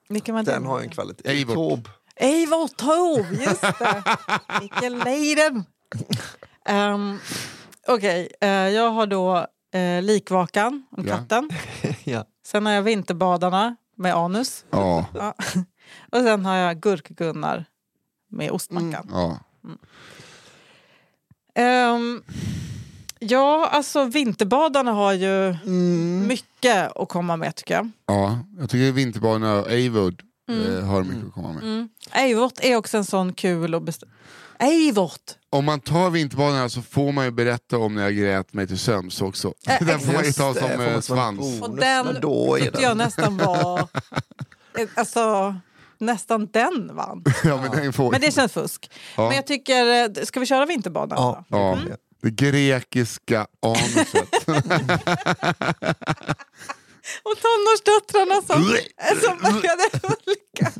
Vilken 0.08 0.34
var 0.34 0.42
den 0.42 0.66
har 0.66 0.78
ju 0.78 0.84
en 0.84 0.90
kvalitet. 0.90 1.28
Eivort. 1.30 1.54
Taube. 1.56 1.90
Eivor 2.16 2.68
Taube, 2.68 3.44
just 3.44 3.60
det. 3.60 4.02
Vilken 4.60 4.98
leden. 4.98 5.64
Um, 6.94 7.18
Okej, 7.86 8.28
eh, 8.40 8.48
jag 8.50 8.90
har 8.90 9.06
då 9.06 9.46
eh, 9.78 10.02
Likvakan 10.02 10.86
om 10.90 11.06
Ja. 11.06 11.16
katten. 11.16 11.50
ja. 12.04 12.24
Sen 12.46 12.66
har 12.66 12.72
jag 12.72 12.82
Vinterbadarna 12.82 13.76
med 13.96 14.14
anus. 14.14 14.64
Ja, 14.70 15.06
Ja. 15.14 15.34
Och 16.12 16.18
sen 16.18 16.44
har 16.44 16.56
jag 16.56 16.76
Gurk-Gunnar 16.80 17.64
med 18.30 18.50
ostmackan. 18.50 19.08
ja. 19.10 19.38
Ehm, 21.58 22.22
ja, 23.18 23.68
alltså 23.72 24.04
Vinterbadarna 24.04 24.92
har 24.92 25.12
ju 25.12 25.56
mycket 26.26 26.96
att 26.96 27.08
komma 27.08 27.36
med 27.36 27.54
tycker 27.54 27.74
jag. 27.74 27.90
ja. 28.06 28.38
Jag 28.58 28.70
tycker 28.70 28.92
Vinterbanorna 28.92 29.54
och 29.60 29.70
Eivord 29.70 30.22
Mm. 30.50 30.76
eh, 30.78 30.84
har 30.84 31.02
mycket 31.02 31.26
att 31.26 31.34
komma 31.34 31.52
med. 31.52 31.88
Eivort 32.12 32.52
är 32.60 32.76
också 32.76 32.96
en 32.96 33.04
sån 33.04 33.32
kul 33.32 33.74
och 33.74 33.82
best... 33.82 34.02
Eivort! 34.58 35.20
Om 35.50 35.64
man 35.64 35.80
tar 35.80 36.10
Vinterbanorna 36.10 36.68
så 36.68 36.82
får 36.82 37.12
man 37.12 37.24
ju 37.24 37.30
berätta 37.30 37.78
om 37.78 37.94
när 37.94 38.02
jag 38.02 38.16
grät 38.16 38.52
mig 38.52 38.66
till 38.66 38.78
sömns 38.78 39.22
också. 39.22 39.54
Eh, 39.68 39.86
Den 39.86 40.00
får 40.00 40.12
man 40.12 40.24
ju 40.24 40.32
ta 40.32 40.52
det, 40.52 40.60
som 40.60 40.68
man 40.78 40.86
eh, 40.86 41.00
svans. 41.00 41.62
Och 41.62 41.76
den 41.76 42.06
men 42.06 42.20
då 42.20 42.56
är 42.56 42.60
tyckte 42.60 42.82
jag 42.82 42.96
nästan 42.96 43.36
var... 43.36 43.88
Alltså, 44.94 45.54
nästan 46.00 46.46
den 46.52 46.96
vann. 46.96 47.24
Ja, 47.44 47.60
men, 47.62 47.70
den 47.70 47.92
får... 47.92 48.10
Men 48.10 48.20
det 48.20 48.34
känns 48.34 48.52
fusk. 48.52 48.90
Men 49.16 49.32
jag 49.32 49.46
tycker, 49.46 50.04
eh, 50.18 50.24
ska 50.24 50.40
vi 50.40 50.46
köra 50.46 50.66
Vinterbanan? 50.66 51.18
Ja. 51.18 51.44
då? 51.48 51.56
Ja, 51.56 51.78
det 52.22 52.30
grekiska 52.30 53.46
anuset. 53.62 54.46
Och 57.22 57.34
tonårsdöttrarna 57.42 58.42
som, 58.42 58.62
som 59.22 59.38
började 59.38 59.82
hulka. 59.92 60.72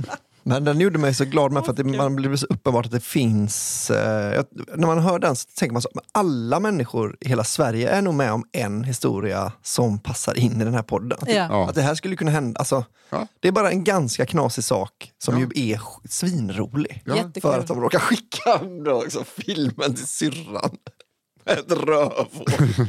Men 0.48 0.64
den 0.64 0.80
gjorde 0.80 0.98
mig 0.98 1.14
så 1.14 1.24
glad 1.24 1.52
med 1.52 1.64
för 1.64 1.70
att 1.70 1.76
det, 1.76 1.84
man 1.84 2.16
blir 2.16 2.36
så 2.36 2.46
uppenbart 2.46 2.86
att 2.86 2.92
det 2.92 3.00
finns... 3.00 3.90
Eh, 3.90 4.44
när 4.76 4.86
man 4.86 4.98
hör 4.98 5.18
den 5.18 5.36
så 5.36 5.48
tänker 5.56 5.72
man 5.72 5.82
så 5.82 5.88
men 5.94 6.04
alla 6.12 6.60
människor 6.60 7.16
i 7.20 7.28
hela 7.28 7.44
Sverige 7.44 7.88
är 7.90 8.02
nog 8.02 8.14
med 8.14 8.32
om 8.32 8.44
en 8.52 8.84
historia 8.84 9.52
som 9.62 9.98
passar 9.98 10.38
in 10.38 10.60
i 10.60 10.64
den 10.64 10.74
här 10.74 10.82
podden. 10.82 11.18
Att, 11.22 11.28
Ja. 11.34 11.68
Att 11.68 11.74
det 11.74 11.82
här 11.82 11.94
skulle 11.94 12.16
kunna 12.16 12.30
hända. 12.30 12.58
Alltså, 12.58 12.84
Ja. 13.10 13.26
Det 13.40 13.48
är 13.48 13.52
bara 13.52 13.70
en 13.70 13.84
ganska 13.84 14.26
knasig 14.26 14.64
sak 14.64 15.12
som 15.18 15.40
Ja. 15.40 15.48
ju 15.54 15.72
är 15.72 15.80
svinrolig. 16.08 17.02
För 17.42 17.58
att 17.58 17.66
de 17.66 17.80
råkar 17.80 17.98
skicka 17.98 18.60
då, 18.84 19.02
liksom, 19.02 19.24
filmen 19.24 19.94
till 19.94 20.06
syrran. 20.06 20.70
Med 21.44 21.58
ett 21.58 21.72
rövhål. 21.72 22.44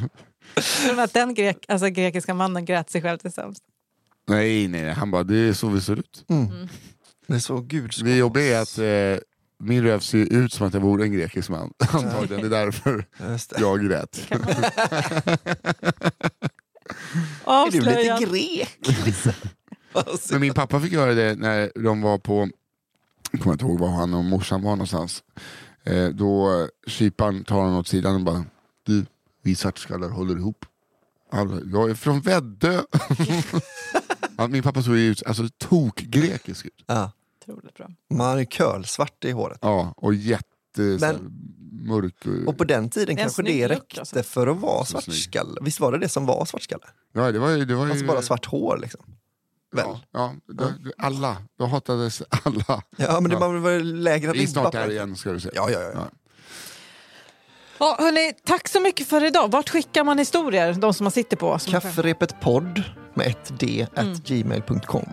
Tror 0.85 0.95
ni 0.95 1.01
att 1.01 1.13
den 1.13 1.33
grek, 1.33 1.65
alltså, 1.67 1.87
grekiska 1.87 2.33
mannen 2.33 2.65
grät 2.65 2.89
sig 2.89 3.01
själv 3.01 3.17
till 3.17 3.31
sämst? 3.31 3.63
nej, 4.29 4.67
nej, 4.67 4.93
han 4.93 5.11
bara, 5.11 5.23
det 5.23 5.37
är 5.37 5.53
så 5.53 5.67
vi 5.69 5.81
ser 5.81 5.95
ut. 5.99 6.23
Det 6.27 6.33
är 7.35 7.39
så 7.39 7.61
gud 7.61 7.91
Det 8.03 8.15
jobbiga 8.15 8.57
är 8.57 8.61
att 8.61 8.77
eh, 8.77 9.23
min 9.63 9.83
röv 9.83 9.99
ser 9.99 10.17
ut 10.33 10.53
som 10.53 10.67
att 10.67 10.73
jag 10.73 10.81
vore 10.81 11.03
en 11.03 11.11
grekisk 11.13 11.49
man. 11.49 11.73
Antagligen, 11.91 12.49
det 12.49 12.57
är 12.57 12.65
därför 12.65 13.05
Just 13.29 13.49
det. 13.49 13.59
jag 13.61 13.85
grät. 13.85 14.27
Är 17.45 17.71
du 17.71 17.79
lite 17.81 18.17
grek? 18.25 18.79
Alltså, 19.93 20.33
Men 20.33 20.41
min 20.41 20.53
pappa 20.53 20.79
fick 20.79 20.91
göra 20.93 21.13
det 21.13 21.35
när 21.35 21.71
de 21.83 22.01
var 22.01 22.17
på, 22.17 22.49
jag 23.31 23.41
kommer 23.41 23.53
inte 23.53 23.65
ihåg 23.65 23.79
var 23.79 23.87
han 23.89 24.13
och 24.13 24.25
morsan 24.25 24.61
var 24.61 24.71
någonstans. 24.71 25.23
Eh, 25.83 26.07
då 26.09 26.67
kyparen 26.87 27.43
tar 27.43 27.55
honom 27.55 27.75
åt 27.79 27.87
sidan 27.87 28.15
och 28.15 28.21
bara, 28.21 28.45
du, 28.83 29.05
vi 29.43 29.55
svartskallar 29.55 30.09
håller 30.09 30.37
ihop. 30.37 30.65
Alla, 31.31 31.61
jag 31.71 31.89
är 31.89 31.93
från 31.93 32.21
Väddö. 32.21 32.81
Min 34.49 34.63
pappa 34.63 34.83
såg 34.83 34.97
ju 34.97 35.07
ut, 35.11 35.23
alltså 35.25 35.43
tok-grekisk 35.57 36.65
ut. 36.65 36.83
ja. 36.87 37.11
Otroligt 37.53 37.75
bra. 37.75 37.89
Man 38.13 38.39
är 38.39 38.45
kölsvart 38.45 39.25
i 39.25 39.31
håret. 39.31 39.59
Ja, 39.61 39.93
och 39.97 40.13
jätte 40.13 40.45
här, 40.77 40.99
Men- 40.99 41.31
mörk. 41.87 42.25
Och, 42.25 42.47
Och 42.47 42.57
på 42.57 42.63
den 42.63 42.89
tiden 42.89 43.15
Det 43.15 43.21
kanske 43.21 43.43
det 43.43 43.67
räckte 43.67 43.99
alltså. 43.99 44.23
för 44.23 44.47
att 44.47 44.57
vara 44.57 44.85
svartskalle. 44.85 45.59
Visst 45.61 45.79
var 45.79 45.91
det 45.91 45.97
det 45.97 46.09
som 46.09 46.25
var 46.25 46.45
svartskalle? 46.45 46.85
ja, 47.13 47.31
det 47.31 47.39
var 47.39 47.49
ju, 47.49 47.65
det 47.65 47.75
var 47.75 47.85
ju 47.85 47.91
Alltså 47.91 48.05
bara 48.05 48.21
svart 48.21 48.45
hår 48.45 48.77
liksom. 48.81 49.01
Väl? 49.71 49.85
Ja, 49.87 50.01
ja, 50.11 50.33
då, 50.47 50.71
alla. 50.97 51.37
Då 51.59 51.65
hatades 51.65 52.23
alla. 52.29 52.83
Ja, 52.97 53.19
men 53.21 53.31
det 53.31 53.37
var 53.37 53.57
väl 53.57 54.01
lägre 54.03 54.31
Vi 54.31 54.43
är 54.43 54.47
snart 54.47 54.71
där 54.71 54.91
igen 54.91 55.15
ska 55.15 55.31
du 55.31 55.39
säga. 55.39 55.51
Ja, 55.55 55.69
ja, 55.71 55.79
ja. 55.81 55.91
Ja, 55.93 56.07
hörni, 57.85 58.33
tack 58.45 58.67
så 58.67 58.79
mycket 58.79 59.07
för 59.07 59.23
idag. 59.25 59.51
Vart 59.51 59.69
skickar 59.69 60.03
man 60.03 60.17
historier, 60.17 60.73
de 60.73 60.93
som 60.93 61.03
man 61.03 61.11
sitter 61.11 61.37
på? 61.37 61.57
Kafferepet 61.67 62.39
podd 62.41 62.83
med 63.13 63.27
ett 63.27 63.59
d 63.59 63.87
Mm. 63.95 64.11
at 64.11 64.17
gmail.com. 64.23 65.05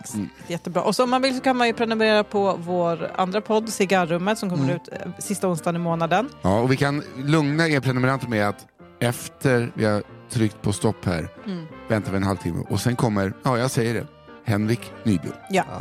Jättebra. 0.47 0.83
Och 0.83 0.97
så 0.97 1.05
om 1.05 1.11
man 1.11 1.23
vill 1.23 1.35
så 1.37 1.41
kan 1.41 1.57
man 1.57 1.67
ju 1.67 1.73
prenumerera 1.73 2.25
på 2.25 2.57
vår 2.59 3.11
andra 3.17 3.41
podd, 3.41 3.69
Cigarrummet, 3.69 4.39
som 4.39 4.51
kommer 4.51 4.65
Mm. 4.65 4.77
ut 4.77 4.89
eh, 4.93 4.99
sista 5.19 5.49
onsdagen 5.49 5.77
i 5.77 5.79
månaden. 5.79 6.29
Ja, 6.43 6.61
och 6.61 6.73
vi 6.73 6.77
kan 6.77 7.03
lugna 7.17 7.69
er 7.69 7.81
prenumeranter 7.81 8.29
med 8.29 8.49
att 8.49 8.67
efter 9.01 9.73
vi 9.75 9.85
har 9.85 10.03
tryckt 10.31 10.63
på 10.63 10.73
stopp 10.73 11.05
här 11.05 11.29
Mm. 11.47 11.67
väntar 11.89 12.11
vi 12.11 12.17
en 12.17 12.23
halvtimme 12.23 12.65
och 12.69 12.81
sen 12.81 12.97
kommer, 12.97 13.33
ja 13.43 13.59
jag 13.59 13.71
säger 13.71 13.95
det, 13.95 14.07
Henrik 14.45 14.93
Nyblom. 15.05 15.33
Ja. 15.51 15.63
Eh, 15.63 15.79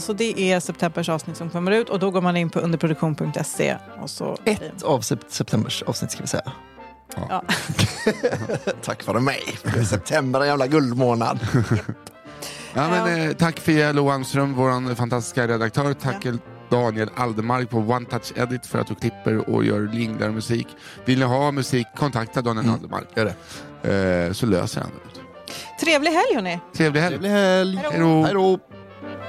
så 0.00 0.12
det 0.12 0.40
är 0.52 0.60
septembers 0.60 1.08
avsnitt 1.08 1.36
som 1.36 1.50
kommer 1.50 1.70
ut 1.72 1.88
och 1.88 1.98
då 1.98 2.10
går 2.10 2.20
man 2.20 2.36
in 2.36 2.50
på 2.50 2.58
underproduktion.se. 2.60 3.76
Och 4.02 4.10
så 4.10 4.36
Ett 4.44 4.82
av 4.82 5.00
sep- 5.00 5.24
septembers 5.28 5.82
avsnitt 5.82 6.10
ska 6.10 6.20
vi 6.22 6.26
säga. 6.28 6.52
Ja. 7.28 7.42
Tack 8.82 9.06
vare 9.06 9.20
mig. 9.20 9.40
Det 9.74 9.80
är 9.80 9.84
september, 9.84 10.40
en 10.40 10.46
jävla 10.46 10.66
guldmånad. 10.66 11.38
Ja, 12.74 12.88
men, 12.90 13.28
eh, 13.28 13.32
tack 13.36 13.58
Fia 13.60 13.92
Lohanström, 13.92 14.54
vår 14.54 14.94
fantastiska 14.94 15.48
redaktör. 15.48 15.94
Tack 15.94 16.26
Daniel 16.70 17.10
Aldemark 17.16 17.70
på 17.70 17.76
One 17.78 18.06
Touch 18.06 18.32
Edit 18.36 18.66
för 18.66 18.78
att 18.78 18.86
du 18.86 18.94
klipper 18.94 19.50
och 19.50 19.64
gör 19.64 19.80
linglar 19.92 20.30
musik. 20.30 20.66
Vill 21.04 21.18
ni 21.18 21.24
ha 21.24 21.50
musik, 21.50 21.86
kontakta 21.96 22.42
Daniel 22.42 22.70
Aldemark. 22.70 23.04
Gör 23.14 23.34
det. 23.82 24.26
Eh, 24.26 24.32
så 24.32 24.46
löser 24.46 24.80
han 24.80 24.90
det. 24.90 25.20
Trevlig 25.84 26.10
helg 26.10 26.34
hörni! 26.34 26.60
Trevlig 26.76 27.00
helg. 27.00 27.18
Trevlig 27.18 27.30
helg. 27.30 27.76
Hej 27.76 28.34
då. 28.34 28.58